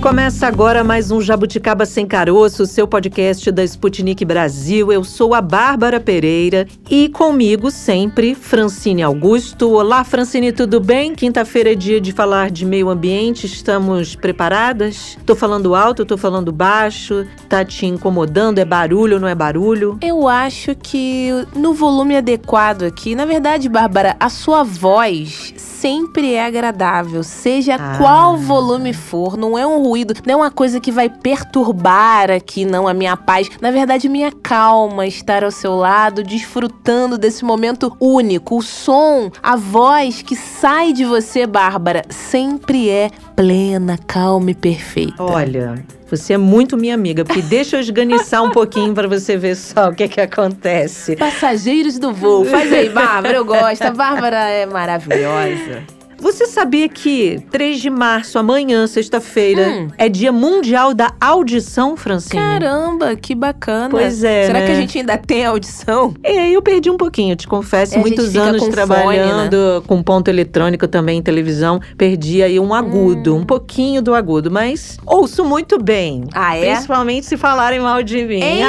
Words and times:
Começa 0.00 0.46
agora 0.46 0.84
mais 0.84 1.10
um 1.10 1.20
Jabuticaba 1.20 1.84
Sem 1.84 2.06
Caroço, 2.06 2.64
seu 2.66 2.86
podcast 2.86 3.50
da 3.50 3.64
Sputnik 3.64 4.24
Brasil. 4.24 4.92
Eu 4.92 5.02
sou 5.02 5.34
a 5.34 5.42
Bárbara 5.42 5.98
Pereira 5.98 6.68
e 6.88 7.08
comigo 7.08 7.68
sempre 7.68 8.32
Francine 8.32 9.02
Augusto. 9.02 9.68
Olá, 9.72 10.04
Francine, 10.04 10.52
tudo 10.52 10.78
bem? 10.78 11.16
Quinta-feira 11.16 11.72
é 11.72 11.74
dia 11.74 12.00
de 12.00 12.12
falar 12.12 12.48
de 12.48 12.64
meio 12.64 12.88
ambiente. 12.88 13.46
Estamos 13.46 14.14
preparadas? 14.14 15.18
Tô 15.26 15.34
falando 15.34 15.74
alto, 15.74 16.06
tô 16.06 16.16
falando 16.16 16.52
baixo? 16.52 17.26
Tá 17.48 17.64
te 17.64 17.84
incomodando? 17.84 18.60
É 18.60 18.64
barulho 18.64 19.18
não 19.18 19.26
é 19.26 19.34
barulho? 19.34 19.98
Eu 20.00 20.28
acho 20.28 20.76
que 20.76 21.30
no 21.56 21.74
volume 21.74 22.16
adequado 22.16 22.84
aqui, 22.84 23.16
na 23.16 23.24
verdade, 23.24 23.68
Bárbara, 23.68 24.16
a 24.20 24.28
sua 24.28 24.62
voz 24.62 25.67
sempre 25.80 26.34
é 26.34 26.44
agradável, 26.44 27.22
seja 27.22 27.76
ah. 27.76 27.98
qual 27.98 28.36
volume 28.36 28.92
for, 28.92 29.36
não 29.36 29.56
é 29.56 29.66
um 29.66 29.82
ruído, 29.82 30.12
não 30.26 30.34
é 30.34 30.36
uma 30.36 30.50
coisa 30.50 30.80
que 30.80 30.90
vai 30.90 31.08
perturbar 31.08 32.30
aqui, 32.30 32.64
não, 32.64 32.88
a 32.88 32.94
minha 32.94 33.16
paz. 33.16 33.48
Na 33.60 33.70
verdade, 33.70 34.08
minha 34.08 34.32
calma 34.32 35.06
estar 35.06 35.44
ao 35.44 35.50
seu 35.50 35.76
lado, 35.76 36.24
desfrutando 36.24 37.16
desse 37.16 37.44
momento 37.44 37.96
único. 38.00 38.56
O 38.56 38.62
som, 38.62 39.30
a 39.42 39.56
voz 39.56 40.20
que 40.20 40.34
sai 40.34 40.92
de 40.92 41.04
você, 41.04 41.46
Bárbara, 41.46 42.02
sempre 42.08 42.90
é 42.90 43.10
plena, 43.38 43.96
calma 44.04 44.50
e 44.50 44.54
perfeita. 44.54 45.22
Olha, 45.22 45.84
você 46.10 46.32
é 46.32 46.36
muito 46.36 46.76
minha 46.76 46.92
amiga, 46.92 47.24
porque 47.24 47.40
deixa 47.40 47.76
eu 47.76 47.80
esganiçar 47.80 48.42
um 48.42 48.50
pouquinho 48.50 48.92
para 48.92 49.06
você 49.06 49.36
ver 49.36 49.54
só 49.54 49.90
o 49.90 49.94
que 49.94 50.02
é 50.02 50.08
que 50.08 50.20
acontece. 50.20 51.14
Passageiros 51.14 52.00
do 52.00 52.12
voo. 52.12 52.44
Faz 52.44 52.72
aí, 52.72 52.88
Bárbara, 52.88 53.36
eu 53.36 53.44
gosto. 53.44 53.82
A 53.82 53.92
Bárbara 53.92 54.50
é 54.50 54.66
maravilhosa. 54.66 55.97
Você 56.20 56.46
sabia 56.46 56.88
que 56.88 57.40
3 57.50 57.80
de 57.80 57.88
março, 57.88 58.38
amanhã, 58.38 58.86
sexta-feira, 58.86 59.68
hum. 59.68 59.88
é 59.96 60.08
dia 60.08 60.32
mundial 60.32 60.92
da 60.92 61.12
audição, 61.20 61.96
Francine? 61.96 62.42
Caramba, 62.42 63.14
que 63.14 63.34
bacana. 63.34 63.90
Pois 63.90 64.24
é. 64.24 64.46
Será 64.46 64.60
né? 64.60 64.66
que 64.66 64.72
a 64.72 64.74
gente 64.74 64.98
ainda 64.98 65.16
tem 65.16 65.46
audição? 65.46 66.14
É, 66.22 66.50
eu 66.50 66.60
perdi 66.60 66.90
um 66.90 66.96
pouquinho, 66.96 67.36
te 67.36 67.46
confesso. 67.46 67.94
É, 67.94 67.98
muitos 67.98 68.34
anos 68.36 68.66
trabalhando 68.66 69.56
fone, 69.56 69.80
né? 69.80 69.82
com 69.86 70.02
ponto 70.02 70.28
eletrônico 70.28 70.88
também 70.88 71.18
em 71.18 71.22
televisão. 71.22 71.80
Perdi 71.96 72.42
aí 72.42 72.58
um 72.58 72.74
agudo, 72.74 73.34
hum. 73.34 73.40
um 73.40 73.44
pouquinho 73.46 74.02
do 74.02 74.12
agudo, 74.12 74.50
mas 74.50 74.98
ouço 75.06 75.44
muito 75.44 75.80
bem. 75.80 76.24
Ah, 76.34 76.56
é? 76.56 76.72
Principalmente 76.72 77.26
se 77.26 77.36
falarem 77.36 77.78
mal 77.78 78.02
de 78.02 78.24
mim. 78.24 78.42
Hein? 78.42 78.64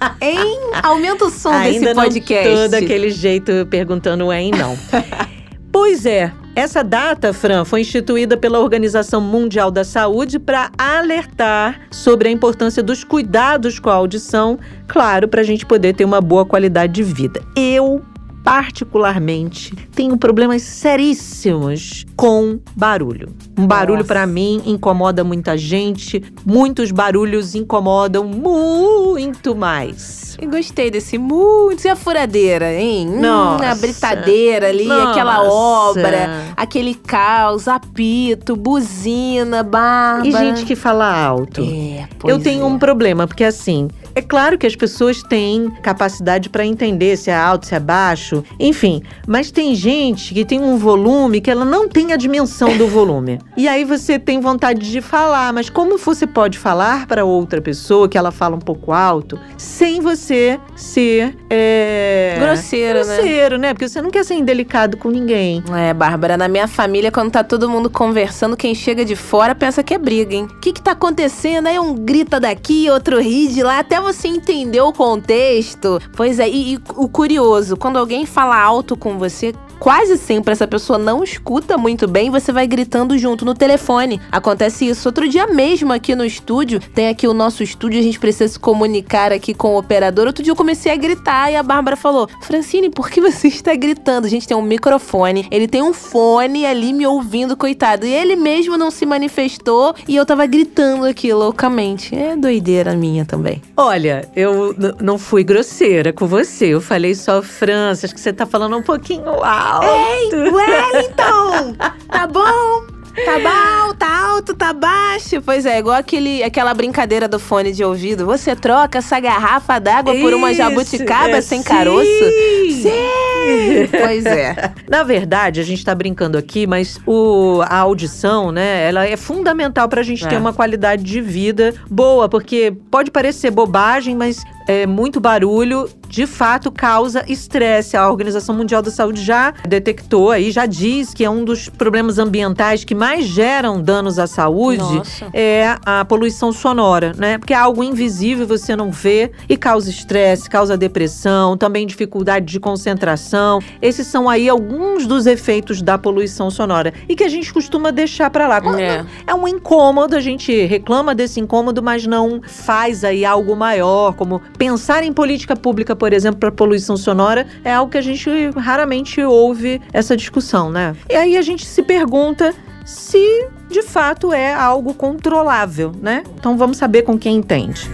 Ah. 0.00 0.14
hein? 0.20 0.60
Aumenta 0.82 1.24
o 1.24 1.30
som 1.30 1.50
Ainda 1.50 1.80
desse 1.80 1.94
podcast. 1.94 2.48
Não 2.48 2.62
tô 2.62 2.68
daquele 2.68 3.10
jeito 3.10 3.66
perguntando 3.68 4.32
hein, 4.32 4.52
não. 4.56 4.76
pois 5.76 6.06
é, 6.06 6.32
essa 6.54 6.82
data, 6.82 7.34
Fran, 7.34 7.62
foi 7.66 7.82
instituída 7.82 8.34
pela 8.34 8.60
Organização 8.60 9.20
Mundial 9.20 9.70
da 9.70 9.84
Saúde 9.84 10.38
para 10.38 10.70
alertar 10.78 11.82
sobre 11.90 12.30
a 12.30 12.32
importância 12.32 12.82
dos 12.82 13.04
cuidados 13.04 13.78
com 13.78 13.90
a 13.90 13.94
audição, 13.94 14.58
claro, 14.88 15.28
para 15.28 15.42
a 15.42 15.44
gente 15.44 15.66
poder 15.66 15.94
ter 15.94 16.06
uma 16.06 16.18
boa 16.18 16.46
qualidade 16.46 16.94
de 16.94 17.02
vida. 17.02 17.42
Eu 17.54 18.02
particularmente, 18.46 19.74
tenho 19.92 20.16
problemas 20.16 20.62
seríssimos 20.62 22.06
com 22.14 22.60
barulho. 22.76 23.34
Um 23.58 23.66
barulho 23.66 24.04
para 24.04 24.24
mim 24.24 24.62
incomoda 24.64 25.24
muita 25.24 25.58
gente, 25.58 26.22
muitos 26.44 26.92
barulhos 26.92 27.56
incomodam 27.56 28.22
muito 28.22 29.56
mais. 29.56 30.36
Eu 30.40 30.48
gostei 30.48 30.92
desse 30.92 31.18
muito. 31.18 31.84
E 31.86 31.88
a 31.88 31.96
furadeira, 31.96 32.72
hein? 32.72 33.08
Hum, 33.08 33.20
Nossa. 33.20 33.64
Hum, 33.64 33.68
a 33.68 33.74
britadeira 33.74 34.68
ali, 34.68 34.84
Nossa. 34.84 35.10
aquela 35.10 35.42
obra, 35.42 36.44
aquele 36.56 36.94
caos, 36.94 37.66
apito, 37.66 38.54
buzina, 38.54 39.64
barba. 39.64 40.24
E 40.24 40.30
gente 40.30 40.64
que 40.64 40.76
fala 40.76 41.12
alto. 41.12 41.62
É, 41.62 42.06
Eu 42.22 42.38
tenho 42.38 42.62
é. 42.62 42.64
um 42.64 42.78
problema, 42.78 43.26
porque 43.26 43.42
assim, 43.42 43.88
é 44.16 44.22
claro 44.22 44.56
que 44.56 44.66
as 44.66 44.74
pessoas 44.74 45.22
têm 45.22 45.70
capacidade 45.82 46.48
para 46.48 46.64
entender 46.64 47.18
se 47.18 47.30
é 47.30 47.36
alto, 47.36 47.66
se 47.66 47.74
é 47.74 47.78
baixo, 47.78 48.42
enfim. 48.58 49.02
Mas 49.26 49.50
tem 49.50 49.74
gente 49.74 50.32
que 50.32 50.42
tem 50.42 50.58
um 50.58 50.78
volume 50.78 51.38
que 51.38 51.50
ela 51.50 51.66
não 51.66 51.86
tem 51.86 52.14
a 52.14 52.16
dimensão 52.16 52.78
do 52.78 52.88
volume. 52.88 53.38
e 53.58 53.68
aí 53.68 53.84
você 53.84 54.18
tem 54.18 54.40
vontade 54.40 54.90
de 54.90 55.02
falar, 55.02 55.52
mas 55.52 55.68
como 55.68 55.98
você 55.98 56.26
pode 56.26 56.58
falar 56.58 57.06
para 57.06 57.26
outra 57.26 57.60
pessoa 57.60 58.08
que 58.08 58.16
ela 58.16 58.30
fala 58.30 58.56
um 58.56 58.60
pouco 58.60 58.90
alto, 58.90 59.38
sem 59.58 60.00
você 60.00 60.58
ser. 60.74 61.36
É... 61.50 62.38
Grosseiro, 62.40 63.00
né? 63.00 63.16
Grosseiro, 63.16 63.58
né? 63.58 63.74
Porque 63.74 63.86
você 63.86 64.00
não 64.00 64.10
quer 64.10 64.24
ser 64.24 64.34
indelicado 64.34 64.96
com 64.96 65.10
ninguém. 65.10 65.62
É, 65.76 65.92
Bárbara, 65.92 66.38
na 66.38 66.48
minha 66.48 66.66
família, 66.66 67.12
quando 67.12 67.32
tá 67.32 67.44
todo 67.44 67.68
mundo 67.68 67.90
conversando, 67.90 68.56
quem 68.56 68.74
chega 68.74 69.04
de 69.04 69.14
fora 69.14 69.54
pensa 69.54 69.82
que 69.82 69.92
é 69.92 69.98
briga, 69.98 70.34
hein? 70.34 70.48
O 70.50 70.60
que 70.60 70.72
que 70.72 70.80
tá 70.80 70.92
acontecendo? 70.92 71.66
Aí 71.66 71.78
um 71.78 71.94
grita 71.94 72.40
daqui, 72.40 72.88
outro 72.88 73.20
ri 73.20 73.48
de 73.48 73.62
lá, 73.62 73.80
até 73.80 74.05
você 74.06 74.28
entendeu 74.28 74.86
o 74.86 74.92
contexto. 74.92 76.00
Pois 76.14 76.38
é, 76.38 76.48
e, 76.48 76.74
e 76.74 76.78
o 76.94 77.08
curioso, 77.08 77.76
quando 77.76 77.98
alguém 77.98 78.24
fala 78.24 78.56
alto 78.56 78.96
com 78.96 79.18
você, 79.18 79.52
quase 79.78 80.16
sempre 80.16 80.52
essa 80.52 80.66
pessoa 80.66 80.98
não 80.98 81.22
escuta 81.22 81.76
muito 81.76 82.08
bem, 82.08 82.30
você 82.30 82.52
vai 82.52 82.66
gritando 82.66 83.16
junto 83.18 83.44
no 83.44 83.54
telefone. 83.54 84.20
Acontece 84.30 84.86
isso. 84.86 85.08
Outro 85.08 85.28
dia 85.28 85.46
mesmo 85.46 85.92
aqui 85.92 86.14
no 86.14 86.24
estúdio, 86.24 86.80
tem 86.94 87.08
aqui 87.08 87.28
o 87.28 87.34
nosso 87.34 87.62
estúdio, 87.62 88.00
a 88.00 88.02
gente 88.02 88.18
precisa 88.18 88.52
se 88.52 88.58
comunicar 88.58 89.32
aqui 89.32 89.54
com 89.54 89.74
o 89.74 89.78
operador. 89.78 90.26
Outro 90.26 90.42
dia 90.42 90.50
eu 90.52 90.56
comecei 90.56 90.92
a 90.92 90.96
gritar 90.96 91.50
e 91.50 91.56
a 91.56 91.62
Bárbara 91.62 91.96
falou: 91.96 92.28
Francine, 92.40 92.90
por 92.90 93.10
que 93.10 93.20
você 93.20 93.48
está 93.48 93.74
gritando? 93.74 94.26
A 94.26 94.30
gente 94.30 94.48
tem 94.48 94.56
um 94.56 94.62
microfone, 94.62 95.46
ele 95.50 95.68
tem 95.68 95.82
um 95.82 95.92
fone 95.92 96.64
ali 96.66 96.92
me 96.92 97.06
ouvindo, 97.06 97.56
coitado. 97.56 98.06
E 98.06 98.12
ele 98.12 98.36
mesmo 98.36 98.76
não 98.76 98.90
se 98.90 99.04
manifestou 99.06 99.94
e 100.08 100.16
eu 100.16 100.24
tava 100.24 100.46
gritando 100.46 101.06
aqui 101.06 101.32
loucamente. 101.32 102.14
É 102.14 102.36
doideira 102.36 102.94
minha 102.94 103.24
também. 103.24 103.62
Olha, 103.76 104.28
eu 104.34 104.74
não 105.00 105.18
fui 105.18 105.44
grosseira 105.44 106.12
com 106.12 106.26
você. 106.26 106.66
Eu 106.66 106.80
falei 106.80 107.14
só, 107.14 107.42
França, 107.42 108.06
acho 108.06 108.14
que 108.14 108.20
você 108.20 108.32
tá 108.32 108.46
falando 108.46 108.76
um 108.76 108.82
pouquinho 108.82 109.44
alto 109.44 109.65
alto. 109.66 110.36
Ei, 110.36 110.50
Wellington! 110.50 111.74
tá 112.08 112.26
bom? 112.26 112.96
Tá 113.24 113.38
bom, 113.38 113.94
tá 113.94 114.28
alto, 114.28 114.54
tá 114.54 114.72
baixo. 114.74 115.40
Pois 115.40 115.64
é, 115.64 115.78
igual 115.78 115.96
aquele, 115.96 116.42
aquela 116.42 116.74
brincadeira 116.74 117.26
do 117.26 117.38
fone 117.38 117.72
de 117.72 117.82
ouvido. 117.82 118.26
Você 118.26 118.54
troca 118.54 118.98
essa 118.98 119.18
garrafa 119.18 119.78
d'água 119.78 120.14
por 120.14 120.34
uma 120.34 120.52
jabuticaba 120.52 121.38
é, 121.38 121.40
sem 121.40 121.62
sim. 121.62 121.68
caroço? 121.68 122.04
Sim! 122.06 123.88
pois 123.90 124.26
é. 124.26 124.72
Na 124.86 125.02
verdade, 125.02 125.60
a 125.60 125.62
gente 125.62 125.82
tá 125.82 125.94
brincando 125.94 126.36
aqui, 126.36 126.66
mas 126.66 127.00
o, 127.06 127.62
a 127.64 127.78
audição, 127.78 128.52
né, 128.52 128.86
ela 128.86 129.06
é 129.06 129.16
fundamental 129.16 129.88
pra 129.88 130.02
gente 130.02 130.26
é. 130.26 130.28
ter 130.28 130.36
uma 130.36 130.52
qualidade 130.52 131.02
de 131.02 131.20
vida 131.20 131.74
boa, 131.90 132.28
porque 132.28 132.74
pode 132.90 133.10
parecer 133.10 133.50
bobagem, 133.50 134.14
mas 134.14 134.44
é, 134.66 134.86
muito 134.86 135.20
barulho 135.20 135.88
de 136.08 136.26
fato 136.26 136.70
causa 136.70 137.24
estresse. 137.28 137.96
A 137.96 138.08
Organização 138.08 138.54
Mundial 138.54 138.82
da 138.82 138.90
Saúde 138.90 139.22
já 139.22 139.52
detectou 139.68 140.30
aí, 140.30 140.50
já 140.50 140.66
diz 140.66 141.12
que 141.12 141.24
é 141.24 141.30
um 141.30 141.44
dos 141.44 141.68
problemas 141.68 142.18
ambientais 142.18 142.84
que 142.84 142.94
mais 142.94 143.26
geram 143.26 143.80
danos 143.80 144.18
à 144.18 144.26
saúde 144.26 144.96
Nossa. 144.96 145.26
é 145.32 145.76
a 145.84 146.04
poluição 146.04 146.52
sonora, 146.52 147.12
né? 147.16 147.38
Porque 147.38 147.52
é 147.52 147.56
algo 147.56 147.82
invisível, 147.82 148.46
você 148.46 148.74
não 148.74 148.90
vê 148.90 149.32
e 149.48 149.56
causa 149.56 149.90
estresse, 149.90 150.48
causa 150.48 150.76
depressão, 150.76 151.56
também 151.56 151.86
dificuldade 151.86 152.46
de 152.46 152.60
concentração. 152.60 153.60
Esses 153.82 154.06
são 154.06 154.28
aí 154.28 154.48
alguns 154.48 155.06
dos 155.06 155.26
efeitos 155.26 155.82
da 155.82 155.98
poluição 155.98 156.50
sonora 156.50 156.92
e 157.08 157.14
que 157.14 157.24
a 157.24 157.28
gente 157.28 157.52
costuma 157.52 157.90
deixar 157.90 158.30
para 158.30 158.46
lá. 158.46 158.56
É. 158.80 159.04
é 159.26 159.34
um 159.34 159.46
incômodo, 159.46 160.16
a 160.16 160.20
gente 160.20 160.64
reclama 160.64 161.14
desse 161.14 161.38
incômodo, 161.38 161.82
mas 161.82 162.06
não 162.06 162.40
faz 162.42 163.04
aí 163.04 163.24
algo 163.24 163.54
maior, 163.54 164.14
como 164.14 164.40
pensar 164.56 165.02
em 165.04 165.12
política 165.12 165.54
pública, 165.54 165.94
por 165.94 166.12
exemplo, 166.12 166.40
para 166.40 166.50
poluição 166.50 166.96
sonora, 166.96 167.46
é 167.64 167.72
algo 167.72 167.90
que 167.90 167.98
a 167.98 168.02
gente 168.02 168.28
raramente 168.56 169.20
ouve 169.22 169.80
essa 169.92 170.16
discussão, 170.16 170.70
né? 170.70 170.96
E 171.08 171.14
aí 171.14 171.36
a 171.36 171.42
gente 171.42 171.64
se 171.66 171.82
pergunta 171.82 172.54
se 172.84 173.48
de 173.68 173.82
fato 173.82 174.32
é 174.32 174.54
algo 174.54 174.94
controlável, 174.94 175.92
né? 176.00 176.22
Então 176.38 176.56
vamos 176.56 176.76
saber 176.76 177.02
com 177.02 177.18
quem 177.18 177.36
entende. 177.36 177.90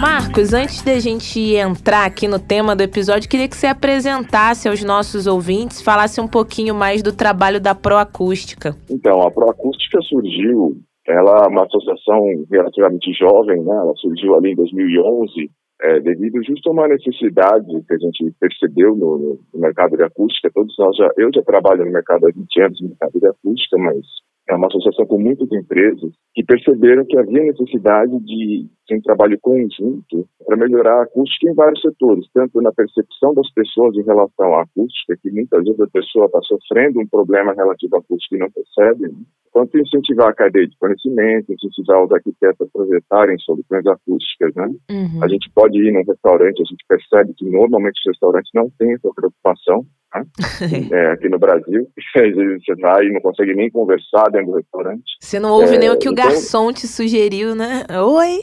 Marcos, 0.00 0.52
antes 0.52 0.82
da 0.82 0.98
gente 0.98 1.38
entrar 1.54 2.04
aqui 2.04 2.26
no 2.26 2.38
tema 2.38 2.74
do 2.74 2.82
episódio, 2.82 3.28
queria 3.28 3.46
que 3.46 3.56
você 3.56 3.68
apresentasse 3.68 4.68
aos 4.68 4.82
nossos 4.82 5.28
ouvintes, 5.28 5.80
falasse 5.80 6.20
um 6.20 6.26
pouquinho 6.26 6.74
mais 6.74 7.02
do 7.02 7.12
trabalho 7.12 7.60
da 7.60 7.72
Proacústica. 7.72 8.76
Então, 8.90 9.22
a 9.22 9.30
Proacústica 9.30 10.00
surgiu 10.02 10.82
ela 11.06 11.44
é 11.44 11.48
uma 11.48 11.64
associação 11.64 12.22
relativamente 12.50 13.12
jovem, 13.12 13.62
né? 13.62 13.74
Ela 13.74 13.94
surgiu 13.96 14.36
ali 14.36 14.52
em 14.52 14.56
2011, 14.56 15.50
é, 15.82 16.00
devido 16.00 16.42
justo 16.44 16.68
a 16.68 16.72
uma 16.72 16.88
necessidade 16.88 17.66
que 17.66 17.94
a 17.94 17.98
gente 17.98 18.32
percebeu 18.38 18.94
no, 18.94 19.38
no, 19.52 19.60
mercado 19.60 19.96
de 19.96 20.04
acústica. 20.04 20.50
Todos 20.54 20.74
nós 20.78 20.96
já, 20.96 21.08
eu 21.16 21.28
já 21.34 21.42
trabalho 21.42 21.84
no 21.84 21.90
mercado 21.90 22.26
há 22.26 22.30
20 22.30 22.62
anos 22.62 22.80
no 22.80 22.88
mercado 22.90 23.18
de 23.18 23.26
acústica, 23.26 23.76
mas 23.78 24.06
é 24.48 24.54
uma 24.54 24.66
associação 24.66 25.06
com 25.06 25.18
muitas 25.18 25.50
empresas 25.52 26.12
que 26.34 26.44
perceberam 26.44 27.04
que 27.04 27.16
havia 27.16 27.42
necessidade 27.42 28.18
de 28.20 28.66
assim, 28.84 28.98
um 28.98 29.02
trabalho 29.02 29.38
conjunto 29.40 30.26
para 30.44 30.56
melhorar 30.56 31.00
a 31.00 31.02
acústica 31.04 31.50
em 31.50 31.54
vários 31.54 31.80
setores, 31.80 32.26
tanto 32.34 32.60
na 32.60 32.72
percepção 32.72 33.34
das 33.34 33.50
pessoas 33.52 33.94
em 33.96 34.02
relação 34.02 34.54
à 34.54 34.62
acústica, 34.62 35.16
que 35.22 35.30
muitas 35.30 35.62
vezes 35.64 35.80
a 35.80 35.86
pessoa 35.86 36.26
está 36.26 36.40
sofrendo 36.42 37.00
um 37.00 37.06
problema 37.06 37.52
relativo 37.52 37.96
à 37.96 37.98
acústica 38.00 38.36
e 38.36 38.38
não 38.38 38.50
percebe, 38.50 39.08
né? 39.08 39.18
quanto 39.52 39.78
incentivar 39.78 40.30
a 40.30 40.34
cadeia 40.34 40.66
de 40.66 40.76
conhecimento, 40.78 41.52
incentivar 41.52 42.02
os 42.02 42.10
arquitetos 42.10 42.66
a 42.66 42.70
projetarem 42.72 43.38
soluções 43.38 43.86
acústicas, 43.86 44.54
né? 44.56 44.66
Uhum. 44.90 45.22
A 45.22 45.28
gente 45.28 45.50
pode 45.54 45.78
ir 45.78 45.92
num 45.92 46.04
restaurante, 46.04 46.62
a 46.62 46.64
gente 46.64 46.84
percebe 46.88 47.34
que 47.34 47.44
normalmente 47.44 48.00
os 48.00 48.06
restaurantes 48.06 48.50
não 48.54 48.70
têm 48.78 48.94
essa 48.94 49.10
preocupação, 49.14 49.84
né? 50.14 50.24
é, 50.92 51.12
aqui 51.12 51.28
no 51.28 51.38
Brasil. 51.38 51.86
Às 52.16 52.34
vezes 52.34 52.64
você 52.64 52.74
vai 52.80 53.04
e 53.04 53.12
não 53.12 53.20
consegue 53.20 53.54
nem 53.54 53.70
conversar 53.70 54.30
dentro 54.30 54.52
do 54.52 54.56
restaurante. 54.56 55.02
Você 55.20 55.38
não 55.38 55.50
ouve 55.50 55.76
é, 55.76 55.78
nem 55.78 55.90
o 55.90 55.98
que 55.98 56.08
o 56.08 56.12
então, 56.12 56.26
garçom 56.26 56.72
te 56.72 56.86
sugeriu, 56.86 57.54
né? 57.54 57.84
Oi! 57.90 58.40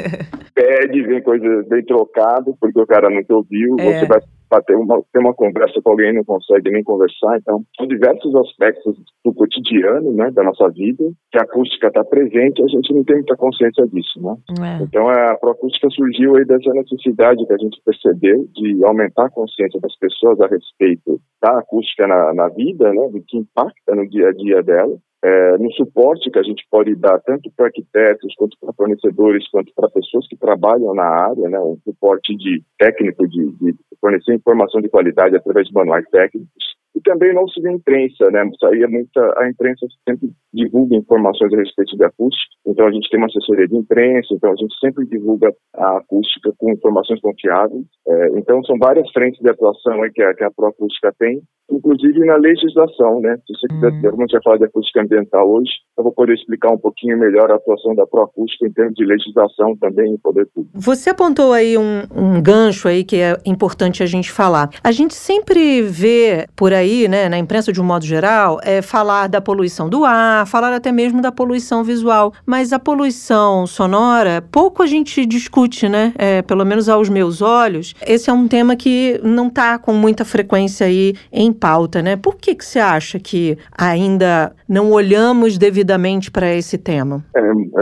Pede, 0.54 1.02
vem 1.02 1.22
coisa 1.22 1.64
bem 1.68 1.84
trocado, 1.84 2.56
porque 2.60 2.80
o 2.80 2.86
cara 2.86 3.08
não 3.10 3.22
te 3.22 3.32
ouviu, 3.32 3.76
é. 3.78 4.00
você 4.00 4.06
vai 4.06 4.20
para 4.48 4.62
ter 4.62 4.76
uma, 4.76 5.02
ter 5.12 5.18
uma 5.18 5.34
conversa 5.34 5.80
com 5.82 5.90
alguém 5.90 6.12
não 6.12 6.24
consegue 6.24 6.70
nem 6.70 6.82
conversar. 6.82 7.38
Então, 7.38 7.62
são 7.76 7.86
diversos 7.86 8.34
aspectos 8.36 8.96
do 9.24 9.32
cotidiano, 9.34 10.12
né, 10.12 10.30
da 10.30 10.42
nossa 10.42 10.68
vida, 10.70 11.04
que 11.30 11.38
a 11.38 11.42
acústica 11.42 11.88
está 11.88 12.04
presente 12.04 12.60
e 12.60 12.64
a 12.64 12.68
gente 12.68 12.92
não 12.94 13.04
tem 13.04 13.16
muita 13.16 13.36
consciência 13.36 13.86
disso, 13.86 14.20
né? 14.22 14.36
É. 14.60 14.82
Então, 14.82 15.08
a 15.08 15.36
proacústica 15.36 15.88
surgiu 15.90 16.36
aí 16.36 16.44
dessa 16.44 16.72
necessidade 16.72 17.46
que 17.46 17.52
a 17.52 17.58
gente 17.58 17.80
percebeu 17.84 18.48
de 18.54 18.84
aumentar 18.84 19.26
a 19.26 19.30
consciência 19.30 19.80
das 19.80 19.96
pessoas 19.98 20.40
a 20.40 20.46
respeito 20.46 21.20
da 21.42 21.58
acústica 21.58 22.06
na, 22.06 22.34
na 22.34 22.48
vida, 22.48 22.92
né, 22.92 23.08
do 23.08 23.22
que 23.22 23.38
impacta 23.38 23.94
no 23.94 24.08
dia 24.08 24.28
a 24.28 24.32
dia 24.32 24.62
dela 24.62 24.98
é, 25.22 25.58
no 25.58 25.72
suporte 25.72 26.30
que 26.30 26.38
a 26.38 26.42
gente 26.42 26.64
pode 26.70 26.94
dar 26.94 27.18
tanto 27.20 27.50
para 27.56 27.66
arquitetos, 27.66 28.34
quanto 28.36 28.56
para 28.60 28.72
fornecedores, 28.72 29.48
quanto 29.50 29.72
para 29.74 29.90
pessoas 29.90 30.28
que 30.28 30.36
trabalham 30.36 30.94
na 30.94 31.04
área, 31.04 31.48
né, 31.48 31.58
um 31.58 31.78
suporte 31.84 32.36
de 32.36 32.62
técnico 32.78 33.26
de, 33.28 33.50
de 33.52 33.74
fornecer 34.00 34.34
informação 34.34 34.80
de 34.80 34.88
qualidade 34.88 35.36
através 35.36 35.66
de 35.66 35.74
manuais 35.74 36.04
técnicos, 36.10 36.68
e 36.94 37.00
também 37.00 37.32
não 37.32 37.46
se 37.48 37.60
vê 37.60 37.70
imprensa, 37.70 38.30
né? 38.30 38.48
Saía 38.58 38.88
muita, 38.88 39.20
a 39.38 39.48
imprensa 39.48 39.86
sempre 40.08 40.30
divulga 40.58 40.96
informações 40.96 41.52
a 41.52 41.56
respeito 41.56 41.96
de 41.96 42.04
acústica, 42.04 42.54
então 42.66 42.86
a 42.86 42.90
gente 42.90 43.08
tem 43.08 43.18
uma 43.18 43.26
assessoria 43.26 43.66
de 43.66 43.76
imprensa, 43.76 44.34
então 44.34 44.52
a 44.52 44.56
gente 44.56 44.74
sempre 44.80 45.06
divulga 45.06 45.52
a 45.74 45.98
acústica 45.98 46.52
com 46.58 46.72
informações 46.72 47.20
confiáveis. 47.20 47.84
É, 48.06 48.38
então 48.38 48.62
são 48.64 48.76
várias 48.78 49.10
frentes 49.12 49.40
de 49.40 49.48
atuação 49.48 50.00
que 50.14 50.22
a, 50.22 50.34
que 50.34 50.44
a 50.44 50.50
Proacústica 50.50 51.14
tem, 51.18 51.40
inclusive 51.70 52.18
na 52.24 52.36
legislação, 52.36 53.20
né? 53.20 53.36
Se 53.46 53.54
você 53.54 53.68
quiser, 53.68 54.10
uhum. 54.10 54.18
a 54.18 54.20
gente 54.22 54.32
vai 54.32 54.42
falar 54.42 54.56
de 54.56 54.64
acústica 54.64 55.02
ambiental 55.02 55.50
hoje, 55.50 55.70
eu 55.96 56.04
vou 56.04 56.12
poder 56.12 56.34
explicar 56.34 56.70
um 56.72 56.78
pouquinho 56.78 57.18
melhor 57.18 57.50
a 57.50 57.56
atuação 57.56 57.94
da 57.94 58.06
Proacústica 58.06 58.66
em 58.66 58.72
termos 58.72 58.94
de 58.94 59.04
legislação 59.04 59.76
também 59.76 60.12
em 60.12 60.18
poder 60.18 60.46
público. 60.54 60.78
Você 60.78 61.10
apontou 61.10 61.52
aí 61.52 61.76
um, 61.76 62.02
um 62.14 62.42
gancho 62.42 62.88
aí 62.88 63.04
que 63.04 63.16
é 63.16 63.36
importante 63.44 64.02
a 64.02 64.06
gente 64.06 64.30
falar. 64.30 64.70
A 64.82 64.92
gente 64.92 65.14
sempre 65.14 65.82
vê 65.82 66.46
por 66.56 66.72
aí, 66.72 67.06
né, 67.08 67.28
na 67.28 67.38
imprensa 67.38 67.72
de 67.72 67.80
um 67.80 67.84
modo 67.84 68.04
geral, 68.04 68.58
é 68.62 68.80
falar 68.80 69.28
da 69.28 69.40
poluição 69.40 69.88
do 69.88 70.04
ar, 70.04 70.46
falar 70.48 70.72
até 70.72 70.90
mesmo 70.90 71.22
da 71.22 71.30
poluição 71.30 71.84
visual, 71.84 72.32
mas 72.44 72.72
a 72.72 72.78
poluição 72.78 73.66
sonora, 73.66 74.42
pouco 74.50 74.82
a 74.82 74.86
gente 74.86 75.24
discute, 75.24 75.88
né? 75.88 76.12
É, 76.18 76.42
pelo 76.42 76.64
menos 76.64 76.88
aos 76.88 77.08
meus 77.08 77.40
olhos, 77.40 77.94
esse 78.06 78.30
é 78.30 78.32
um 78.32 78.48
tema 78.48 78.74
que 78.74 79.20
não 79.22 79.48
está 79.48 79.78
com 79.78 79.92
muita 79.92 80.24
frequência 80.24 80.86
aí 80.86 81.14
em 81.32 81.52
pauta, 81.52 82.02
né? 82.02 82.16
Por 82.16 82.36
que, 82.36 82.54
que 82.54 82.64
você 82.64 82.78
acha 82.78 83.18
que 83.18 83.56
ainda 83.76 84.52
não 84.68 84.90
olhamos 84.90 85.58
devidamente 85.58 86.30
para 86.30 86.52
esse 86.54 86.78
tema? 86.78 87.24
É, 87.36 87.40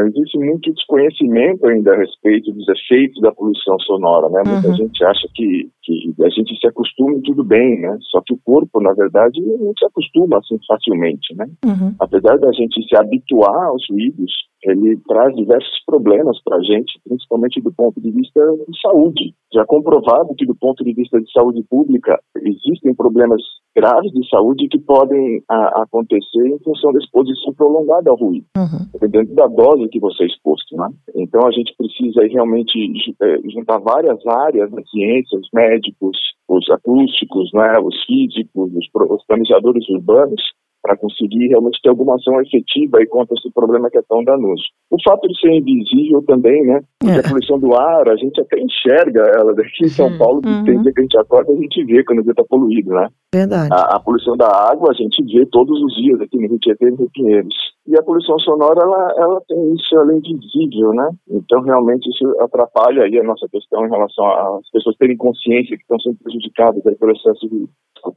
existe 0.08 0.38
muito 0.38 0.72
desconhecimento 0.72 1.66
ainda 1.66 1.92
a 1.92 1.96
respeito 1.96 2.52
dos 2.52 2.66
efeitos 2.68 3.20
da 3.22 3.32
poluição 3.32 3.78
sonora, 3.80 4.28
né? 4.30 4.42
Muita 4.46 4.68
uhum. 4.68 4.76
gente 4.76 5.04
acha 5.04 5.28
que, 5.34 5.68
que 5.82 6.14
a 6.22 6.28
gente 6.28 6.58
se 6.58 6.66
acostuma 6.66 7.18
e 7.18 7.22
tudo 7.22 7.44
bem, 7.44 7.80
né? 7.80 7.96
Só 8.10 8.20
que 8.24 8.34
o 8.34 8.40
corpo, 8.44 8.80
na 8.80 8.92
verdade, 8.92 9.40
não 9.40 9.72
se 9.78 9.84
acostuma 9.84 10.38
assim 10.38 10.58
facilmente, 10.66 11.34
né? 11.34 11.46
Uhum. 11.64 11.94
Apesar 11.98 12.38
da 12.46 12.52
gente 12.52 12.80
se 12.86 12.96
habituar 12.96 13.66
aos 13.66 13.82
ruídos, 13.90 14.32
ele 14.62 14.96
traz 15.08 15.34
diversos 15.34 15.84
problemas 15.84 16.40
para 16.42 16.56
a 16.56 16.62
gente, 16.62 16.98
principalmente 17.04 17.60
do 17.60 17.72
ponto 17.72 18.00
de 18.00 18.10
vista 18.10 18.40
de 18.68 18.80
saúde. 18.80 19.34
Já 19.52 19.64
comprovado 19.64 20.34
que, 20.36 20.46
do 20.46 20.54
ponto 20.54 20.84
de 20.84 20.92
vista 20.92 21.20
de 21.20 21.30
saúde 21.32 21.62
pública, 21.68 22.18
existem 22.36 22.94
problemas 22.94 23.40
graves 23.74 24.10
de 24.12 24.26
saúde 24.28 24.68
que 24.68 24.78
podem 24.78 25.42
a, 25.48 25.82
acontecer 25.82 26.46
em 26.46 26.58
função 26.60 26.92
da 26.92 26.98
exposição 26.98 27.52
prolongada 27.54 28.10
ao 28.10 28.16
ruído, 28.16 28.46
uhum. 28.56 28.86
dependendo 28.92 29.34
da 29.34 29.46
dose 29.46 29.88
que 29.88 30.00
você 30.00 30.24
é 30.24 30.26
exposto. 30.26 30.76
Né? 30.76 30.88
Então, 31.16 31.46
a 31.46 31.50
gente 31.50 31.74
precisa 31.76 32.26
realmente 32.26 32.78
é, 33.22 33.38
juntar 33.50 33.78
várias 33.78 34.24
áreas 34.26 34.70
da 34.70 34.82
ciência, 34.84 35.38
os 35.38 35.48
médicos, 35.52 36.16
os 36.48 36.68
acústicos, 36.70 37.50
né, 37.52 37.72
os 37.82 37.94
físicos, 38.04 38.70
os, 38.72 39.10
os 39.10 39.26
planejadores 39.26 39.88
urbanos, 39.90 40.40
para 40.86 40.96
conseguir 40.96 41.48
realmente 41.48 41.80
ter 41.82 41.88
alguma 41.88 42.14
ação 42.14 42.40
efetiva 42.40 42.98
aí 42.98 43.06
contra 43.06 43.34
esse 43.34 43.52
problema 43.52 43.90
que 43.90 43.98
é 43.98 44.02
tão 44.08 44.22
danoso. 44.22 44.62
O 44.88 44.96
fato 45.02 45.26
de 45.26 45.36
ser 45.40 45.50
invisível 45.50 46.22
também, 46.22 46.62
né? 46.64 46.80
Porque 47.00 47.16
é. 47.16 47.18
a 47.18 47.22
poluição 47.28 47.58
do 47.58 47.74
ar, 47.74 48.08
a 48.08 48.14
gente 48.14 48.40
até 48.40 48.60
enxerga 48.60 49.22
ela 49.36 49.52
daqui 49.52 49.84
em 49.84 49.88
São 49.88 50.16
Paulo, 50.16 50.40
uhum. 50.46 50.64
tem 50.64 50.80
dia 50.80 50.92
que 50.92 51.00
a 51.00 51.02
gente 51.02 51.18
acorda 51.18 51.52
a 51.52 51.56
gente 51.56 51.84
vê 51.84 52.04
quando 52.04 52.20
o 52.20 52.22
dia 52.22 52.30
está 52.30 52.44
poluído, 52.48 52.90
né? 52.90 53.08
Verdade. 53.34 53.68
A, 53.72 53.96
a, 53.96 54.00
poluição 54.00 54.36
da 54.36 54.46
água 54.46 54.90
a 54.92 54.94
gente 54.94 55.20
vê 55.24 55.44
todos 55.46 55.76
os 55.82 55.94
dias 55.96 56.20
aqui 56.20 56.38
no 56.38 56.46
Rio 56.46 56.58
Tietê 56.60 56.86
e 56.86 56.90
no 56.92 56.96
Rio 56.98 57.10
Pinheiros. 57.12 57.56
E 57.86 57.96
a 57.96 58.02
poluição 58.02 58.38
sonora, 58.40 58.80
ela, 58.82 59.14
ela 59.16 59.40
tem 59.48 59.74
isso, 59.74 59.96
ela 59.96 60.12
é 60.12 60.16
invisível, 60.16 60.92
né? 60.92 61.08
Então, 61.30 61.62
realmente, 61.62 62.08
isso 62.08 62.28
atrapalha 62.40 63.04
aí 63.04 63.18
a 63.18 63.22
nossa 63.22 63.46
questão 63.48 63.86
em 63.86 63.90
relação 63.90 64.26
às 64.56 64.70
pessoas 64.70 64.96
terem 64.96 65.16
consciência 65.16 65.76
que 65.76 65.82
estão 65.82 65.98
sendo 66.00 66.16
prejudicadas 66.22 66.84
aí 66.86 66.96
pelo 66.96 67.12
excesso 67.12 67.48
de 67.48 67.68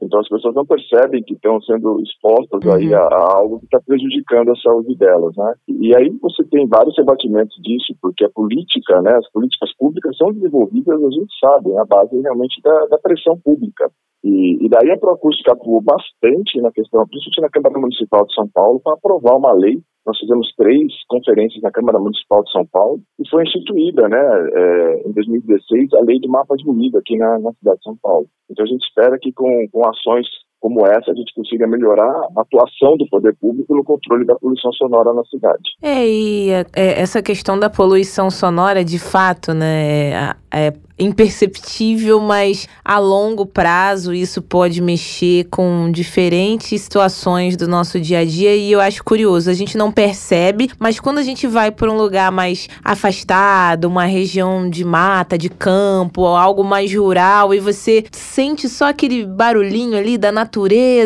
então 0.02 0.20
as 0.20 0.28
pessoas 0.28 0.54
não 0.54 0.64
percebem 0.64 1.22
que 1.22 1.34
estão 1.34 1.60
sendo 1.62 2.00
expostas 2.00 2.60
uhum. 2.64 2.72
aí 2.72 2.94
a, 2.94 3.00
a, 3.00 3.36
algo 3.38 3.58
que 3.58 3.64
está 3.64 3.80
prejudicando 3.80 4.50
a 4.50 4.56
saúde 4.56 4.94
delas, 4.96 5.34
né? 5.36 5.54
E 5.68 5.96
aí 5.96 6.10
você 6.20 6.44
tem 6.44 6.66
vários 6.68 6.96
rebatimentos 6.96 7.56
disso, 7.62 7.94
porque 8.00 8.24
a 8.24 8.30
política, 8.30 9.00
né, 9.02 9.16
as 9.16 9.30
políticas 9.32 9.74
públicas 9.76 10.16
são 10.16 10.32
desenvolvidas, 10.32 11.02
a 11.02 11.10
gente 11.10 11.32
sabe, 11.40 11.76
a 11.76 11.84
base 11.84 12.20
realmente 12.20 12.60
da, 12.62 12.86
da 12.86 12.98
pressão 12.98 13.38
pública. 13.38 13.90
E, 14.22 14.64
e, 14.64 14.68
daí 14.68 14.90
a 14.90 14.98
Proacústica 14.98 15.52
atuou 15.52 15.80
bastante 15.80 16.60
na 16.60 16.70
questão, 16.70 17.06
principalmente 17.06 17.40
na 17.40 17.48
Câmara 17.48 17.78
Municipal 17.80 18.26
de 18.26 18.34
São 18.34 18.46
Paulo, 18.48 18.80
para 18.80 18.94
aprovar 18.94 19.36
uma 19.36 19.52
lei. 19.52 19.80
Nós 20.06 20.18
fizemos 20.18 20.52
três 20.56 20.92
conferências 21.08 21.62
na 21.62 21.70
Câmara 21.70 21.98
Municipal 21.98 22.42
de 22.42 22.50
São 22.50 22.66
Paulo 22.66 23.00
e 23.18 23.28
foi 23.28 23.44
instituída, 23.44 24.08
né, 24.08 24.18
é, 24.18 25.08
em 25.08 25.12
2016, 25.12 25.92
a 25.94 26.00
lei 26.00 26.18
do 26.20 26.28
mapa 26.28 26.56
de 26.56 26.64
ruído 26.64 26.98
aqui 26.98 27.16
na, 27.16 27.38
na, 27.38 27.52
cidade 27.52 27.78
de 27.78 27.84
São 27.84 27.96
Paulo. 28.02 28.26
Então 28.50 28.64
a 28.64 28.68
gente 28.68 28.82
espera 28.82 29.18
que 29.18 29.32
com, 29.32 29.68
com 29.70 29.86
ações 29.88 30.26
como 30.60 30.86
essa, 30.86 31.10
a 31.10 31.14
gente 31.14 31.34
consiga 31.34 31.66
melhorar 31.66 32.28
a 32.36 32.42
atuação 32.42 32.96
do 32.96 33.08
poder 33.08 33.34
público 33.40 33.74
no 33.74 33.82
controle 33.82 34.26
da 34.26 34.34
poluição 34.34 34.70
sonora 34.72 35.12
na 35.14 35.24
cidade. 35.24 35.62
É, 35.82 36.06
e 36.06 36.50
é, 36.50 37.00
essa 37.00 37.22
questão 37.22 37.58
da 37.58 37.70
poluição 37.70 38.30
sonora, 38.30 38.84
de 38.84 38.98
fato, 38.98 39.54
né, 39.54 40.10
é, 40.12 40.36
é 40.52 40.72
imperceptível, 40.98 42.20
mas 42.20 42.68
a 42.84 42.98
longo 42.98 43.46
prazo 43.46 44.12
isso 44.12 44.42
pode 44.42 44.82
mexer 44.82 45.44
com 45.50 45.90
diferentes 45.90 46.82
situações 46.82 47.56
do 47.56 47.66
nosso 47.66 47.98
dia 47.98 48.18
a 48.18 48.24
dia 48.24 48.54
e 48.54 48.70
eu 48.70 48.80
acho 48.80 49.02
curioso, 49.02 49.48
a 49.48 49.54
gente 49.54 49.78
não 49.78 49.90
percebe, 49.90 50.70
mas 50.78 51.00
quando 51.00 51.16
a 51.16 51.22
gente 51.22 51.46
vai 51.46 51.70
para 51.70 51.90
um 51.90 51.96
lugar 51.96 52.30
mais 52.30 52.68
afastado, 52.84 53.86
uma 53.86 54.04
região 54.04 54.68
de 54.68 54.84
mata, 54.84 55.38
de 55.38 55.48
campo, 55.48 56.26
algo 56.26 56.62
mais 56.62 56.94
rural 56.94 57.54
e 57.54 57.60
você 57.60 58.04
sente 58.12 58.68
só 58.68 58.90
aquele 58.90 59.24
barulhinho 59.24 59.96
ali 59.96 60.18
da 60.18 60.30
natureza 60.30 60.49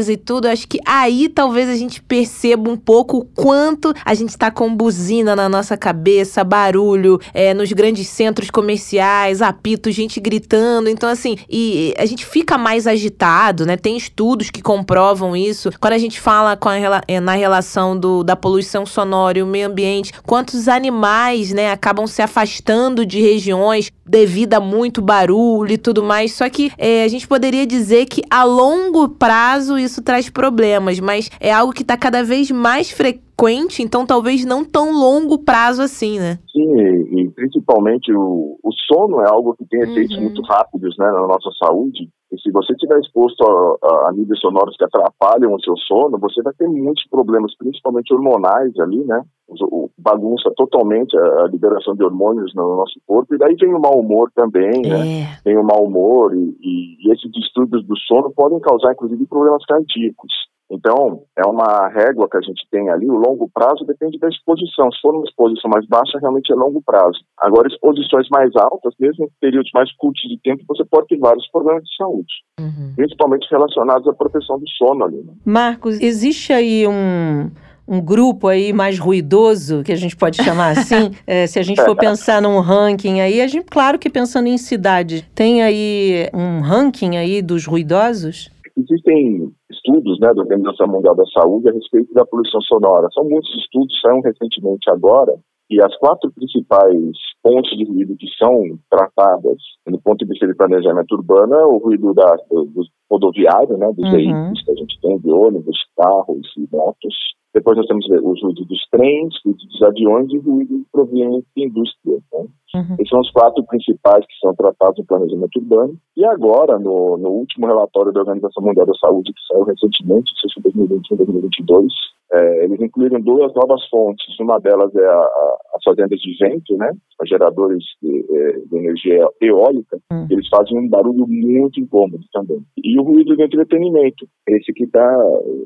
e 0.09 0.17
tudo, 0.17 0.47
acho 0.47 0.67
que 0.67 0.79
aí 0.87 1.29
talvez 1.29 1.69
a 1.69 1.77
gente 1.77 2.03
perceba 2.03 2.71
um 2.71 2.77
pouco 2.77 3.19
o 3.19 3.25
quanto 3.25 3.93
a 4.05 4.15
gente 4.15 4.31
está 4.31 4.51
com 4.51 4.75
buzina 4.75 5.37
na 5.37 5.49
nossa 5.49 5.77
cabeça, 5.77 6.43
barulho 6.43 7.19
é, 7.33 7.53
nos 7.55 7.73
grandes 7.73 8.09
centros 8.09 8.51
comerciais, 8.51 9.43
apito 9.43 9.91
gente 9.91 10.21
gritando. 10.21 10.89
Então, 10.89 11.09
assim, 11.09 11.37
e 11.49 11.95
a 11.99 12.07
gente 12.07 12.25
fica 12.25 12.57
mais 12.59 12.87
agitado, 12.87 13.67
né? 13.67 13.77
Tem 13.77 13.97
estudos 13.97 14.51
que 14.51 14.63
comprovam 14.63 15.37
isso. 15.37 15.71
Quando 15.81 15.93
a 15.93 15.99
gente 15.99 16.21
fala 16.21 16.57
com 16.57 16.69
a, 16.69 17.03
eh, 17.07 17.21
na 17.21 17.35
relação 17.35 17.99
do, 17.99 18.23
da 18.23 18.37
poluição 18.37 18.87
sonora 18.87 19.39
e 19.39 19.43
o 19.43 19.47
meio 19.47 19.69
ambiente, 19.69 20.13
quantos 20.25 20.69
animais, 20.69 21.53
né, 21.53 21.71
acabam 21.71 22.07
se 22.07 22.23
afastando 22.23 23.05
de 23.07 23.21
regiões 23.21 23.91
devido 24.07 24.55
a 24.55 24.61
muito 24.61 25.01
barulho 25.01 25.73
e 25.73 25.79
tudo 25.79 26.03
mais. 26.03 26.33
Só 26.33 26.49
que 26.49 26.73
é, 26.77 27.05
a 27.05 27.09
gente 27.09 27.27
poderia 27.27 27.67
dizer 27.67 28.07
que 28.07 28.23
a 28.31 28.45
longo 28.45 29.09
prazo 29.09 29.34
isso 29.79 30.03
traz 30.03 30.29
problemas, 30.29 31.01
mas 31.01 31.31
é 31.41 31.53
algo 31.53 31.73
que 31.73 31.83
está 31.83 31.97
cada 31.97 32.23
vez 32.23 32.51
mais 32.51 32.91
frequente 32.91 33.25
frequente, 33.35 33.83
então 33.83 34.07
talvez 34.07 34.45
não 34.45 34.65
tão 34.65 34.93
longo 34.93 35.39
prazo 35.39 35.83
assim, 35.83 36.19
né? 36.19 36.39
Sim, 36.51 36.81
e, 36.81 37.23
e 37.23 37.31
principalmente 37.31 38.13
o, 38.13 38.59
o 38.63 38.71
sono 38.87 39.21
é 39.21 39.29
algo 39.29 39.55
que 39.57 39.67
tem 39.67 39.81
efeitos 39.81 40.17
uhum. 40.17 40.23
muito 40.23 40.41
rápidos 40.43 40.97
né, 40.99 41.07
na 41.07 41.27
nossa 41.27 41.51
saúde. 41.59 42.09
E 42.35 42.41
se 42.41 42.51
você 42.51 42.73
estiver 42.73 42.99
exposto 42.99 43.43
a, 43.45 43.87
a, 43.87 44.09
a, 44.09 44.13
níveis 44.13 44.41
sonoros 44.41 44.77
que 44.77 44.85
atrapalham 44.85 45.55
o 45.55 45.61
seu 45.61 45.77
sono, 45.77 46.19
você 46.19 46.43
vai 46.43 46.53
ter 46.55 46.69
muitos 46.69 47.07
problemas, 47.09 47.57
principalmente 47.57 48.13
hormonais 48.13 48.77
ali, 48.81 49.05
né? 49.05 49.23
O, 49.47 49.85
o 49.85 49.91
bagunça 49.99 50.51
totalmente 50.57 51.17
a, 51.17 51.45
a, 51.45 51.49
liberação 51.49 51.95
de 51.95 52.03
hormônios 52.03 52.53
no 52.55 52.77
nosso 52.77 53.01
corpo. 53.07 53.35
E 53.35 53.39
daí 53.39 53.55
vem 53.55 53.75
o 53.75 53.81
mau 53.81 54.01
humor 54.01 54.31
também, 54.35 54.83
né? 54.83 54.89
é. 54.89 55.21
né? 55.23 55.39
Vem 55.45 55.57
o 55.57 55.65
mau 55.65 55.85
humor 55.85 56.35
e, 56.35 56.57
e, 56.61 56.97
e 57.07 57.13
esses 57.13 57.31
distúrbios 57.31 57.87
do 57.87 57.97
sono 57.99 58.33
podem 58.35 58.59
causar, 58.61 58.93
inclusive, 58.93 59.27
problemas 59.27 59.65
cardíacos. 59.67 60.33
Então, 60.71 61.23
é 61.37 61.47
uma 61.47 61.89
régua 61.89 62.29
que 62.29 62.37
a 62.37 62.41
gente 62.41 62.67
tem 62.71 62.89
ali. 62.89 63.07
O 63.07 63.17
longo 63.17 63.49
prazo 63.53 63.85
depende 63.85 64.19
da 64.19 64.29
exposição. 64.29 64.91
Se 64.91 65.01
for 65.01 65.15
uma 65.15 65.25
exposição 65.25 65.71
mais 65.71 65.87
baixa, 65.87 66.19
realmente 66.19 66.53
é 66.53 66.57
longo 66.57 66.83
prazo. 66.83 67.19
Agora, 67.39 67.69
exposições 67.69 68.29
mais 68.31 68.51
altas, 68.57 68.95
mesmo 68.99 69.27
em 69.27 69.29
períodos 69.41 69.71
mais 69.75 69.95
curtos 69.97 70.23
de 70.23 70.39
tempo, 70.43 70.65
você 70.67 70.85
pode 70.85 71.09
ter 71.09 71.19
vários 71.19 71.49
problemas 71.51 71.83
de 71.85 71.97
saúde, 71.97 72.33
uhum. 72.59 72.93
principalmente 72.97 73.47
relacionados 73.51 74.09
à 74.09 74.13
proteção 74.13 74.59
do 74.59 74.69
sono 74.71 75.05
ali. 75.05 75.23
Né? 75.23 75.33
Marcos, 75.45 76.01
existe 76.01 76.53
aí 76.53 76.87
um 76.87 77.51
um 77.87 78.01
grupo 78.01 78.49
aí 78.49 78.73
mais 78.73 78.99
ruidoso, 78.99 79.83
que 79.83 79.93
a 79.93 79.97
gente 79.97 80.17
pode 80.17 80.43
chamar 80.43 80.71
assim, 80.71 81.11
é, 81.27 81.47
se 81.47 81.59
a 81.59 81.63
gente 81.63 81.83
for 81.83 81.95
pensar 81.95 82.41
num 82.41 82.59
ranking 82.61 83.21
aí, 83.21 83.41
a 83.41 83.47
gente, 83.47 83.67
claro 83.67 83.99
que 83.99 84.09
pensando 84.09 84.49
em 84.49 84.57
cidade, 84.57 85.29
tem 85.35 85.63
aí 85.63 86.31
um 86.33 86.61
ranking 86.61 87.17
aí 87.17 87.43
dos 87.43 87.67
ruidosos? 87.67 88.51
Existem 88.77 89.53
estudos 89.85 90.19
né, 90.19 90.33
da 90.33 90.41
Organização 90.41 90.89
Mundial 90.89 91.15
da 91.15 91.25
Saúde 91.27 91.69
a 91.69 91.73
respeito 91.73 92.13
da 92.15 92.25
poluição 92.25 92.61
sonora. 92.63 93.09
São 93.13 93.25
muitos 93.25 93.55
estudos, 93.57 94.01
saíram 94.01 94.21
recentemente 94.21 94.91
agora, 94.91 95.35
e 95.71 95.81
as 95.83 95.97
quatro 95.99 96.31
principais 96.33 96.95
fontes 97.43 97.77
de 97.77 97.85
ruído 97.85 98.17
que 98.17 98.27
são 98.39 98.79
tratadas 98.91 99.57
no 99.87 100.01
ponto 100.01 100.19
de 100.19 100.27
vista 100.27 100.47
de 100.47 100.55
planejamento 100.55 101.13
urbano 101.13 101.55
é 101.55 101.67
o 101.67 101.79
ruído 101.79 102.13
da, 102.15 102.37
do, 102.51 102.65
do 102.65 102.83
rodoviário, 103.11 103.77
né, 103.77 103.91
dos 103.93 104.05
uhum. 104.07 104.17
veículos 104.17 104.65
que 104.65 104.71
a 104.71 104.75
gente 104.75 105.01
tem, 105.01 105.19
de 105.19 105.31
ônibus, 105.31 105.79
carros 105.97 106.47
e 106.57 106.69
motos, 106.75 107.15
depois 107.55 107.77
nós 107.77 107.87
temos 107.87 108.05
os 108.07 108.43
ruídos 108.43 108.67
dos 108.67 108.89
trens, 108.91 109.33
ruídos 109.45 109.65
dos 109.69 109.83
aviões 109.83 110.29
e 110.33 110.39
ruído 110.39 110.85
proveniente 110.91 111.47
de 111.57 111.65
indústria. 111.65 112.19
Né? 112.33 112.47
Uhum. 112.75 112.95
Esses 112.99 113.09
são 113.09 113.21
os 113.21 113.31
quatro 113.31 113.65
principais 113.65 114.27
que 114.27 114.35
são 114.41 114.53
tratados 114.57 114.99
no 114.99 115.07
planejamento 115.07 115.57
urbano. 115.61 115.95
E 116.17 116.25
agora, 116.25 116.81
no, 116.81 117.17
no 117.17 117.31
último 117.31 117.67
relatório 117.67 118.13
da 118.13 118.21
Organização 118.21 118.61
Mundial 118.61 118.87
da 118.87 118.95
Saúde, 118.95 119.33
que 119.33 119.47
saiu 119.47 119.63
recentemente, 119.63 120.33
se 120.41 120.53
foi 120.53 120.65
2021 120.65 121.17
2022, 121.17 121.93
é, 122.33 122.65
eles 122.65 122.81
incluíram 122.81 123.21
duas 123.21 123.55
novas 123.55 123.87
fontes. 123.89 124.27
Uma 124.41 124.59
delas 124.59 124.93
é 124.97 125.07
a, 125.07 125.13
a, 125.13 125.59
as 125.77 125.85
fazendas 125.85 126.19
de 126.19 126.37
vento, 126.37 126.77
né? 126.77 126.91
Os 127.23 127.29
geradores 127.29 127.85
de, 128.03 128.27
é, 128.29 128.53
de 128.67 128.77
energia 128.77 129.29
eólica. 129.41 129.99
Uhum. 130.11 130.27
Eles 130.29 130.49
fazem 130.49 130.77
um 130.77 130.89
barulho 130.89 131.25
muito 131.29 131.79
incômodo 131.79 132.25
também. 132.33 132.61
E 132.83 132.94
o 132.99 133.03
ruído 133.03 133.37
do 133.37 133.43
entretenimento. 133.43 134.27
Esse 134.49 134.73
que 134.73 134.85
está 134.85 135.07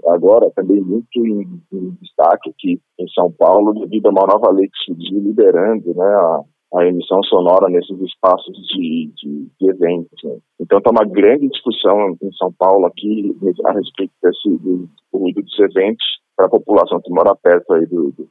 agora 0.06 0.50
também 0.54 0.80
muito 0.80 1.08
em, 1.16 1.60
em 1.72 1.90
destaque 2.00 2.50
aqui 2.50 2.80
em 2.98 3.08
São 3.08 3.30
Paulo, 3.32 3.74
devido 3.74 4.06
a 4.06 4.10
uma 4.10 4.26
nova 4.26 4.50
lei 4.52 4.68
que 4.68 4.84
surgiu 4.84 5.20
liberando 5.20 5.94
né, 5.94 6.06
a, 6.06 6.40
a 6.76 6.86
emissão 6.86 7.22
sonora 7.24 7.68
nesses 7.68 7.98
espaços 8.00 8.56
de, 8.68 9.12
de, 9.16 9.48
de 9.60 9.70
eventos. 9.70 10.22
Né? 10.22 10.38
Então 10.60 10.78
está 10.78 10.90
uma 10.90 11.04
grande 11.04 11.48
discussão 11.48 12.16
em 12.22 12.32
São 12.32 12.52
Paulo 12.58 12.86
aqui 12.86 13.34
a 13.66 13.72
respeito 13.72 14.12
desse 14.22 14.48
do 14.58 14.88
ruído 15.12 15.42
dos 15.42 15.58
eventos 15.58 16.06
para 16.36 16.46
a 16.46 16.50
população 16.50 17.00
que 17.00 17.10
mora 17.10 17.34
perto 17.34 17.72
aí 17.74 17.86
do, 17.86 18.12
do 18.12 18.28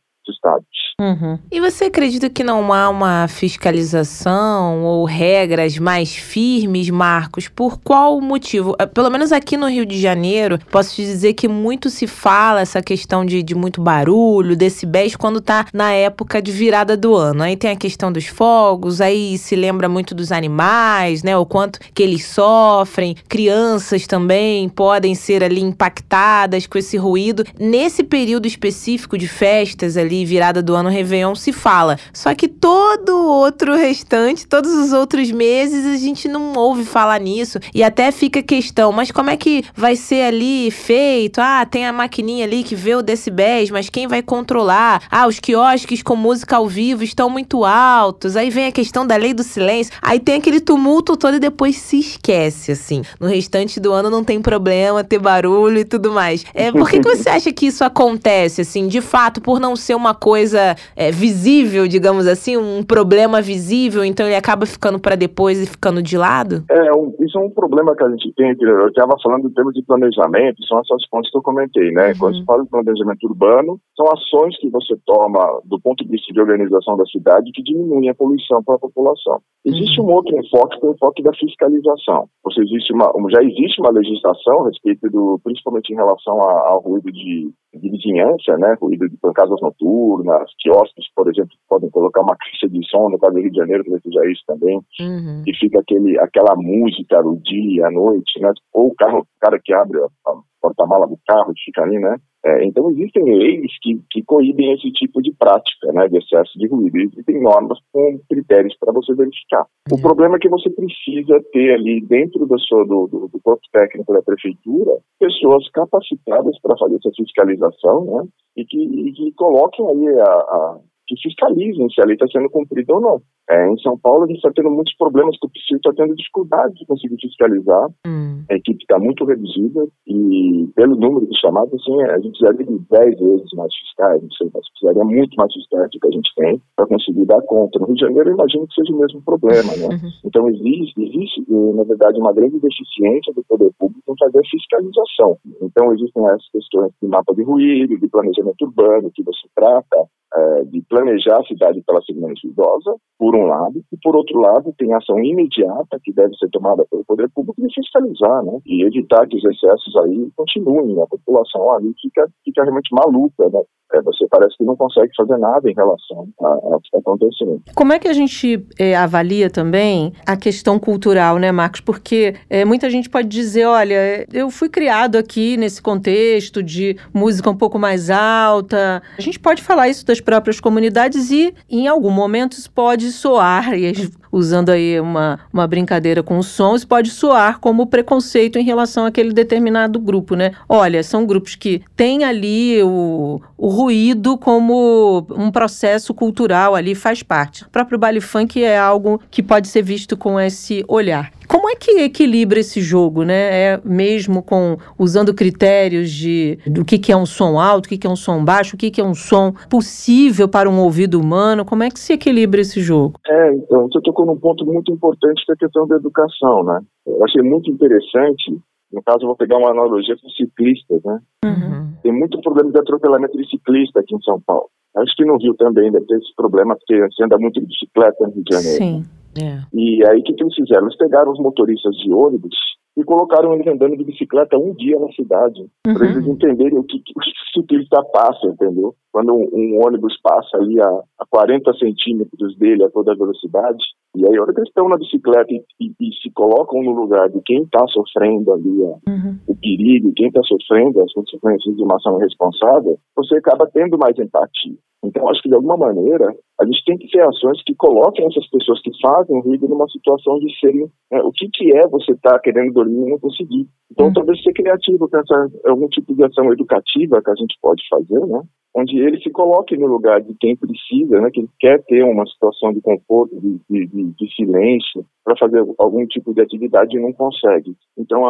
Uhum. 1.00 1.38
E 1.52 1.60
você 1.60 1.86
acredita 1.86 2.28
que 2.28 2.44
não 2.44 2.74
há 2.74 2.90
uma 2.90 3.28
fiscalização 3.28 4.84
ou 4.84 5.06
regras 5.06 5.78
mais 5.78 6.16
firmes, 6.16 6.90
Marcos? 6.90 7.48
Por 7.48 7.80
qual 7.80 8.20
motivo? 8.20 8.76
Eh, 8.80 8.88
pelo 8.88 9.12
menos 9.12 9.32
aqui 9.32 9.56
no 9.56 9.70
Rio 9.70 9.86
de 9.86 10.02
Janeiro, 10.02 10.58
posso 10.72 10.96
te 10.96 11.04
dizer 11.04 11.34
que 11.34 11.48
muito 11.48 11.92
se 11.92 12.08
fala 12.08 12.62
essa 12.62 12.82
questão 12.82 13.24
de, 13.24 13.44
de 13.44 13.54
muito 13.54 13.80
barulho, 13.80 14.56
decibéis, 14.56 15.16
quando 15.16 15.40
tá 15.40 15.68
na 15.72 15.92
época 15.94 16.42
de 16.42 16.52
virada 16.52 16.98
do 16.98 17.16
ano. 17.16 17.44
Aí 17.44 17.56
tem 17.56 17.70
a 17.70 17.76
questão 17.76 18.12
dos 18.12 18.26
fogos, 18.26 19.00
aí 19.00 19.38
se 19.38 19.56
lembra 19.56 19.88
muito 19.88 20.16
dos 20.16 20.32
animais, 20.32 21.22
né? 21.22 21.38
O 21.38 21.46
quanto 21.46 21.80
que 21.94 22.02
eles 22.02 22.26
sofrem. 22.26 23.16
Crianças 23.30 24.08
também 24.08 24.68
podem 24.68 25.14
ser 25.14 25.44
ali 25.44 25.62
impactadas 25.62 26.66
com 26.66 26.80
esse 26.80 26.98
ruído. 26.98 27.44
Nesse 27.60 28.04
período 28.04 28.48
específico 28.48 29.16
de 29.16 29.28
festas 29.28 29.96
ali, 29.96 30.17
ali, 30.18 30.26
virada 30.26 30.62
do 30.62 30.76
ano, 30.76 30.90
Réveillon, 30.90 31.36
se 31.36 31.52
fala. 31.52 32.00
Só 32.12 32.34
que 32.34 32.48
todo 32.48 33.18
outro 33.18 33.76
restante, 33.76 34.48
todos 34.48 34.72
os 34.72 34.94
outros 34.94 35.32
meses, 35.32 35.86
a 35.86 35.98
gente 35.98 36.28
não 36.28 36.54
ouve 36.54 36.84
falar 36.84 37.20
nisso. 37.20 37.60
E 37.74 37.84
até 37.84 38.12
fica 38.12 38.42
questão, 38.42 38.92
mas 38.92 39.12
como 39.12 39.30
é 39.30 39.38
que 39.38 39.64
vai 39.76 39.96
ser 39.96 40.24
ali 40.24 40.72
feito? 40.72 41.40
Ah, 41.40 41.66
tem 41.66 41.86
a 41.86 41.94
maquininha 41.94 42.46
ali 42.46 42.64
que 42.64 42.76
vê 42.76 42.96
o 42.96 43.02
decibéis, 43.02 43.70
mas 43.70 43.90
quem 43.90 44.08
vai 44.08 44.22
controlar? 44.22 45.04
Ah, 45.12 45.28
os 45.28 45.40
quiosques 45.40 46.02
com 46.02 46.16
música 46.16 46.56
ao 46.56 46.68
vivo 46.68 47.04
estão 47.04 47.30
muito 47.30 47.64
altos. 47.64 48.36
Aí 48.36 48.50
vem 48.50 48.66
a 48.66 48.72
questão 48.72 49.06
da 49.06 49.16
lei 49.16 49.34
do 49.34 49.44
silêncio. 49.44 49.94
Aí 50.02 50.20
tem 50.20 50.36
aquele 50.36 50.60
tumulto 50.60 51.16
todo 51.16 51.36
e 51.36 51.40
depois 51.40 51.78
se 51.78 52.00
esquece, 52.00 52.72
assim. 52.72 53.02
No 53.20 53.28
restante 53.28 53.80
do 53.80 53.92
ano 53.92 54.10
não 54.10 54.24
tem 54.24 54.42
problema 54.42 55.04
ter 55.04 55.20
barulho 55.20 55.80
e 55.80 55.86
tudo 55.86 56.12
mais. 56.12 56.44
É, 56.54 56.72
por 56.72 56.90
que, 56.90 57.00
que 57.00 57.16
você 57.16 57.30
acha 57.30 57.52
que 57.52 57.68
isso 57.68 57.84
acontece, 57.84 58.62
assim? 58.62 58.88
De 58.88 59.02
fato, 59.02 59.42
por 59.42 59.60
não 59.60 59.76
ser 59.76 59.96
uma 59.96 60.07
uma 60.08 60.16
coisa 60.16 60.76
é, 60.96 61.12
visível, 61.12 61.88
digamos 61.88 62.26
assim, 62.28 62.58
um 62.58 62.84
problema 62.84 63.42
visível, 63.42 64.04
então 64.04 64.26
ele 64.26 64.36
acaba 64.36 64.66
ficando 64.66 65.00
para 65.00 65.16
depois 65.16 65.62
e 65.62 65.68
ficando 65.68 66.02
de 66.02 66.18
lado? 66.18 66.64
É, 66.70 66.94
um, 66.94 67.14
isso 67.20 67.38
é 67.38 67.42
um 67.42 67.50
problema 67.50 67.96
que 67.96 68.04
a 68.04 68.10
gente 68.10 68.34
tem, 68.36 68.56
eu 68.60 68.88
estava 68.88 69.16
falando 69.22 69.48
em 69.48 69.54
termos 69.54 69.74
de 69.74 69.84
planejamento, 69.84 70.64
são 70.66 70.80
essas 70.80 71.08
pontes 71.10 71.30
que 71.30 71.38
eu 71.38 71.42
comentei, 71.42 71.92
né? 71.92 72.10
Uhum. 72.10 72.18
Quando 72.20 72.38
se 72.38 72.46
fala 72.46 72.64
de 72.64 72.70
planejamento 72.70 73.28
urbano, 73.28 73.80
são 73.96 74.06
ações 74.08 74.58
que 74.60 74.70
você 74.70 74.96
toma 75.06 75.62
do 75.66 75.80
ponto 75.80 76.04
de 76.04 76.10
vista 76.10 76.34
de 76.34 76.40
organização 76.40 76.96
da 76.96 77.06
cidade 77.06 77.52
que 77.52 77.64
diminuem 77.64 78.10
a 78.10 78.16
poluição 78.16 78.64
para 78.64 78.76
a 78.76 78.80
população. 78.80 79.40
Existe 79.66 80.00
uhum. 80.00 80.08
um 80.08 80.14
outro 80.14 80.38
enfoque, 80.38 80.80
que 80.80 80.86
é 80.86 80.90
o 80.90 80.94
enfoque 80.94 81.24
da 81.24 81.34
fiscalização. 81.34 82.30
Você 82.44 82.62
existe 82.62 82.94
uma, 82.94 83.12
já 83.30 83.44
existe 83.44 83.82
uma 83.82 83.92
legislação 83.92 84.64
a 84.64 84.68
respeito 84.70 85.10
do, 85.10 85.40
principalmente 85.44 85.92
em 85.92 85.96
relação 85.96 86.42
ao 86.42 86.80
ruído 86.80 87.12
de 87.12 87.52
de 87.78 87.90
vizinhança, 87.90 88.58
né, 88.58 88.76
ruído 88.82 89.08
de 89.10 89.18
casas 89.34 89.62
noturnas, 89.62 90.50
quiosques, 90.60 91.06
por 91.16 91.30
exemplo, 91.30 91.52
podem 91.70 91.90
colocar 91.90 92.22
uma 92.22 92.36
caixa 92.36 92.68
de 92.68 92.80
som, 92.90 93.10
no 93.10 93.20
caso 93.20 93.34
do 93.34 93.42
Rio 93.42 93.52
de 93.52 93.58
Janeiro, 93.58 93.84
talvez 93.84 94.04
seja 94.04 94.32
isso 94.32 94.44
também, 94.48 94.80
uhum. 95.00 95.44
e 95.46 95.56
fica 95.56 95.80
aquele, 95.80 96.20
aquela 96.20 96.56
música 96.56 97.22
no 97.22 97.38
dia, 97.38 97.88
à 97.88 97.92
noite, 97.92 98.40
né, 98.40 98.52
ou 98.74 98.88
o 98.88 98.96
carro, 98.96 99.20
o 99.20 99.40
cara 99.40 99.60
que 99.64 99.74
abre 99.74 100.00
a, 100.00 100.32
a 100.32 100.34
porta-mala 100.68 101.08
do 101.08 101.18
carro 101.28 101.52
e 101.56 101.62
fica 101.64 101.84
ali, 101.84 101.98
né, 102.00 102.18
é, 102.46 102.66
então 102.66 102.90
existem 102.92 103.24
leis 103.24 103.72
que, 103.82 104.00
que 104.12 104.24
coíbem 104.24 104.74
esse 104.74 104.92
tipo 104.92 105.22
de 105.22 105.34
prática, 105.34 105.92
né, 105.94 106.08
de 106.08 106.18
excesso 106.18 106.58
de 106.58 106.68
ruído, 106.68 106.98
existem 106.98 107.42
normas 107.42 107.80
com 107.92 108.20
critérios 108.30 108.76
para 108.80 108.94
você 108.94 109.14
verificar. 109.14 109.66
Uhum. 109.92 109.98
O 109.98 110.02
problema 110.02 110.36
é 110.36 110.40
que 110.40 110.50
você 110.50 110.70
precisa 110.70 111.42
ter 111.52 111.74
ali 111.74 112.02
dentro 112.02 112.46
do, 112.46 112.60
seu, 112.60 112.86
do, 112.86 113.08
do, 113.08 113.28
do 113.28 113.40
corpo 113.42 113.64
técnico 113.72 114.14
da 114.14 114.22
prefeitura 114.22 114.98
pessoas 115.20 115.70
capacitadas 115.72 116.60
para 116.62 116.78
fazer 116.78 116.96
essa 116.96 117.12
fiscalização, 117.16 118.06
né, 118.06 118.28
e 118.58 118.66
que, 118.66 118.78
e 118.78 119.12
que 119.14 119.32
coloquem 119.34 119.86
aí 119.86 120.20
a, 120.20 120.32
a 120.32 120.80
que 121.08 121.16
fiscalizem 121.22 121.90
se 121.90 122.02
a 122.02 122.06
lei 122.06 122.16
está 122.16 122.28
sendo 122.28 122.50
cumprida 122.50 122.94
ou 122.94 123.02
não. 123.02 123.22
É, 123.50 123.70
em 123.70 123.78
São 123.80 123.98
Paulo, 123.98 124.24
a 124.24 124.28
gente 124.28 124.38
está 124.38 124.52
tendo 124.54 124.70
muitos 124.70 124.94
problemas 124.98 125.38
que 125.40 125.48
o 125.48 125.50
PSIL 125.50 125.78
está 125.78 125.94
tendo 125.94 126.16
dificuldade 126.16 126.74
de 126.76 126.86
conseguir 126.86 127.16
fiscalizar. 127.16 127.88
Hum. 128.06 128.44
A 128.50 128.56
equipe 128.56 128.82
está 128.82 129.00
muito 129.00 129.24
reduzida 129.24 129.88
e, 130.06 130.68
pelo 130.76 130.96
número 130.96 131.26
de 131.28 131.40
chamados, 131.40 131.74
assim, 131.74 132.02
a 132.04 132.20
gente 132.20 132.38
precisaria 132.38 132.66
de 132.66 132.80
10 132.90 133.20
vezes 133.20 133.54
mais 133.54 133.74
fiscais, 133.74 134.22
não 134.22 134.32
sei, 134.32 134.50
mas 134.54 134.70
precisaria 134.72 135.04
muito 135.04 135.36
mais 135.36 135.54
fiscais 135.54 135.90
do 135.92 136.00
que 136.00 136.08
a 136.08 136.12
gente 136.12 136.32
tem 136.36 136.62
para 136.76 136.88
conseguir 136.88 137.26
dar 137.26 137.42
conta. 137.44 137.80
No 137.80 137.86
Rio 137.86 137.96
de 137.96 138.02
Janeiro, 138.02 138.30
eu 138.30 138.34
imagino 138.34 138.68
que 138.68 138.76
seja 138.76 138.94
o 138.94 139.00
mesmo 139.00 139.22
problema, 139.22 139.72
né? 139.78 139.96
Uhum. 139.96 140.12
Então, 140.26 140.50
existe, 140.50 141.02
existe, 141.02 141.46
na 141.48 141.84
verdade, 141.84 142.20
uma 142.20 142.34
grande 142.34 142.60
deficiência 142.60 143.34
do 143.34 143.44
poder 143.48 143.72
público 143.80 144.12
em 144.12 144.18
fazer 144.18 144.42
fiscalização. 144.50 145.38
Então, 145.62 145.94
existem 145.94 146.26
essas 146.28 146.50
questões 146.52 146.92
de 147.02 147.08
mapa 147.08 147.34
de 147.34 147.44
ruído, 147.44 147.98
de 147.98 148.08
planejamento 148.10 148.62
urbano, 148.66 149.12
que 149.14 149.24
você 149.24 149.48
trata, 149.56 150.08
é, 150.34 150.64
de 150.66 150.82
planejar 150.90 151.40
a 151.40 151.44
cidade 151.44 151.82
para 151.86 151.96
ela 151.96 152.04
ser 152.04 152.14
menos 152.14 152.44
idosa, 152.44 152.96
por 153.18 153.36
um 153.38 153.46
lado, 153.46 153.82
e 153.92 153.98
por 154.02 154.16
outro 154.16 154.40
lado 154.40 154.74
tem 154.78 154.94
ação 154.94 155.20
imediata 155.20 156.00
que 156.04 156.14
deve 156.14 156.36
ser 156.36 156.50
tomada 156.50 156.86
pelo 156.90 157.06
poder 157.06 157.30
público 157.30 157.62
de 157.62 157.74
fiscalizar, 157.74 158.44
né? 158.44 158.60
E 158.66 158.84
evitar 158.86 159.28
que 159.28 159.38
os 159.38 159.46
excessos 159.46 159.96
aí 160.04 160.30
continuem, 160.36 161.02
a 161.02 161.08
população 161.08 161.72
ali 161.72 161.94
fica, 162.02 162.28
fica 162.44 162.64
realmente 162.64 162.94
maluca, 162.94 163.50
né? 163.50 163.62
É, 163.94 164.02
você 164.02 164.28
parece 164.30 164.58
que 164.58 164.66
não 164.66 164.76
consegue 164.76 165.12
fazer 165.16 165.38
nada 165.38 165.70
em 165.70 165.74
relação 165.74 166.28
ao 166.40 166.80
que 166.82 166.88
está 166.88 167.00
acontecendo. 167.00 167.62
Como 167.74 167.94
é 167.94 168.00
que 168.00 168.08
a 168.10 168.14
gente 168.14 168.66
é, 168.78 168.94
avalia 168.96 169.50
também 169.50 170.12
a 170.26 170.36
questão 170.36 170.78
cultural, 170.78 171.38
né, 171.38 171.54
Marcos? 171.54 171.80
Porque 171.80 172.36
é, 172.50 172.66
muita 172.66 172.90
gente 172.90 173.10
pode 173.10 173.30
dizer, 173.30 173.66
olha, 173.66 174.28
eu 174.34 174.50
fui 174.50 174.68
criado 174.68 175.16
aqui 175.16 175.56
nesse 175.56 175.82
contexto 175.82 176.62
de 176.62 176.98
música 177.14 177.50
um 177.50 177.56
pouco 177.56 177.80
mais 177.80 178.10
alta. 178.10 179.02
A 179.18 179.22
gente 179.22 179.40
pode 179.40 179.64
falar 179.64 179.88
isso 179.88 180.06
das 180.06 180.20
próprias 180.20 180.60
comunidades 180.60 181.32
e, 181.32 181.54
em 181.70 181.88
algum 181.88 182.12
momento, 182.12 182.54
isso 182.54 182.70
pode 182.70 183.10
soar, 183.28 183.74
e 183.78 184.10
usando 184.32 184.70
aí 184.70 185.00
uma, 185.02 185.40
uma 185.52 185.68
brincadeira 185.68 186.24
com 186.24 186.38
o 186.38 186.44
som, 186.44 186.76
isso 186.76 186.88
pode 186.88 187.10
soar 187.10 187.60
como 187.60 187.88
preconceito 187.88 188.58
em 188.58 188.64
relação 188.64 189.06
àquele 189.06 189.34
determinado 189.34 190.00
grupo, 190.00 190.36
né? 190.36 190.52
Olha, 190.70 191.04
são 191.04 191.26
grupos 191.26 191.56
que 191.56 191.82
têm 191.96 192.24
ali 192.24 192.82
o, 192.84 193.42
o 193.58 193.68
ruído 193.68 194.38
como 194.38 195.28
um 195.32 195.52
processo 195.52 196.14
cultural 196.14 196.74
ali, 196.74 196.96
faz 196.96 197.22
parte. 197.22 197.64
O 197.64 197.70
próprio 197.70 198.00
baile 198.00 198.22
funk 198.22 198.64
é 198.64 198.78
algo 198.78 199.22
que 199.30 199.44
pode 199.44 199.68
ser 199.68 199.82
visto 199.82 200.16
com 200.16 200.40
esse 200.40 200.86
olhar. 200.88 201.32
Como 201.58 201.72
é 201.72 201.76
que 201.76 202.02
equilibra 202.02 202.60
esse 202.60 202.82
jogo, 202.82 203.24
né? 203.24 203.74
É 203.74 203.82
mesmo 203.84 204.44
com 204.44 204.78
usando 204.98 205.34
critérios 205.34 206.12
de 206.12 206.60
do 206.68 206.86
que, 206.86 207.00
que 207.00 207.12
é 207.12 207.18
um 207.18 207.26
som 207.26 207.60
alto, 207.60 207.88
o 207.88 207.90
que, 207.90 207.98
que 207.98 208.06
é 208.06 208.10
um 208.10 208.16
som 208.16 208.46
baixo, 208.46 208.76
o 208.76 208.78
que, 208.78 208.92
que 208.92 209.02
é 209.02 209.04
um 209.04 209.16
som 209.16 209.52
possível 209.68 210.48
para 210.48 210.70
um 210.70 210.80
ouvido 210.80 211.20
humano? 211.20 211.66
Como 211.66 211.82
é 211.82 211.90
que 211.90 212.00
se 212.00 212.14
equilibra 212.14 212.62
esse 212.62 212.80
jogo? 212.80 213.20
É, 213.28 213.56
então, 213.56 213.88
você 213.88 214.00
tocou 214.02 214.28
num 214.28 214.38
ponto 214.38 214.64
muito 214.68 214.94
importante 214.94 215.44
que 215.44 215.52
é 215.52 215.56
a 215.56 215.58
questão 215.58 215.88
da 215.88 215.96
educação, 215.96 216.64
né? 216.64 216.80
Eu 217.08 217.26
achei 217.26 217.42
muito 217.42 217.72
interessante 217.72 218.62
no 218.94 219.02
caso, 219.02 219.24
eu 219.24 219.28
vou 219.28 219.36
pegar 219.36 219.58
uma 219.58 219.72
analogia 219.72 220.16
com 220.22 220.30
ciclistas, 220.30 221.02
né? 221.04 221.20
Uhum. 221.44 221.92
Tem 222.04 222.14
muito 222.14 222.40
problema 222.42 222.72
de 222.72 222.80
atropelamento 222.80 223.36
de 223.36 223.50
ciclista 223.50 224.00
aqui 224.00 224.16
em 224.16 224.22
São 224.22 224.40
Paulo. 224.46 224.70
Acho 224.96 225.16
que 225.16 225.26
no 225.26 225.38
Rio 225.38 225.56
também 225.56 225.92
deve 225.92 226.06
ter 226.06 226.18
esse 226.18 226.34
problema, 226.36 226.76
porque 226.76 227.02
você 227.12 227.24
anda 227.24 227.38
muito 227.38 227.60
de 227.60 227.68
bicicleta 227.68 228.28
no 228.28 228.34
Rio 228.34 228.44
de 228.44 228.56
Janeiro. 228.56 228.78
Sim. 228.78 229.04
É. 229.42 229.62
E 229.74 230.06
aí, 230.08 230.20
o 230.20 230.24
que, 230.24 230.34
que 230.34 230.44
eles 230.44 230.56
fizeram? 230.56 230.84
Eles 230.86 230.98
pegaram 230.98 231.32
os 231.32 231.40
motoristas 231.40 231.96
de 231.98 232.12
ônibus 232.12 232.56
e 232.98 233.04
colocaram 233.04 233.54
eles 233.54 233.68
andando 233.68 233.96
de 233.96 234.04
bicicleta 234.04 234.58
um 234.58 234.74
dia 234.74 235.00
na 235.00 235.12
cidade, 235.12 235.62
uhum. 235.86 235.94
para 235.94 236.10
eles 236.10 236.28
entenderem 236.28 236.80
o 236.80 236.84
que, 236.84 237.00
que 237.00 237.14
o 237.18 237.62
ciclista 237.62 238.04
passa, 238.12 238.48
entendeu? 238.48 238.96
Quando 239.12 239.34
um, 239.34 239.48
um 239.54 239.86
ônibus 239.86 240.20
passa 240.22 240.58
ali 240.58 240.82
a, 240.82 240.90
a 241.20 241.26
40 241.30 241.74
centímetros 241.74 242.58
dele 242.58 242.84
a 242.84 242.90
toda 242.90 243.16
velocidade, 243.16 243.84
e 244.16 244.26
aí, 244.26 244.36
a 244.36 244.42
hora 244.42 244.52
que 244.52 244.62
eles 244.62 244.70
estão 244.70 244.90
na 244.90 244.98
bicicleta 244.98 245.54
e, 245.54 245.64
e, 245.80 245.94
e 246.00 246.14
se 246.24 246.32
colocam 246.34 246.82
no 246.82 246.92
lugar 246.92 247.30
de 247.30 247.40
quem 247.42 247.62
está 247.62 247.86
sofrendo 247.88 248.52
ali 248.52 248.82
uhum. 248.82 249.38
o 249.48 249.56
perigo, 249.56 250.12
quem 250.16 250.30
está 250.30 250.42
sofrendo 250.42 251.00
as 251.04 251.14
consequências 251.14 251.76
de 251.76 251.84
uma 251.84 251.98
ação 251.98 252.18
irresponsável, 252.18 252.98
você 253.16 253.38
acaba 253.38 253.70
tendo 253.72 253.96
mais 253.96 254.18
empatia. 254.18 254.76
Então, 255.04 255.30
acho 255.30 255.42
que 255.42 255.50
de 255.50 255.56
alguma 255.56 255.78
maneira, 255.78 256.28
a 256.60 256.66
gente 256.66 256.84
tem 256.86 256.98
que 256.98 257.08
ter 257.10 257.22
ações 257.22 257.62
que 257.64 257.76
coloquem 257.76 258.26
essas 258.26 258.50
pessoas 258.50 258.82
que 258.82 258.92
fazem 259.00 259.40
ruído 259.42 259.68
numa 259.68 259.88
situação 259.90 260.40
de 260.40 260.60
serem. 260.60 260.88
Né, 261.12 261.22
o 261.22 261.32
que, 261.32 261.48
que 261.54 261.76
é 261.76 261.88
você 261.88 262.14
estar 262.14 262.34
tá 262.34 262.40
querendo 262.40 262.74
dormir 262.74 263.06
e 263.06 263.12
não 263.12 263.20
conseguir? 263.20 263.68
Então, 263.92 264.08
uhum. 264.08 264.14
talvez 264.14 264.42
ser 264.42 264.54
criativo, 264.54 265.10
pensar 265.10 265.48
algum 265.66 265.88
tipo 265.88 266.16
de 266.16 266.24
ação 266.24 266.52
educativa 266.52 267.22
que 267.22 267.32
a 267.32 267.36
gente 267.36 267.56
pode 267.62 267.84
fazer, 267.90 268.26
né? 268.26 268.42
Onde 268.76 268.98
ele 269.00 269.20
se 269.22 269.30
coloque 269.32 269.76
no 269.78 269.88
lugar 269.88 270.22
de 270.22 270.34
quem 270.40 270.56
precisa, 270.56 271.20
né, 271.20 271.30
que 271.32 271.48
quer 271.60 271.84
ter 271.86 272.04
uma 272.04 272.26
situação 272.28 272.72
de 272.72 272.82
conforto, 272.82 273.40
de, 273.40 273.60
de, 273.70 274.04
de 274.14 274.36
silêncio, 274.36 275.06
para 275.24 275.36
fazer 275.38 275.64
algum 275.78 276.06
tipo 276.06 276.34
de 276.34 276.42
atividade 276.42 276.96
e 276.96 277.02
não 277.02 277.12
consegue. 277.12 277.76
Então, 277.98 278.24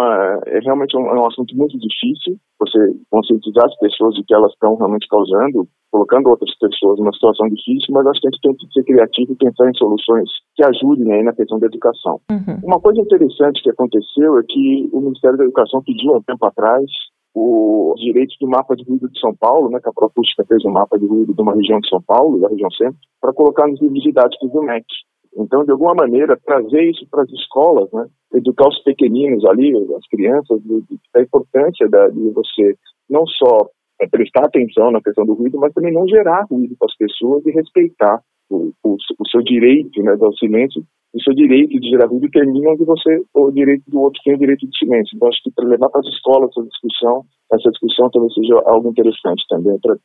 é 0.47 0.59
realmente 0.59 0.97
um, 0.97 1.05
é 1.07 1.19
um 1.19 1.27
assunto 1.27 1.55
muito 1.55 1.77
difícil, 1.77 2.37
você 2.59 2.79
conscientizar 3.11 3.65
as 3.65 3.77
pessoas 3.77 4.15
de 4.15 4.23
que 4.23 4.33
elas 4.33 4.51
estão 4.53 4.75
realmente 4.75 5.07
causando, 5.07 5.67
colocando 5.91 6.29
outras 6.29 6.57
pessoas 6.57 6.99
numa 6.99 7.13
situação 7.13 7.47
difícil, 7.49 7.93
mas 7.93 8.07
acho 8.07 8.21
que 8.21 8.27
a 8.27 8.31
gente 8.31 8.41
tem 8.41 8.55
que 8.55 8.73
ser 8.73 8.83
criativo 8.83 9.33
e 9.33 9.35
pensar 9.35 9.69
em 9.69 9.77
soluções 9.77 10.29
que 10.55 10.63
ajudem 10.63 11.11
aí 11.13 11.23
na 11.23 11.33
questão 11.33 11.59
da 11.59 11.67
educação. 11.67 12.19
Uhum. 12.31 12.59
Uma 12.63 12.79
coisa 12.79 13.01
interessante 13.01 13.61
que 13.61 13.69
aconteceu 13.69 14.37
é 14.39 14.43
que 14.47 14.89
o 14.91 15.01
Ministério 15.01 15.37
da 15.37 15.43
Educação 15.43 15.83
pediu 15.83 16.13
há 16.13 16.17
um 16.17 16.23
tempo 16.23 16.45
atrás 16.45 16.85
os 17.39 18.01
direitos 18.01 18.35
do 18.39 18.47
mapa 18.47 18.75
de 18.75 18.83
ruído 18.83 19.09
de 19.09 19.19
São 19.19 19.35
Paulo, 19.35 19.69
né, 19.69 19.79
que 19.79 19.89
a 19.89 19.93
Propústica 19.93 20.43
fez 20.45 20.65
um 20.65 20.71
mapa 20.71 20.97
de 20.97 21.05
ruído 21.05 21.33
de 21.33 21.41
uma 21.41 21.53
região 21.53 21.79
de 21.79 21.87
São 21.87 22.01
Paulo, 22.01 22.39
da 22.39 22.49
região 22.49 22.69
centro, 22.71 22.97
para 23.21 23.33
colocar 23.33 23.67
nos 23.67 23.79
livros 23.79 24.01
didáticos 24.01 24.51
do 24.51 24.63
MEC. 24.63 24.85
Então, 25.37 25.63
de 25.63 25.71
alguma 25.71 25.93
maneira, 25.93 26.39
trazer 26.43 26.89
isso 26.89 27.05
para 27.11 27.21
as 27.21 27.29
escolas, 27.29 27.91
né, 27.93 28.07
educar 28.33 28.67
os 28.67 28.81
pequeninos 28.83 29.45
ali, 29.45 29.71
as 29.95 30.07
crianças, 30.09 30.59
da 31.13 31.21
importância 31.21 31.87
da, 31.87 32.09
de 32.09 32.29
você 32.31 32.75
não 33.07 33.25
só 33.27 33.69
é, 34.01 34.07
prestar 34.07 34.45
atenção 34.45 34.91
na 34.91 35.01
questão 35.01 35.25
do 35.25 35.33
ruído, 35.33 35.59
mas 35.59 35.73
também 35.73 35.93
não 35.93 36.07
gerar 36.07 36.45
ruído 36.49 36.75
para 36.77 36.87
as 36.87 36.97
pessoas 36.97 37.45
e 37.45 37.51
respeitar 37.51 38.19
o, 38.49 38.71
o, 38.83 38.95
o 39.19 39.29
seu 39.29 39.41
direito 39.41 40.01
né, 40.01 40.15
ao 40.19 40.33
silêncio 40.33 40.83
o 41.13 41.23
seu 41.23 41.33
direito 41.33 41.79
de 41.79 41.89
gerar 41.89 42.07
ruído 42.07 42.29
termina 42.29 42.71
onde 42.71 42.83
você, 42.83 43.21
o 43.33 43.51
direito 43.51 43.83
do 43.87 44.01
outro 44.01 44.21
tem 44.23 44.35
o 44.35 44.39
direito 44.39 44.67
de 44.67 44.77
silêncio. 44.77 45.15
Então, 45.15 45.27
acho 45.27 45.41
que 45.43 45.51
para 45.51 45.67
levar 45.67 45.89
para 45.89 46.01
as 46.01 46.07
escolas 46.07 46.49
essa 46.51 46.67
discussão, 46.67 47.23
essa 47.51 47.69
discussão 47.71 48.09
talvez 48.11 48.33
seja 48.33 48.61
algo 48.65 48.89
interessante 48.89 49.43
também 49.49 49.77
para 49.81 49.95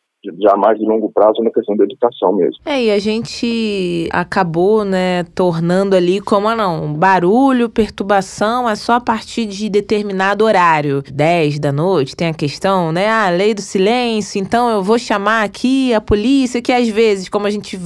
já 0.41 0.57
mais 0.57 0.79
de 0.79 0.85
longo 0.85 1.11
prazo 1.13 1.43
na 1.43 1.51
questão 1.51 1.77
da 1.77 1.85
educação 1.85 2.33
mesmo. 2.33 2.63
É, 2.65 2.85
e 2.85 2.91
a 2.93 2.99
gente 3.01 4.09
acabou, 4.13 4.85
né, 4.85 5.25
tornando 5.35 5.97
ali 5.97 6.21
como, 6.21 6.49
ah, 6.49 6.55
não, 6.55 6.95
barulho, 6.95 7.69
perturbação 7.69 8.71
é 8.71 8.77
só 8.77 8.95
a 8.95 9.01
partir 9.01 9.47
de 9.47 9.69
determinado 9.69 10.45
horário. 10.45 11.03
10 11.13 11.59
da 11.59 11.73
noite, 11.73 12.15
tem 12.15 12.29
a 12.29 12.35
questão, 12.35 12.93
né, 12.93 13.09
a 13.09 13.29
lei 13.31 13.53
do 13.53 13.61
silêncio, 13.61 14.41
então 14.41 14.71
eu 14.71 14.83
vou 14.83 14.99
chamar 14.99 15.43
aqui 15.43 15.93
a 15.93 16.01
polícia, 16.01 16.63
que 16.63 16.73
às 16.73 16.89
vezes, 16.89 17.29
como 17.29 17.47
a 17.49 17.51
gente 17.51 17.77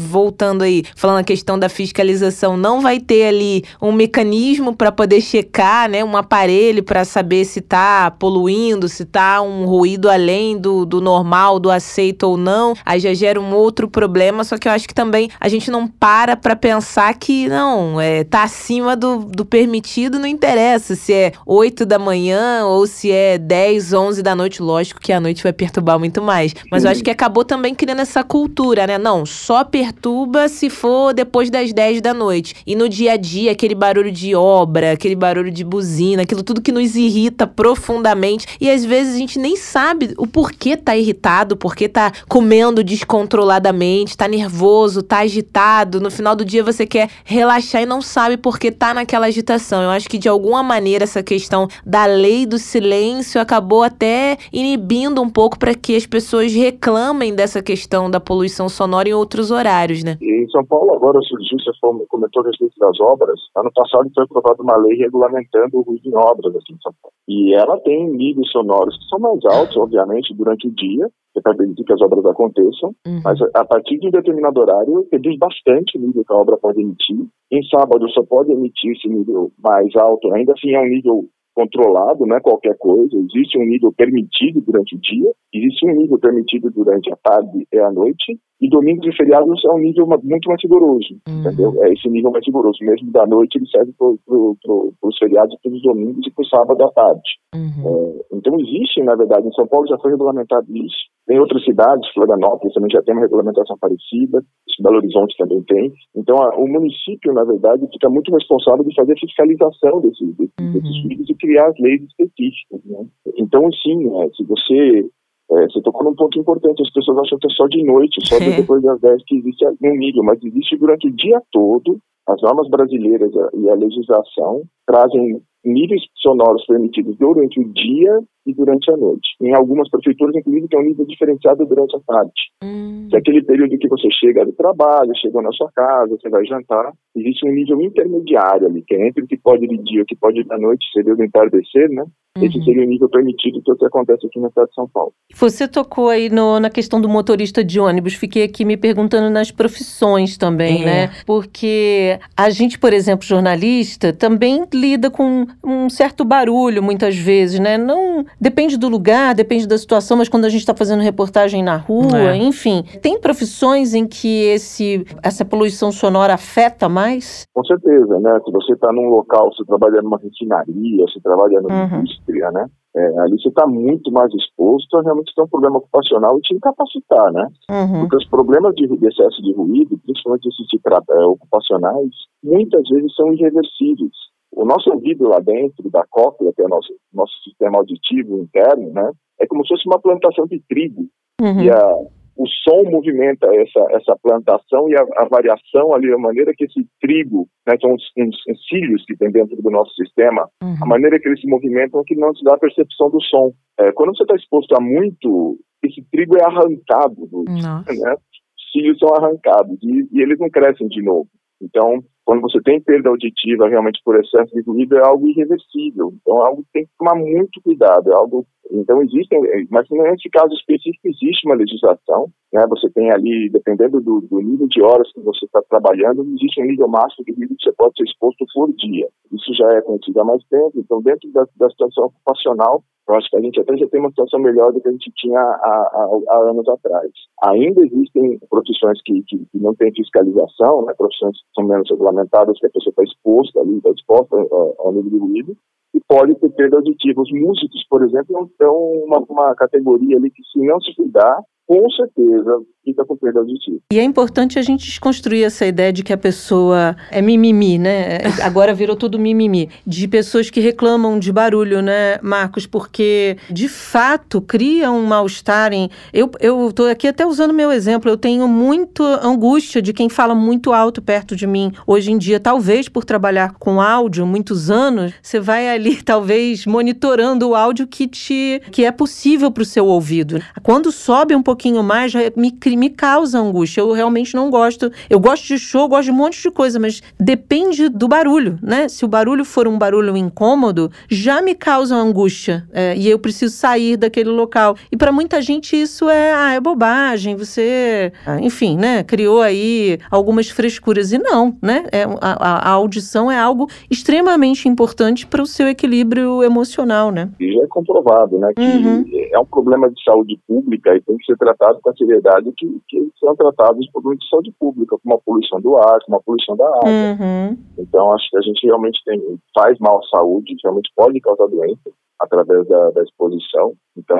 voltando 0.46 0.62
aí, 0.62 0.84
falando 0.94 1.18
a 1.18 1.24
questão 1.24 1.58
da 1.58 1.68
fiscalização, 1.68 2.56
não 2.56 2.80
vai 2.80 3.00
ter 3.00 3.26
ali 3.26 3.64
um 3.80 3.90
mecanismo 3.90 4.74
para 4.74 4.92
poder 4.92 5.20
checar, 5.20 5.88
né, 5.88 6.04
um 6.04 6.16
aparelho 6.16 6.82
para 6.82 7.04
saber 7.04 7.44
se 7.44 7.60
tá 7.60 8.10
poluindo, 8.10 8.88
se 8.88 9.04
tá 9.04 9.42
um 9.42 9.64
ruído 9.64 10.08
além 10.08 10.56
do, 10.56 10.84
do 10.84 11.00
normal, 11.00 11.58
do 11.58 11.70
aceito 11.70 12.24
ou 12.24 12.36
não, 12.36 12.74
aí 12.84 13.00
já 13.00 13.12
gera 13.12 13.40
um 13.40 13.54
outro 13.54 13.88
problema. 13.88 14.44
Só 14.44 14.56
que 14.56 14.68
eu 14.68 14.72
acho 14.72 14.86
que 14.86 14.94
também 14.94 15.30
a 15.40 15.48
gente 15.48 15.70
não 15.70 15.88
para 15.88 16.36
pra 16.36 16.54
pensar 16.54 17.14
que 17.14 17.48
não, 17.48 18.00
é, 18.00 18.22
tá 18.24 18.44
acima 18.44 18.94
do, 18.94 19.24
do 19.24 19.44
permitido, 19.44 20.18
não 20.18 20.26
interessa 20.26 20.94
se 20.94 21.12
é 21.12 21.32
8 21.44 21.84
da 21.84 21.98
manhã 21.98 22.64
ou 22.66 22.86
se 22.86 23.10
é 23.10 23.38
10, 23.38 23.92
11 23.92 24.22
da 24.22 24.34
noite. 24.34 24.62
Lógico 24.62 25.00
que 25.00 25.12
a 25.12 25.20
noite 25.20 25.42
vai 25.42 25.52
perturbar 25.52 25.98
muito 25.98 26.22
mais. 26.22 26.54
Mas 26.70 26.84
eu 26.84 26.90
acho 26.90 27.02
que 27.02 27.10
acabou 27.10 27.44
também 27.44 27.74
criando 27.74 28.00
essa 28.00 28.22
cultura, 28.22 28.86
né? 28.86 28.98
Não, 28.98 29.24
só 29.24 29.64
perturba 29.64 30.35
se 30.48 30.70
for 30.70 31.12
depois 31.12 31.50
das 31.50 31.72
10 31.72 32.00
da 32.00 32.14
noite. 32.14 32.54
E 32.66 32.74
no 32.74 32.88
dia 32.88 33.12
a 33.12 33.16
dia, 33.16 33.52
aquele 33.52 33.74
barulho 33.74 34.12
de 34.12 34.34
obra, 34.34 34.92
aquele 34.92 35.14
barulho 35.14 35.50
de 35.50 35.64
buzina, 35.64 36.22
aquilo 36.22 36.42
tudo 36.42 36.62
que 36.62 36.72
nos 36.72 36.94
irrita 36.94 37.46
profundamente. 37.46 38.46
E 38.60 38.70
às 38.70 38.84
vezes 38.84 39.14
a 39.14 39.18
gente 39.18 39.38
nem 39.38 39.56
sabe 39.56 40.14
o 40.16 40.26
porquê 40.26 40.76
tá 40.76 40.96
irritado, 40.96 41.56
porquê 41.56 41.88
tá 41.88 42.12
comendo 42.28 42.84
descontroladamente, 42.84 44.16
tá 44.16 44.28
nervoso, 44.28 45.02
tá 45.02 45.18
agitado. 45.18 46.00
No 46.00 46.10
final 46.10 46.36
do 46.36 46.44
dia 46.44 46.62
você 46.62 46.86
quer 46.86 47.08
relaxar 47.24 47.82
e 47.82 47.86
não 47.86 48.02
sabe 48.02 48.36
porque 48.36 48.70
tá 48.70 48.94
naquela 48.94 49.26
agitação. 49.26 49.82
Eu 49.82 49.90
acho 49.90 50.08
que 50.08 50.18
de 50.18 50.28
alguma 50.28 50.62
maneira 50.62 51.04
essa 51.04 51.22
questão 51.22 51.68
da 51.84 52.06
lei 52.06 52.46
do 52.46 52.58
silêncio 52.58 53.40
acabou 53.40 53.82
até 53.82 54.36
inibindo 54.52 55.20
um 55.22 55.28
pouco 55.28 55.58
para 55.58 55.74
que 55.74 55.96
as 55.96 56.06
pessoas 56.06 56.52
reclamem 56.52 57.34
dessa 57.34 57.62
questão 57.62 58.10
da 58.10 58.20
poluição 58.20 58.68
sonora 58.68 59.08
em 59.08 59.12
outros 59.12 59.50
horários, 59.50 60.02
né? 60.02 60.16
Em 60.26 60.48
São 60.48 60.64
Paulo 60.64 60.94
agora 60.94 61.20
surgiu, 61.22 61.56
você 61.58 61.70
comentou 62.08 62.42
a 62.42 62.46
respeito 62.46 62.74
das 62.80 62.98
obras. 63.00 63.38
Ano 63.56 63.70
passado 63.72 64.10
foi 64.12 64.24
aprovada 64.24 64.60
uma 64.60 64.76
lei 64.76 64.96
regulamentando 64.98 65.78
o 65.78 65.82
ruído 65.82 66.08
em 66.08 66.16
obras 66.16 66.54
aqui 66.56 66.72
em 66.72 66.80
São 66.82 66.92
Paulo. 67.00 67.14
E 67.28 67.54
ela 67.54 67.78
tem 67.80 68.10
níveis 68.10 68.50
sonoros 68.50 68.96
que 68.98 69.08
são 69.08 69.20
mais 69.20 69.44
altos, 69.44 69.76
obviamente, 69.76 70.34
durante 70.34 70.66
o 70.66 70.72
dia, 70.72 71.08
para 71.40 71.54
permitir 71.54 71.84
que 71.84 71.92
as 71.92 72.00
obras 72.00 72.24
aconteçam, 72.26 72.90
uhum. 73.06 73.20
mas 73.22 73.38
a 73.54 73.64
partir 73.64 73.98
de 73.98 74.08
um 74.08 74.10
determinado 74.10 74.60
horário 74.60 75.06
reduz 75.12 75.38
bastante 75.38 75.96
o 75.96 76.00
nível 76.00 76.24
que 76.24 76.32
a 76.32 76.36
obra 76.36 76.56
pode 76.56 76.80
emitir. 76.80 77.26
Em 77.52 77.62
sábado 77.68 78.08
só 78.10 78.22
pode 78.24 78.50
emitir 78.50 78.92
esse 78.92 79.08
nível 79.08 79.52
mais 79.62 79.94
alto, 79.96 80.32
ainda 80.34 80.52
assim 80.52 80.72
é 80.72 80.80
um 80.80 80.88
nível 80.88 81.24
controlado, 81.54 82.26
não 82.26 82.36
é 82.36 82.40
qualquer 82.40 82.76
coisa, 82.76 83.16
existe 83.16 83.58
um 83.58 83.64
nível 83.64 83.90
permitido 83.90 84.60
durante 84.60 84.94
o 84.94 85.00
dia, 85.00 85.32
existe 85.58 85.86
um 85.86 85.94
nível 85.94 86.18
permitido 86.18 86.70
durante 86.70 87.12
a 87.12 87.16
tarde 87.16 87.66
e 87.72 87.78
a 87.78 87.90
noite, 87.90 88.38
e 88.60 88.68
domingos 88.70 89.06
e 89.06 89.16
feriados 89.16 89.62
é 89.64 89.70
um 89.70 89.78
nível 89.78 90.06
muito 90.06 90.48
mais 90.48 90.62
rigoroso, 90.62 91.14
uhum. 91.28 91.40
entendeu? 91.40 91.84
É 91.84 91.92
esse 91.92 92.08
nível 92.08 92.30
mais 92.30 92.44
rigoroso. 92.46 92.78
Mesmo 92.80 93.12
da 93.12 93.26
noite 93.26 93.58
ele 93.58 93.68
serve 93.68 93.92
para 93.98 94.08
pro, 94.24 94.56
pro, 94.62 94.92
os 95.02 95.18
feriados, 95.18 95.54
para 95.62 95.72
os 95.72 95.82
domingos 95.82 96.26
e 96.26 96.30
para 96.30 96.42
o 96.42 96.48
sábado 96.48 96.82
à 96.82 96.90
tarde. 96.92 97.30
Uhum. 97.54 97.84
É, 97.84 98.36
então 98.36 98.58
existe, 98.58 99.02
na 99.02 99.14
verdade, 99.14 99.46
em 99.46 99.52
São 99.52 99.66
Paulo 99.66 99.86
já 99.86 99.98
foi 99.98 100.10
regulamentado 100.12 100.66
isso. 100.74 100.96
Tem 101.26 101.38
outras 101.38 101.64
cidades, 101.64 102.08
Florianópolis 102.14 102.72
também 102.72 102.90
já 102.90 103.02
tem 103.02 103.14
uma 103.14 103.22
regulamentação 103.22 103.76
parecida, 103.78 104.42
Belo 104.80 104.96
Horizonte 104.96 105.36
também 105.36 105.62
tem. 105.64 105.92
Então 106.14 106.36
a, 106.36 106.56
o 106.56 106.66
município, 106.66 107.32
na 107.34 107.44
verdade, 107.44 107.86
fica 107.92 108.08
muito 108.08 108.32
responsável 108.32 108.84
de 108.84 108.94
fazer 108.94 109.12
a 109.12 109.20
fiscalização 109.20 110.00
desse, 110.00 110.24
desse, 110.32 110.52
uhum. 110.60 110.72
desses 110.72 111.02
filhos 111.02 111.28
e 111.28 111.34
criar 111.34 111.68
as 111.68 111.78
leis 111.78 112.02
específicas. 112.02 112.80
Né? 112.84 113.06
Então, 113.36 113.62
sim, 113.72 113.96
né, 113.96 114.28
se 114.36 114.44
você 114.44 115.10
é, 115.50 115.66
você 115.66 115.80
tocou 115.80 116.04
num 116.04 116.14
ponto 116.14 116.38
importante, 116.38 116.82
as 116.82 116.92
pessoas 116.92 117.18
acham 117.18 117.38
que 117.38 117.46
é 117.46 117.50
só 117.50 117.66
de 117.68 117.82
noite, 117.84 118.26
só 118.26 118.36
é. 118.36 118.56
depois 118.56 118.82
das 118.82 119.00
10 119.00 119.22
que 119.26 119.36
existe 119.36 119.64
nível, 119.80 120.22
mas 120.24 120.42
existe 120.42 120.76
durante 120.76 121.06
o 121.06 121.12
dia 121.12 121.40
todo. 121.52 121.98
As 122.28 122.42
normas 122.42 122.68
brasileiras 122.68 123.30
e 123.54 123.70
a 123.70 123.74
legislação 123.74 124.62
trazem 124.84 125.40
níveis 125.66 126.02
sonoros 126.16 126.64
permitidos 126.66 127.16
durante 127.18 127.60
o 127.60 127.64
dia 127.72 128.20
e 128.46 128.54
durante 128.54 128.90
a 128.90 128.96
noite. 128.96 129.28
Em 129.40 129.52
algumas 129.54 129.90
prefeituras, 129.90 130.34
inclusive, 130.36 130.68
tem 130.68 130.80
um 130.80 130.84
nível 130.84 131.04
diferenciado 131.04 131.66
durante 131.66 131.96
a 131.96 132.00
tarde. 132.06 132.32
Hum. 132.62 133.08
Se 133.10 133.16
é 133.16 133.18
aquele 133.18 133.42
período 133.42 133.76
que 133.76 133.88
você 133.88 134.08
chega 134.12 134.46
do 134.46 134.52
trabalho, 134.52 135.10
chegou 135.16 135.42
na 135.42 135.50
sua 135.52 135.70
casa, 135.72 136.16
você 136.16 136.28
vai 136.28 136.44
jantar, 136.46 136.92
existe 137.14 137.46
um 137.46 137.52
nível 137.52 137.80
intermediário 137.82 138.68
ali, 138.68 138.82
que 138.86 138.94
é 138.94 139.08
entre 139.08 139.24
o 139.24 139.26
que 139.26 139.36
pode 139.36 139.64
ir 139.64 139.68
de 139.68 139.78
dia 139.78 139.98
e 140.00 140.02
o 140.02 140.06
que 140.06 140.16
pode 140.16 140.40
ir 140.40 140.46
da 140.46 140.58
noite, 140.58 140.86
seria 140.92 141.14
o 141.14 141.22
entardecer, 141.22 141.90
né? 141.90 142.04
Uhum. 142.36 142.44
Esse 142.44 142.62
seria 142.62 142.82
o 142.82 142.86
nível 142.86 143.08
permitido 143.08 143.62
que 143.62 143.70
é 143.70 143.74
o 143.74 143.76
que 143.76 143.86
acontece 143.86 144.26
aqui 144.26 144.38
na 144.38 144.48
cidade 144.50 144.68
de 144.68 144.74
São 144.74 144.88
Paulo. 144.88 145.12
Você 145.34 145.66
tocou 145.66 146.08
aí 146.08 146.28
no, 146.28 146.60
na 146.60 146.70
questão 146.70 147.00
do 147.00 147.08
motorista 147.08 147.64
de 147.64 147.80
ônibus. 147.80 148.14
Fiquei 148.14 148.42
aqui 148.44 148.64
me 148.64 148.76
perguntando 148.76 149.30
nas 149.30 149.50
profissões 149.50 150.36
também, 150.36 150.82
é. 150.82 150.84
né? 150.84 151.10
Porque 151.26 152.18
a 152.36 152.50
gente, 152.50 152.78
por 152.78 152.92
exemplo, 152.92 153.26
jornalista, 153.26 154.12
também 154.12 154.66
lida 154.72 155.10
com 155.10 155.46
um 155.64 155.88
certo 155.88 156.24
barulho 156.24 156.82
muitas 156.82 157.16
vezes, 157.16 157.58
né? 157.58 157.76
Não 157.76 158.24
depende 158.40 158.76
do 158.76 158.88
lugar, 158.88 159.34
depende 159.34 159.66
da 159.66 159.76
situação, 159.76 160.16
mas 160.16 160.28
quando 160.28 160.44
a 160.44 160.48
gente 160.48 160.60
está 160.60 160.74
fazendo 160.74 161.02
reportagem 161.02 161.62
na 161.62 161.76
rua, 161.76 162.32
é. 162.32 162.36
enfim, 162.36 162.84
tem 163.02 163.20
profissões 163.20 163.94
em 163.94 164.06
que 164.06 164.44
esse 164.44 165.04
essa 165.22 165.44
poluição 165.44 165.90
sonora 165.90 166.34
afeta 166.34 166.88
mais? 166.88 167.44
Com 167.54 167.64
certeza, 167.64 168.18
né? 168.20 168.38
Se 168.44 168.50
você 168.50 168.72
está 168.72 168.92
num 168.92 169.08
local, 169.08 169.52
você 169.52 169.64
trabalha 169.64 170.02
numa 170.02 170.18
refinaria, 170.18 171.04
você 171.08 171.20
trabalha 171.20 171.60
numa 171.60 171.84
uhum. 171.84 171.98
indústria, 172.00 172.50
né? 172.50 172.66
É, 172.96 173.20
ali 173.20 173.38
você 173.38 173.50
está 173.50 173.66
muito 173.66 174.10
mais 174.10 174.32
exposto 174.32 174.96
a 174.96 175.02
realmente 175.02 175.30
ter 175.34 175.42
um 175.42 175.48
problema 175.48 175.76
ocupacional 175.76 176.38
e 176.38 176.40
te 176.40 176.54
incapacitar, 176.54 177.30
né? 177.30 177.46
Uhum. 177.70 178.00
Porque 178.00 178.16
os 178.16 178.26
problemas 178.28 178.74
de, 178.74 178.88
de, 178.88 179.06
excesso 179.06 179.42
de 179.42 179.52
ruído, 179.52 179.98
principalmente 179.98 180.48
esses 180.48 180.66
de, 180.68 180.80
é, 180.86 181.26
ocupacionais, 181.26 182.10
muitas 182.42 182.88
vezes 182.88 183.14
são 183.14 183.30
irreversíveis. 183.34 184.25
O 184.56 184.64
nosso 184.64 184.90
ouvido 184.90 185.28
lá 185.28 185.38
dentro 185.38 185.90
da 185.90 186.02
cóclea, 186.08 186.50
que 186.56 186.62
é 186.62 186.64
o 186.64 186.68
nosso, 186.68 186.92
nosso 187.12 187.32
sistema 187.44 187.76
auditivo 187.76 188.38
interno, 188.38 188.90
né? 188.90 189.12
É 189.38 189.46
como 189.46 189.62
se 189.62 189.68
fosse 189.68 189.86
uma 189.86 190.00
plantação 190.00 190.46
de 190.46 190.60
trigo. 190.66 191.02
Uhum. 191.42 191.60
E 191.60 191.70
a, 191.70 191.94
o 192.36 192.46
som 192.64 192.90
movimenta 192.90 193.46
essa, 193.54 193.86
essa 193.90 194.16
plantação 194.22 194.88
e 194.88 194.96
a, 194.96 195.04
a, 195.16 195.28
variação 195.28 195.94
ali, 195.94 196.12
a 196.12 196.18
maneira 196.18 196.52
que 196.56 196.64
esse 196.64 196.86
trigo, 197.00 197.46
né, 197.66 197.76
são 197.80 197.94
os, 197.94 198.02
os 198.16 198.66
cílios 198.66 199.04
que 199.06 199.16
tem 199.16 199.30
dentro 199.30 199.60
do 199.60 199.70
nosso 199.70 199.92
sistema, 199.94 200.48
uhum. 200.62 200.76
a 200.82 200.86
maneira 200.86 201.18
que 201.20 201.28
eles 201.28 201.40
se 201.40 201.48
movimentam 201.48 202.00
é 202.00 202.04
que 202.04 202.16
não 202.16 202.32
te 202.32 202.42
dá 202.42 202.54
a 202.54 202.58
percepção 202.58 203.10
do 203.10 203.20
som. 203.22 203.52
É, 203.78 203.92
quando 203.92 204.16
você 204.16 204.22
está 204.22 204.34
exposto 204.34 204.74
a 204.74 204.80
muito, 204.80 205.58
esse 205.82 206.02
trigo 206.10 206.36
é 206.38 206.44
arrancado, 206.44 207.26
do, 207.26 207.44
né? 207.44 208.14
Os 208.56 208.72
cílios 208.72 208.98
são 208.98 209.14
arrancados 209.14 209.78
e, 209.82 210.08
e 210.12 210.22
eles 210.22 210.38
não 210.38 210.48
crescem 210.50 210.88
de 210.88 211.02
novo. 211.02 211.28
Então, 211.60 212.02
quando 212.26 212.42
você 212.42 212.60
tem 212.60 212.80
perda 212.80 213.08
auditiva 213.08 213.68
realmente 213.68 214.00
por 214.04 214.18
excesso 214.18 214.52
de 214.52 214.60
ruído, 214.62 214.98
é 214.98 215.06
algo 215.06 215.28
irreversível. 215.28 216.12
Então, 216.20 216.42
é 216.42 216.48
algo 216.48 216.62
que 216.64 216.72
tem 216.72 216.84
que 216.84 216.90
tomar 216.98 217.14
muito 217.14 217.62
cuidado. 217.62 218.10
É 218.10 218.14
algo. 218.16 218.44
Então, 218.68 219.00
existem, 219.00 219.38
mas 219.70 219.86
nesse 219.88 220.28
caso 220.30 220.52
específico, 220.52 221.06
existe 221.06 221.46
uma 221.46 221.54
legislação. 221.54 222.26
Né? 222.52 222.66
Você 222.68 222.90
tem 222.90 223.12
ali, 223.12 223.48
dependendo 223.48 224.00
do, 224.00 224.22
do 224.22 224.40
nível 224.40 224.66
de 224.66 224.82
horas 224.82 225.10
que 225.12 225.20
você 225.20 225.44
está 225.44 225.62
trabalhando, 225.70 226.24
existe 226.34 226.60
um 226.60 226.66
nível 226.66 226.88
máximo 226.88 227.24
de 227.24 227.32
ruído 227.32 227.54
que 227.56 227.62
você 227.62 227.72
pode 227.76 227.94
ser 227.96 228.02
exposto 228.02 228.44
por 228.52 228.72
dia. 228.72 229.06
Isso 229.32 229.54
já 229.54 229.68
é 229.76 229.80
conhecido 229.82 230.20
há 230.20 230.24
mais 230.24 230.42
tempo. 230.48 230.72
Então, 230.74 231.00
dentro 231.00 231.30
da, 231.30 231.46
da 231.56 231.70
situação 231.70 232.06
ocupacional, 232.06 232.82
eu 233.08 233.14
acho 233.14 233.30
que 233.30 233.36
a 233.36 233.40
gente 233.40 233.60
até 233.60 233.76
já 233.76 233.86
tem 233.88 234.00
uma 234.00 234.08
situação 234.08 234.40
melhor 234.40 234.72
do 234.72 234.80
que 234.80 234.88
a 234.88 234.90
gente 234.90 235.12
tinha 235.14 235.38
há, 235.38 235.44
há, 235.92 236.20
há 236.28 236.50
anos 236.50 236.68
atrás. 236.68 237.10
Ainda 237.44 237.80
existem 237.82 238.38
profissões 238.50 239.00
que, 239.04 239.22
que, 239.22 239.38
que, 239.38 239.58
não 239.58 239.74
têm 239.76 239.94
fiscalização, 239.94 240.84
né, 240.84 240.92
profissões 240.98 241.36
que 241.38 241.54
são 241.54 241.64
menos 241.68 241.88
regulamentadas, 241.88 242.15
que 242.24 242.66
a 242.66 242.70
pessoa 242.70 242.90
está 242.90 243.02
exposta 243.02 243.60
ali, 243.60 243.76
está 243.76 243.90
exposta 243.90 244.36
ao, 244.36 244.74
ao 244.78 244.92
nível 244.92 245.10
do 245.10 245.18
ruído, 245.18 245.56
e 245.94 246.00
pode 246.06 246.34
ter 246.36 246.50
perda 246.50 246.76
auditiva. 246.76 247.22
Os 247.22 247.32
músicos, 247.32 247.86
por 247.88 248.02
exemplo, 248.04 248.50
são 248.58 248.74
uma, 249.04 249.18
uma 249.28 249.54
categoria 249.54 250.16
ali 250.16 250.30
que, 250.30 250.42
se 250.44 250.58
não 250.60 250.80
se 250.80 250.94
cuidar, 250.94 251.42
com 251.66 251.90
certeza 251.90 252.62
fica 252.86 253.04
com 253.04 253.16
perda 253.16 253.40
auditiva. 253.40 253.78
E 253.92 253.98
é 253.98 254.04
importante 254.04 254.58
a 254.58 254.62
gente 254.62 254.86
desconstruir 254.86 255.42
essa 255.42 255.66
ideia 255.66 255.92
de 255.92 256.04
que 256.04 256.12
a 256.12 256.16
pessoa 256.16 256.96
é 257.10 257.20
mimimi, 257.20 257.78
né? 257.78 258.18
Agora 258.42 258.72
virou 258.72 258.94
tudo 258.94 259.18
mimimi. 259.18 259.68
De 259.84 260.06
pessoas 260.06 260.48
que 260.48 260.60
reclamam 260.60 261.18
de 261.18 261.32
barulho, 261.32 261.82
né, 261.82 262.18
Marcos? 262.22 262.66
Porque, 262.66 263.36
de 263.50 263.68
fato, 263.68 264.40
cria 264.40 264.90
um 264.92 265.04
mal-estar 265.04 265.72
em... 265.72 265.90
Eu, 266.12 266.30
eu 266.38 266.72
tô 266.72 266.84
aqui 266.84 267.08
até 267.08 267.26
usando 267.26 267.52
meu 267.52 267.72
exemplo. 267.72 268.08
Eu 268.08 268.16
tenho 268.16 268.46
muito 268.46 269.02
angústia 269.02 269.82
de 269.82 269.92
quem 269.92 270.08
fala 270.08 270.34
muito 270.34 270.72
alto 270.72 271.02
perto 271.02 271.34
de 271.34 271.46
mim. 271.46 271.72
Hoje 271.86 272.12
em 272.12 272.18
dia, 272.18 272.38
talvez 272.38 272.88
por 272.88 273.04
trabalhar 273.04 273.54
com 273.58 273.80
áudio 273.80 274.24
muitos 274.24 274.70
anos, 274.70 275.12
você 275.20 275.40
vai 275.40 275.68
ali, 275.68 276.00
talvez, 276.04 276.66
monitorando 276.66 277.48
o 277.48 277.54
áudio 277.56 277.88
que, 277.88 278.06
te, 278.06 278.62
que 278.70 278.84
é 278.84 278.92
possível 278.92 279.50
para 279.50 279.62
o 279.62 279.66
seu 279.66 279.86
ouvido. 279.86 280.40
Quando 280.62 280.92
sobe 280.92 281.34
um 281.34 281.42
pouquinho 281.56 281.82
mais, 281.82 282.12
já 282.12 282.20
me 282.36 282.54
me 282.76 282.90
causa 282.90 283.38
angústia. 283.38 283.80
Eu 283.80 283.92
realmente 283.92 284.34
não 284.34 284.50
gosto. 284.50 284.92
Eu 285.08 285.18
gosto 285.18 285.46
de 285.46 285.58
show, 285.58 285.88
gosto 285.88 286.06
de 286.06 286.10
um 286.10 286.14
monte 286.14 286.42
de 286.42 286.50
coisa, 286.50 286.78
mas 286.78 287.02
depende 287.18 287.88
do 287.88 288.06
barulho, 288.06 288.58
né? 288.62 288.88
Se 288.88 289.04
o 289.04 289.08
barulho 289.08 289.44
for 289.44 289.66
um 289.66 289.78
barulho 289.78 290.14
incômodo, 290.16 290.90
já 291.08 291.40
me 291.40 291.54
causa 291.54 291.94
angústia. 291.94 292.68
É, 292.72 292.94
e 292.96 293.08
eu 293.08 293.18
preciso 293.18 293.54
sair 293.54 293.96
daquele 293.96 294.28
local. 294.28 294.76
E 294.92 294.96
para 294.96 295.10
muita 295.10 295.40
gente 295.40 295.80
isso 295.80 296.10
é, 296.10 296.34
ah, 296.34 296.52
é 296.52 296.60
bobagem. 296.60 297.36
Você, 297.36 298.12
ah, 298.26 298.38
enfim, 298.40 298.76
né? 298.76 299.02
Criou 299.02 299.40
aí 299.40 299.98
algumas 300.10 300.50
frescuras. 300.50 301.12
E 301.12 301.18
não, 301.18 301.56
né? 301.62 301.86
É, 301.90 302.02
a, 302.20 302.68
a 302.68 302.70
audição 302.70 303.30
é 303.30 303.38
algo 303.38 303.68
extremamente 303.90 304.68
importante 304.68 305.26
para 305.26 305.42
o 305.42 305.46
seu 305.46 305.68
equilíbrio 305.68 306.42
emocional, 306.42 307.10
né? 307.10 307.30
E 307.40 307.52
já 307.52 307.62
é 307.62 307.66
comprovado, 307.68 308.38
né? 308.38 308.52
Que 308.54 308.62
uhum. 308.62 309.04
é 309.32 309.38
um 309.38 309.46
problema 309.46 309.88
de 309.88 310.02
saúde 310.04 310.38
pública 310.46 310.94
e 310.94 311.00
tem 311.00 311.16
que 311.16 311.24
ser 311.24 311.36
tratado 311.46 311.80
com 311.80 311.90
a 311.90 311.94
seriedade 311.94 312.52
que 312.56 312.66
que, 312.88 313.10
são 313.18 313.34
tratados 313.36 313.86
por 313.90 314.02
problemas 314.02 314.24
de 314.24 314.30
saúde 314.30 314.54
pública, 314.58 314.96
como 315.02 315.14
a 315.14 315.18
poluição 315.18 315.60
do 315.60 315.76
ar, 315.76 315.98
como 316.04 316.16
a 316.16 316.22
poluição 316.22 316.56
da 316.56 316.66
água. 316.66 316.88
Uhum. 316.88 317.58
Então, 317.78 318.12
acho 318.12 318.28
que 318.30 318.38
a 318.38 318.42
gente 318.42 318.66
realmente 318.66 319.00
tem, 319.04 319.20
faz 319.54 319.78
mal 319.78 319.98
à 319.98 320.16
saúde, 320.16 320.56
realmente 320.62 320.90
pode 320.94 321.20
causar 321.20 321.46
doença 321.46 321.90
através 322.20 322.66
da, 322.66 322.90
da, 322.90 323.02
exposição. 323.02 323.74
Então, 323.96 324.18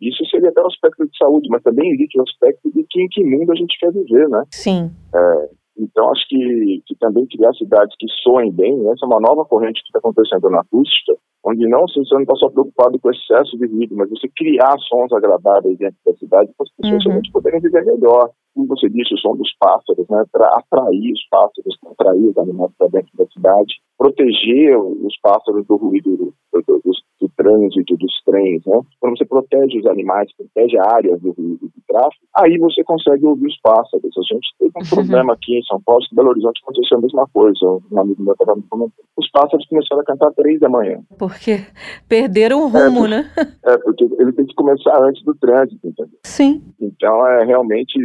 isso 0.00 0.24
seria 0.30 0.48
até 0.48 0.62
um 0.62 0.66
aspecto 0.66 1.06
de 1.06 1.16
saúde, 1.16 1.48
mas 1.50 1.62
também 1.62 1.92
existe 1.92 2.18
o 2.18 2.20
um 2.20 2.24
aspecto 2.24 2.72
de 2.72 2.84
que 2.88 3.02
em 3.02 3.08
que 3.08 3.22
mundo 3.22 3.52
a 3.52 3.54
gente 3.54 3.78
quer 3.78 3.92
viver, 3.92 4.28
né? 4.28 4.42
Sim. 4.50 4.90
É, 5.14 5.48
então, 5.76 6.10
acho 6.10 6.26
que, 6.28 6.82
que 6.86 6.94
também 6.96 7.26
criar 7.26 7.52
cidades 7.54 7.94
que 7.98 8.06
soem 8.22 8.52
bem, 8.52 8.74
essa 8.90 9.04
é 9.04 9.06
uma 9.06 9.20
nova 9.20 9.44
corrente 9.44 9.82
que 9.82 9.88
está 9.88 9.98
acontecendo 9.98 10.48
na 10.50 10.60
acústica, 10.60 11.14
onde 11.44 11.68
não 11.68 11.82
você 11.82 12.00
não 12.14 12.22
está 12.22 12.34
só 12.36 12.48
preocupado 12.48 12.98
com 12.98 13.08
o 13.08 13.10
excesso 13.10 13.58
de 13.58 13.66
ruído, 13.66 13.94
mas 13.96 14.08
você 14.08 14.28
criar 14.34 14.76
sons 14.88 15.12
agradáveis 15.12 15.76
dentro 15.78 15.98
da 16.06 16.14
cidade 16.14 16.50
para 16.56 16.64
as 16.64 16.72
pessoas 16.76 17.16
uhum. 17.16 17.32
poderem 17.32 17.60
viver 17.60 17.84
melhor. 17.84 18.30
Como 18.54 18.68
você 18.68 18.88
disse, 18.88 19.14
o 19.14 19.18
som 19.18 19.36
dos 19.36 19.52
pássaros, 19.58 20.08
né, 20.08 20.24
para 20.30 20.46
atrair 20.46 21.12
os 21.12 21.28
pássaros, 21.28 21.76
atrair 21.90 22.24
os 22.24 22.38
animais 22.38 22.70
para 22.78 22.88
dentro 22.88 23.10
da 23.18 23.26
cidade, 23.26 23.74
proteger 23.98 24.78
os 24.78 25.18
pássaros 25.20 25.66
do 25.66 25.76
ruído 25.76 26.16
do, 26.16 26.34
do, 26.52 26.62
do, 26.62 26.92
do 27.20 27.28
trânsito, 27.36 27.96
dos 27.96 28.22
trens, 28.24 28.62
né? 28.64 28.80
Quando 29.00 29.18
você 29.18 29.24
protege 29.24 29.80
os 29.80 29.86
animais, 29.86 30.30
protege 30.36 30.78
a 30.78 30.94
área 30.94 31.16
do 31.18 31.32
ruído 31.32 31.66
do 31.66 31.82
tráfego, 31.86 32.24
aí 32.36 32.58
você 32.58 32.84
consegue 32.84 33.26
ouvir 33.26 33.46
os 33.46 33.60
pássaros. 33.60 34.10
A 34.16 34.34
gente 34.34 34.48
teve 34.58 34.72
um 34.76 34.80
uhum. 34.80 35.04
problema 35.04 35.34
aqui 35.34 35.58
em 35.58 35.62
São 35.64 35.80
Paulo, 35.82 36.02
em 36.10 36.14
Belo 36.14 36.30
Horizonte 36.30 36.60
aconteceu 36.62 36.98
a 36.98 37.00
mesma 37.00 37.26
coisa. 37.32 37.66
Um 37.90 38.00
amigo 38.00 38.22
meu 38.22 38.32
estava 38.32 38.56
me 38.56 38.62
comentando. 38.68 39.04
Os 39.16 39.30
pássaros 39.30 39.66
começaram 39.66 40.02
a 40.02 40.04
cantar 40.04 40.32
três 40.32 40.60
da 40.60 40.68
manhã. 40.68 41.00
Porque 41.18 41.60
perderam 42.08 42.64
o 42.64 42.68
rumo, 42.68 43.06
é, 43.06 43.08
né? 43.08 43.30
É, 43.64 43.78
porque 43.78 44.04
ele 44.18 44.32
tem 44.32 44.46
que 44.46 44.54
começar 44.54 45.02
antes 45.02 45.22
do 45.24 45.34
trânsito, 45.34 45.86
entendeu? 45.86 46.18
Sim. 46.24 46.62
Então, 46.80 47.26
é 47.26 47.44
realmente 47.44 47.98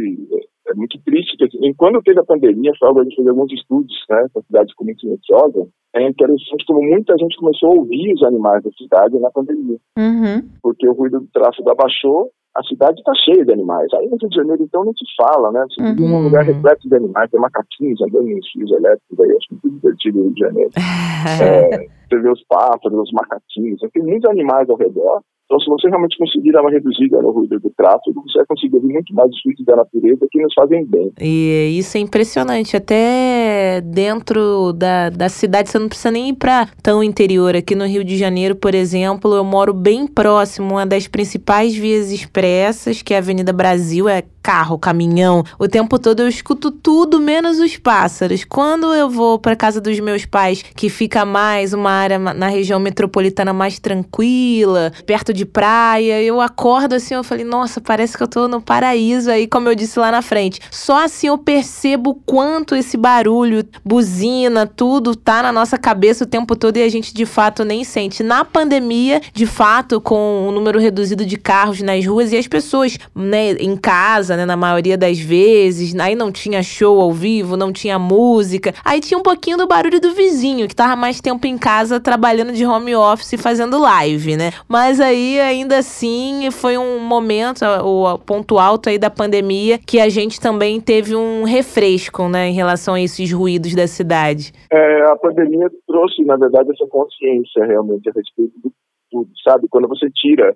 é 0.68 0.74
muito 0.74 0.98
triste. 1.04 1.36
Que, 1.36 1.44
assim, 1.44 1.74
quando 1.74 2.02
teve 2.02 2.20
a 2.20 2.24
pandemia, 2.24 2.72
foi 2.78 2.88
algo 2.88 3.00
a 3.00 3.04
gente 3.04 3.16
fez 3.16 3.28
alguns 3.28 3.52
estudos, 3.52 3.94
né, 4.08 4.26
com 4.32 4.40
a 4.40 4.42
cidade 4.42 4.72
muito 4.80 5.00
silenciosa, 5.00 5.68
é 5.94 6.06
interessante 6.06 6.64
como 6.66 6.82
muita 6.82 7.16
gente 7.18 7.36
começou 7.36 7.70
a 7.70 7.74
ouvir 7.74 8.14
os 8.14 8.22
animais 8.22 8.62
da 8.62 8.70
cidade 8.70 9.18
na 9.18 9.30
pandemia. 9.30 9.78
Uhum. 9.98 10.48
Porque 10.62 10.88
o 10.88 10.92
ruído 10.92 11.20
do 11.20 11.26
tráfego 11.32 11.70
abaixou 11.70 12.30
a 12.56 12.62
cidade 12.64 12.98
está 12.98 13.12
cheia 13.14 13.44
de 13.44 13.52
animais. 13.52 13.88
Aí 13.94 14.08
no 14.08 14.16
Rio 14.16 14.28
de 14.28 14.36
Janeiro, 14.36 14.62
então, 14.62 14.84
não 14.84 14.92
se 14.92 15.04
fala, 15.16 15.52
né? 15.52 15.64
Você 15.70 15.82
vive 15.82 16.08
num 16.08 16.22
lugar 16.22 16.44
repleto 16.44 16.88
de 16.88 16.96
animais, 16.96 17.30
tem 17.30 17.40
macaquinhos 17.40 18.00
andando 18.02 18.28
nos 18.28 18.50
fios 18.50 18.70
elétricos, 18.72 19.20
aí 19.20 19.30
acho 19.30 19.46
muito 19.50 19.70
divertido 19.70 20.18
no 20.18 20.24
Rio 20.24 20.34
de 20.34 20.40
Janeiro. 20.40 20.70
é, 21.42 21.86
você 22.08 22.18
vê 22.18 22.30
os 22.30 22.44
pássaros, 22.44 22.98
os 22.98 23.12
macaquinhos, 23.12 23.80
tem 23.92 24.02
muitos 24.02 24.28
animais 24.28 24.68
ao 24.68 24.76
redor. 24.76 25.22
Então, 25.50 25.58
se 25.58 25.66
você 25.66 25.88
realmente 25.88 26.16
conseguir 26.16 26.52
dar 26.52 26.60
uma 26.60 26.70
reduzida 26.70 27.20
no 27.20 27.32
ruído 27.32 27.58
do 27.58 27.70
tráfego, 27.70 28.22
você 28.22 28.38
vai 28.38 28.46
conseguir 28.46 28.76
ouvir 28.76 28.92
muito 28.92 29.12
mais 29.12 29.28
os 29.30 29.40
ruídos 29.44 29.66
da 29.66 29.74
natureza 29.74 30.28
que 30.30 30.40
nos 30.40 30.54
fazem 30.54 30.86
bem. 30.86 31.12
E 31.20 31.76
isso 31.76 31.96
é 31.96 32.00
impressionante. 32.00 32.76
Até 32.76 33.80
dentro 33.80 34.72
da, 34.72 35.10
da 35.10 35.28
cidade, 35.28 35.68
você 35.68 35.78
não 35.80 35.88
precisa 35.88 36.12
nem 36.12 36.28
ir 36.28 36.34
para 36.34 36.68
tão 36.80 37.02
interior. 37.02 37.56
Aqui 37.56 37.74
no 37.74 37.84
Rio 37.84 38.04
de 38.04 38.16
Janeiro, 38.16 38.54
por 38.54 38.76
exemplo, 38.76 39.34
eu 39.34 39.42
moro 39.42 39.74
bem 39.74 40.06
próximo, 40.06 40.74
uma 40.74 40.86
das 40.86 41.08
principais 41.08 41.74
vias 41.74 42.12
expressas, 42.12 43.02
que 43.02 43.12
é 43.12 43.16
a 43.16 43.18
Avenida 43.18 43.52
Brasil, 43.52 44.08
é 44.08 44.22
carro, 44.42 44.78
caminhão, 44.78 45.44
o 45.58 45.68
tempo 45.68 45.98
todo 45.98 46.20
eu 46.20 46.28
escuto 46.28 46.70
tudo 46.70 47.20
menos 47.20 47.58
os 47.58 47.76
pássaros. 47.76 48.44
Quando 48.44 48.92
eu 48.94 49.08
vou 49.08 49.38
para 49.38 49.54
casa 49.54 49.80
dos 49.80 49.98
meus 50.00 50.24
pais, 50.24 50.62
que 50.74 50.88
fica 50.88 51.24
mais 51.24 51.72
uma 51.72 51.90
área 51.90 52.18
na 52.18 52.48
região 52.48 52.80
metropolitana 52.80 53.52
mais 53.52 53.78
tranquila, 53.78 54.92
perto 55.06 55.32
de 55.32 55.44
praia, 55.44 56.22
eu 56.22 56.40
acordo 56.40 56.94
assim, 56.94 57.14
eu 57.14 57.24
falei, 57.24 57.44
nossa, 57.44 57.80
parece 57.80 58.16
que 58.16 58.22
eu 58.22 58.28
tô 58.28 58.48
no 58.48 58.60
paraíso 58.60 59.30
aí, 59.30 59.46
como 59.46 59.68
eu 59.68 59.74
disse 59.74 59.98
lá 59.98 60.10
na 60.10 60.22
frente. 60.22 60.60
Só 60.70 61.04
assim 61.04 61.26
eu 61.28 61.38
percebo 61.38 62.14
quanto 62.24 62.74
esse 62.74 62.96
barulho, 62.96 63.64
buzina, 63.84 64.66
tudo 64.66 65.14
tá 65.14 65.42
na 65.42 65.52
nossa 65.52 65.76
cabeça 65.76 66.24
o 66.24 66.26
tempo 66.26 66.56
todo 66.56 66.76
e 66.76 66.82
a 66.82 66.88
gente 66.88 67.12
de 67.12 67.26
fato 67.26 67.64
nem 67.64 67.84
sente. 67.84 68.22
Na 68.22 68.44
pandemia, 68.44 69.20
de 69.32 69.46
fato, 69.46 70.00
com 70.00 70.48
um 70.48 70.52
número 70.52 70.78
reduzido 70.78 71.24
de 71.24 71.36
carros 71.36 71.80
nas 71.82 72.04
ruas 72.06 72.32
e 72.32 72.36
as 72.36 72.46
pessoas, 72.46 72.98
né, 73.14 73.52
em 73.52 73.76
casa 73.76 74.29
casa, 74.30 74.36
né? 74.36 74.46
Na 74.46 74.56
maioria 74.56 74.96
das 74.96 75.18
vezes. 75.18 75.94
Aí 75.98 76.14
não 76.14 76.30
tinha 76.30 76.62
show 76.62 77.00
ao 77.00 77.12
vivo, 77.12 77.56
não 77.56 77.72
tinha 77.72 77.98
música. 77.98 78.72
Aí 78.84 79.00
tinha 79.00 79.18
um 79.18 79.22
pouquinho 79.22 79.56
do 79.56 79.66
barulho 79.66 80.00
do 80.00 80.12
vizinho, 80.12 80.68
que 80.68 80.74
tava 80.74 80.94
mais 80.94 81.20
tempo 81.20 81.46
em 81.46 81.58
casa 81.58 82.00
trabalhando 82.00 82.52
de 82.52 82.64
home 82.64 82.94
office 82.94 83.40
fazendo 83.40 83.78
live, 83.78 84.36
né? 84.36 84.50
Mas 84.68 85.00
aí, 85.00 85.40
ainda 85.40 85.78
assim, 85.78 86.50
foi 86.50 86.78
um 86.78 87.00
momento, 87.00 87.64
o 87.84 88.18
ponto 88.18 88.58
alto 88.58 88.88
aí 88.88 88.98
da 88.98 89.10
pandemia, 89.10 89.78
que 89.78 90.00
a 90.00 90.08
gente 90.08 90.40
também 90.40 90.80
teve 90.80 91.16
um 91.16 91.44
refresco, 91.44 92.28
né? 92.28 92.48
Em 92.48 92.54
relação 92.54 92.94
a 92.94 93.00
esses 93.00 93.32
ruídos 93.32 93.74
da 93.74 93.86
cidade. 93.86 94.52
É, 94.72 95.02
a 95.10 95.16
pandemia 95.16 95.68
trouxe, 95.86 96.22
na 96.24 96.36
verdade, 96.36 96.70
essa 96.70 96.86
consciência 96.88 97.64
realmente 97.64 98.08
a 98.08 98.12
respeito 98.12 98.52
do 98.62 98.72
tudo, 99.10 99.30
sabe? 99.42 99.66
Quando 99.68 99.88
você 99.88 100.08
tira 100.10 100.54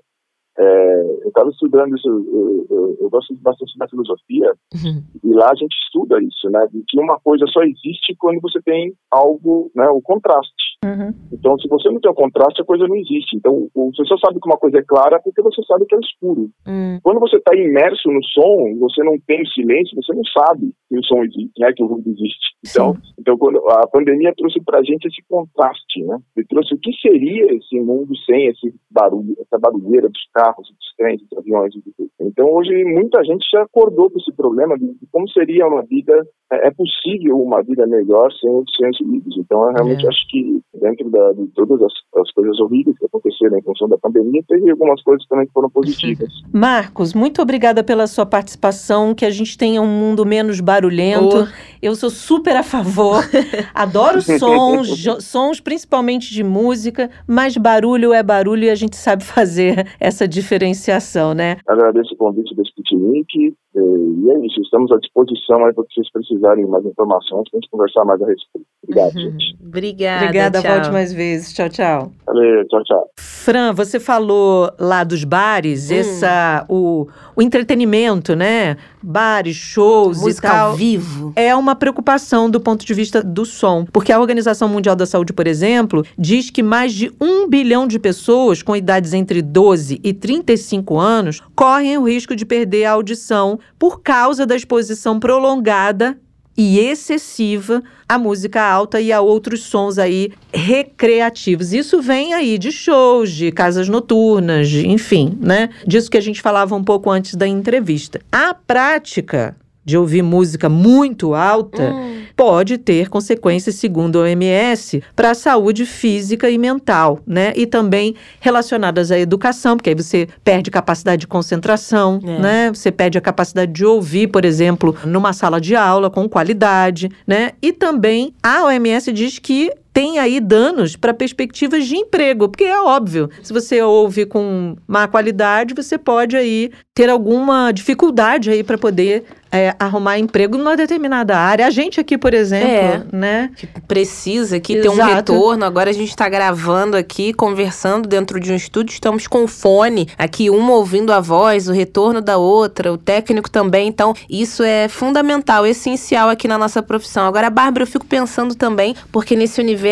é, 0.58 1.00
eu 1.22 1.28
estava 1.28 1.50
estudando 1.50 1.96
isso, 1.96 2.08
eu, 2.08 2.66
eu, 2.70 2.96
eu, 3.00 3.10
gosto 3.10 3.34
bastante 3.40 3.76
da 3.76 3.88
filosofia, 3.88 4.52
uhum. 4.74 5.02
e 5.24 5.34
lá 5.34 5.50
a 5.50 5.54
gente 5.54 5.74
estuda 5.84 6.22
isso, 6.22 6.48
né? 6.48 6.66
De 6.72 6.82
que 6.88 7.00
uma 7.00 7.18
coisa 7.20 7.44
só 7.48 7.62
existe 7.62 8.14
quando 8.18 8.40
você 8.40 8.60
tem 8.62 8.94
algo, 9.10 9.70
né? 9.74 9.88
O 9.88 10.00
contraste. 10.00 10.73
Uhum. 10.84 11.14
Então, 11.32 11.58
se 11.58 11.68
você 11.68 11.90
não 11.90 12.00
tem 12.00 12.10
o 12.10 12.14
contraste, 12.14 12.62
a 12.62 12.64
coisa 12.64 12.86
não 12.86 12.96
existe. 12.96 13.36
Então, 13.36 13.68
você 13.74 14.04
só 14.06 14.16
sabe 14.18 14.40
que 14.40 14.48
uma 14.48 14.58
coisa 14.58 14.78
é 14.78 14.82
clara 14.82 15.20
porque 15.22 15.42
você 15.42 15.62
sabe 15.64 15.86
que 15.86 15.94
é 15.94 15.98
escuro. 15.98 16.50
Uhum. 16.66 16.98
Quando 17.02 17.20
você 17.20 17.36
está 17.36 17.54
imerso 17.54 18.10
no 18.10 18.22
som, 18.24 18.78
você 18.78 19.02
não 19.02 19.18
tem 19.26 19.42
o 19.42 19.48
silêncio, 19.48 19.96
você 19.96 20.12
não 20.14 20.24
sabe 20.24 20.72
que 20.88 20.98
o 20.98 21.04
som 21.04 21.22
existe, 21.24 21.58
né? 21.58 21.72
Que 21.74 21.82
o 21.82 21.86
ruído 21.86 22.10
existe. 22.10 22.54
Então, 22.66 22.96
então 23.18 23.36
quando 23.36 23.58
a 23.68 23.86
pandemia 23.88 24.32
trouxe 24.36 24.62
para 24.64 24.78
a 24.78 24.82
gente 24.82 25.06
esse 25.06 25.22
contraste, 25.28 26.02
né? 26.04 26.18
Ele 26.36 26.46
trouxe 26.46 26.74
o 26.74 26.78
que 26.78 26.92
seria 27.00 27.54
esse 27.54 27.80
mundo 27.80 28.16
sem 28.24 28.46
esse 28.46 28.74
barulho, 28.90 29.34
essa 29.40 29.58
barulheira 29.58 30.08
dos 30.08 30.22
carros 30.32 30.44
carros, 30.44 30.68
dos 30.68 30.94
trens, 30.96 31.20
dos 31.22 31.38
aviões 31.38 31.74
e 31.74 31.82
tudo. 31.82 32.10
Então 32.20 32.46
hoje 32.50 32.84
muita 32.84 33.22
gente 33.24 33.44
já 33.52 33.62
acordou 33.62 34.10
com 34.10 34.18
esse 34.18 34.32
problema 34.32 34.78
de 34.78 34.94
como 35.10 35.28
seria 35.30 35.66
uma 35.66 35.82
vida, 35.82 36.12
é, 36.52 36.68
é 36.68 36.70
possível 36.70 37.40
uma 37.40 37.62
vida 37.62 37.86
melhor 37.86 38.30
sem, 38.32 38.50
sem 38.76 38.90
os 38.90 39.00
ruídos. 39.00 39.36
Então 39.38 39.66
eu 39.68 39.72
realmente 39.72 40.04
é. 40.04 40.08
acho 40.08 40.28
que 40.28 40.60
dentro 40.80 41.10
da, 41.10 41.32
de 41.32 41.46
todas 41.54 41.80
as, 41.82 41.92
as, 42.20 42.30
coisas 42.32 42.58
horríveis 42.60 42.96
que 42.98 43.06
aconteceram 43.06 43.58
em 43.58 43.62
função 43.62 43.88
da 43.88 43.98
pandemia, 43.98 44.42
teve 44.46 44.70
algumas 44.70 45.02
coisas 45.02 45.26
também 45.26 45.46
que 45.46 45.52
foram 45.52 45.70
positivas. 45.70 46.28
Marcos, 46.52 47.14
muito 47.14 47.40
obrigada 47.40 47.82
pela 47.82 48.06
sua 48.06 48.26
participação, 48.26 49.14
que 49.14 49.24
a 49.24 49.30
gente 49.30 49.56
tenha 49.56 49.80
um 49.80 49.86
mundo 49.86 50.24
menos 50.24 50.60
barulhento. 50.60 51.44
Oh. 51.44 51.76
Eu 51.82 51.94
sou 51.94 52.10
super 52.10 52.56
a 52.56 52.62
favor, 52.62 53.22
adoro 53.74 54.20
sons, 54.20 55.06
sons 55.20 55.60
principalmente 55.60 56.32
de 56.32 56.42
música, 56.42 57.10
mas 57.26 57.56
barulho 57.56 58.12
é 58.12 58.22
barulho 58.22 58.64
e 58.64 58.70
a 58.70 58.74
gente 58.74 58.96
sabe 58.96 59.24
fazer 59.24 59.86
essa 60.00 60.26
diferenciação, 60.26 61.34
né? 61.34 61.56
Agradeço 61.68 62.14
o 62.14 62.16
convite 62.16 62.54
do 62.54 62.62
Sputnik 62.62 63.24
é, 63.44 63.50
e 63.76 64.30
é 64.30 64.46
isso, 64.46 64.60
estamos 64.60 64.90
à 64.92 64.96
disposição 64.98 65.64
aí 65.64 65.72
para 65.72 65.84
vocês 65.84 66.10
precisarem 66.12 66.66
mais 66.66 66.84
informações, 66.84 67.48
para 67.50 67.58
a 67.58 67.60
gente 67.60 67.70
conversar 67.70 68.04
mais 68.04 68.22
a 68.22 68.26
respeito. 68.26 68.66
Obrigado, 68.84 69.14
uhum. 69.14 69.20
gente. 69.20 69.56
Obrigada. 69.66 70.24
Obrigada, 70.24 70.62
tchau. 70.62 70.72
volte 70.72 70.90
mais 70.90 71.12
vezes. 71.12 71.52
Tchau, 71.52 71.68
tchau. 71.68 72.12
Valeu, 72.26 72.68
tchau, 72.68 72.84
tchau. 72.84 73.10
Fran, 73.18 73.72
você 73.72 73.98
falou 73.98 74.70
lá 74.78 75.04
dos 75.04 75.24
bares, 75.24 75.90
hum. 75.90 75.94
essa, 75.94 76.64
o, 76.68 77.06
o 77.34 77.42
entretenimento, 77.42 78.36
né? 78.36 78.76
Bares, 79.02 79.56
shows 79.56 80.20
Música 80.20 80.48
e 80.48 80.50
tal. 80.50 80.70
ao 80.70 80.76
vivo. 80.76 81.32
É 81.36 81.54
uma 81.54 81.74
preocupação 81.74 82.48
do 82.48 82.60
ponto 82.60 82.86
de 82.86 82.94
vista 82.94 83.22
do 83.22 83.44
som. 83.44 83.84
Porque 83.92 84.12
a 84.12 84.20
Organização 84.20 84.68
Mundial 84.68 84.96
da 84.96 85.06
Saúde, 85.06 85.32
por 85.32 85.46
exemplo, 85.46 86.04
diz 86.16 86.48
que 86.50 86.62
mais 86.62 86.92
de 86.92 87.12
um 87.20 87.48
bilhão 87.48 87.86
de 87.86 87.98
pessoas 87.98 88.62
com 88.62 88.74
idades 88.76 89.12
entre 89.12 89.42
12 89.42 90.00
e 90.02 90.12
35 90.12 90.98
anos 90.98 91.42
correm 91.54 91.98
o 91.98 92.04
risco 92.04 92.34
de 92.34 92.46
perder 92.46 92.84
a 92.84 92.92
audição 92.92 93.58
por 93.78 94.00
causa 94.00 94.46
da 94.46 94.56
exposição 94.56 95.18
prolongada 95.18 96.18
e 96.56 96.78
excessiva 96.78 97.82
à 98.08 98.18
música 98.18 98.62
alta 98.62 99.00
e 99.00 99.12
a 99.12 99.20
outros 99.20 99.64
sons 99.64 99.98
aí 99.98 100.32
recreativos. 100.52 101.72
Isso 101.72 102.00
vem 102.00 102.32
aí 102.32 102.58
de 102.58 102.70
shows, 102.70 103.30
de 103.32 103.50
casas 103.50 103.88
noturnas, 103.88 104.68
de, 104.68 104.88
enfim, 104.88 105.36
né? 105.40 105.70
Disso 105.86 106.10
que 106.10 106.18
a 106.18 106.22
gente 106.22 106.40
falava 106.40 106.74
um 106.74 106.84
pouco 106.84 107.10
antes 107.10 107.34
da 107.34 107.46
entrevista. 107.46 108.20
A 108.30 108.54
prática 108.54 109.56
de 109.84 109.98
ouvir 109.98 110.22
música 110.22 110.68
muito 110.68 111.34
alta 111.34 111.92
hum. 111.92 112.22
pode 112.36 112.78
ter 112.78 113.08
consequências, 113.08 113.74
segundo 113.76 114.18
a 114.18 114.22
OMS, 114.22 115.02
para 115.14 115.30
a 115.30 115.34
saúde 115.34 115.84
física 115.84 116.48
e 116.48 116.56
mental, 116.56 117.20
né? 117.26 117.52
E 117.54 117.66
também 117.66 118.14
relacionadas 118.40 119.10
à 119.10 119.18
educação, 119.18 119.76
porque 119.76 119.90
aí 119.90 119.94
você 119.94 120.28
perde 120.42 120.70
capacidade 120.70 121.20
de 121.20 121.26
concentração, 121.26 122.20
é. 122.24 122.38
né? 122.38 122.72
Você 122.72 122.90
perde 122.90 123.18
a 123.18 123.20
capacidade 123.20 123.72
de 123.72 123.84
ouvir, 123.84 124.28
por 124.28 124.44
exemplo, 124.44 124.96
numa 125.04 125.32
sala 125.32 125.60
de 125.60 125.76
aula 125.76 126.10
com 126.10 126.28
qualidade, 126.28 127.10
né? 127.26 127.52
E 127.60 127.72
também 127.72 128.34
a 128.42 128.64
OMS 128.64 129.12
diz 129.12 129.38
que 129.38 129.70
tem 129.94 130.18
aí 130.18 130.40
danos 130.40 130.96
para 130.96 131.14
perspectivas 131.14 131.86
de 131.86 131.96
emprego, 131.96 132.48
porque 132.48 132.64
é 132.64 132.80
óbvio, 132.80 133.30
se 133.40 133.52
você 133.52 133.80
ouve 133.80 134.26
com 134.26 134.76
má 134.88 135.06
qualidade, 135.06 135.72
você 135.72 135.96
pode 135.96 136.36
aí 136.36 136.72
ter 136.92 137.08
alguma 137.08 137.70
dificuldade 137.70 138.50
aí 138.50 138.64
para 138.64 138.76
poder 138.76 139.24
é, 139.54 139.72
arrumar 139.78 140.18
emprego 140.18 140.58
numa 140.58 140.76
determinada 140.76 141.38
área. 141.38 141.64
A 141.64 141.70
gente 141.70 142.00
aqui, 142.00 142.18
por 142.18 142.34
exemplo, 142.34 142.68
é, 142.68 143.02
né? 143.12 143.50
Que 143.56 143.68
precisa 143.82 144.56
aqui 144.56 144.80
ter 144.80 144.88
um 144.88 144.96
retorno. 144.96 145.64
Agora 145.64 145.90
a 145.90 145.92
gente 145.92 146.08
está 146.08 146.28
gravando 146.28 146.96
aqui, 146.96 147.32
conversando 147.32 148.08
dentro 148.08 148.40
de 148.40 148.52
um 148.52 148.56
estúdio, 148.56 148.92
estamos 148.92 149.28
com 149.28 149.44
o 149.44 149.48
fone 149.48 150.08
aqui, 150.18 150.50
uma 150.50 150.72
ouvindo 150.72 151.12
a 151.12 151.20
voz, 151.20 151.68
o 151.68 151.72
retorno 151.72 152.20
da 152.20 152.36
outra, 152.36 152.92
o 152.92 152.98
técnico 152.98 153.48
também. 153.48 153.86
Então, 153.86 154.12
isso 154.28 154.64
é 154.64 154.88
fundamental, 154.88 155.64
essencial 155.64 156.28
aqui 156.28 156.48
na 156.48 156.58
nossa 156.58 156.82
profissão. 156.82 157.24
Agora, 157.24 157.48
Bárbara, 157.48 157.84
eu 157.84 157.88
fico 157.88 158.06
pensando 158.06 158.56
também, 158.56 158.96
porque 159.12 159.36
nesse 159.36 159.60
universo 159.60 159.83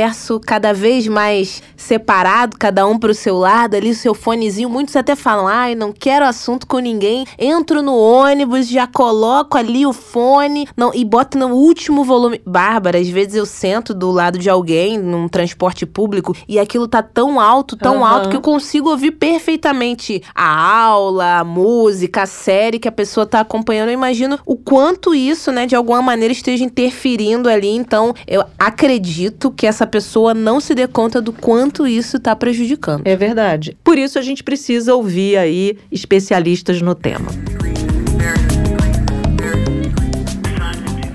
cada 0.44 0.72
vez 0.72 1.06
mais 1.06 1.62
separado, 1.76 2.56
cada 2.58 2.86
um 2.86 2.98
para 2.98 3.10
o 3.10 3.14
seu 3.14 3.38
lado, 3.38 3.76
ali 3.76 3.90
o 3.90 3.94
seu 3.94 4.14
fonezinho, 4.14 4.68
muitos 4.68 4.96
até 4.96 5.14
falam, 5.14 5.46
ai, 5.46 5.74
não 5.74 5.92
quero 5.92 6.24
assunto 6.24 6.66
com 6.66 6.78
ninguém, 6.78 7.24
entro 7.38 7.82
no 7.82 7.96
ônibus, 7.96 8.68
já 8.68 8.86
coloco 8.86 9.12
coloco 9.22 9.58
ali 9.58 9.86
o 9.86 9.92
fone 9.92 10.66
não, 10.76 10.92
e 10.94 11.04
boto 11.04 11.38
no 11.38 11.48
último 11.48 12.04
volume. 12.04 12.40
Bárbara, 12.46 12.98
às 12.98 13.08
vezes 13.08 13.34
eu 13.34 13.46
sento 13.46 13.92
do 13.92 14.10
lado 14.10 14.38
de 14.38 14.48
alguém 14.48 14.98
num 14.98 15.28
transporte 15.28 15.86
público 15.86 16.34
e 16.48 16.58
aquilo 16.58 16.88
tá 16.88 17.02
tão 17.02 17.38
alto, 17.38 17.76
tão 17.76 17.98
uhum. 17.98 18.04
alto, 18.04 18.28
que 18.28 18.36
eu 18.36 18.40
consigo 18.40 18.90
ouvir 18.90 19.12
perfeitamente 19.12 20.22
a 20.34 20.84
aula, 20.84 21.38
a 21.38 21.44
música, 21.44 22.22
a 22.22 22.26
série 22.26 22.78
que 22.78 22.88
a 22.88 22.92
pessoa 22.92 23.26
tá 23.26 23.40
acompanhando. 23.40 23.88
Eu 23.88 23.94
imagino 23.94 24.38
o 24.46 24.56
quanto 24.56 25.14
isso, 25.14 25.52
né, 25.52 25.66
de 25.66 25.76
alguma 25.76 26.02
maneira 26.02 26.32
esteja 26.32 26.64
interferindo 26.64 27.48
ali. 27.48 27.68
Então, 27.68 28.14
eu 28.26 28.44
acredito 28.58 29.50
que 29.50 29.66
essa 29.66 29.81
pessoa 29.86 30.34
não 30.34 30.60
se 30.60 30.74
dê 30.74 30.86
conta 30.86 31.20
do 31.20 31.32
quanto 31.32 31.86
isso 31.86 32.18
tá 32.18 32.34
prejudicando. 32.34 33.02
É 33.04 33.16
verdade. 33.16 33.76
Por 33.82 33.98
isso 33.98 34.18
a 34.18 34.22
gente 34.22 34.42
precisa 34.42 34.94
ouvir 34.94 35.36
aí 35.36 35.78
especialistas 35.90 36.80
no 36.80 36.94
tema. 36.94 37.28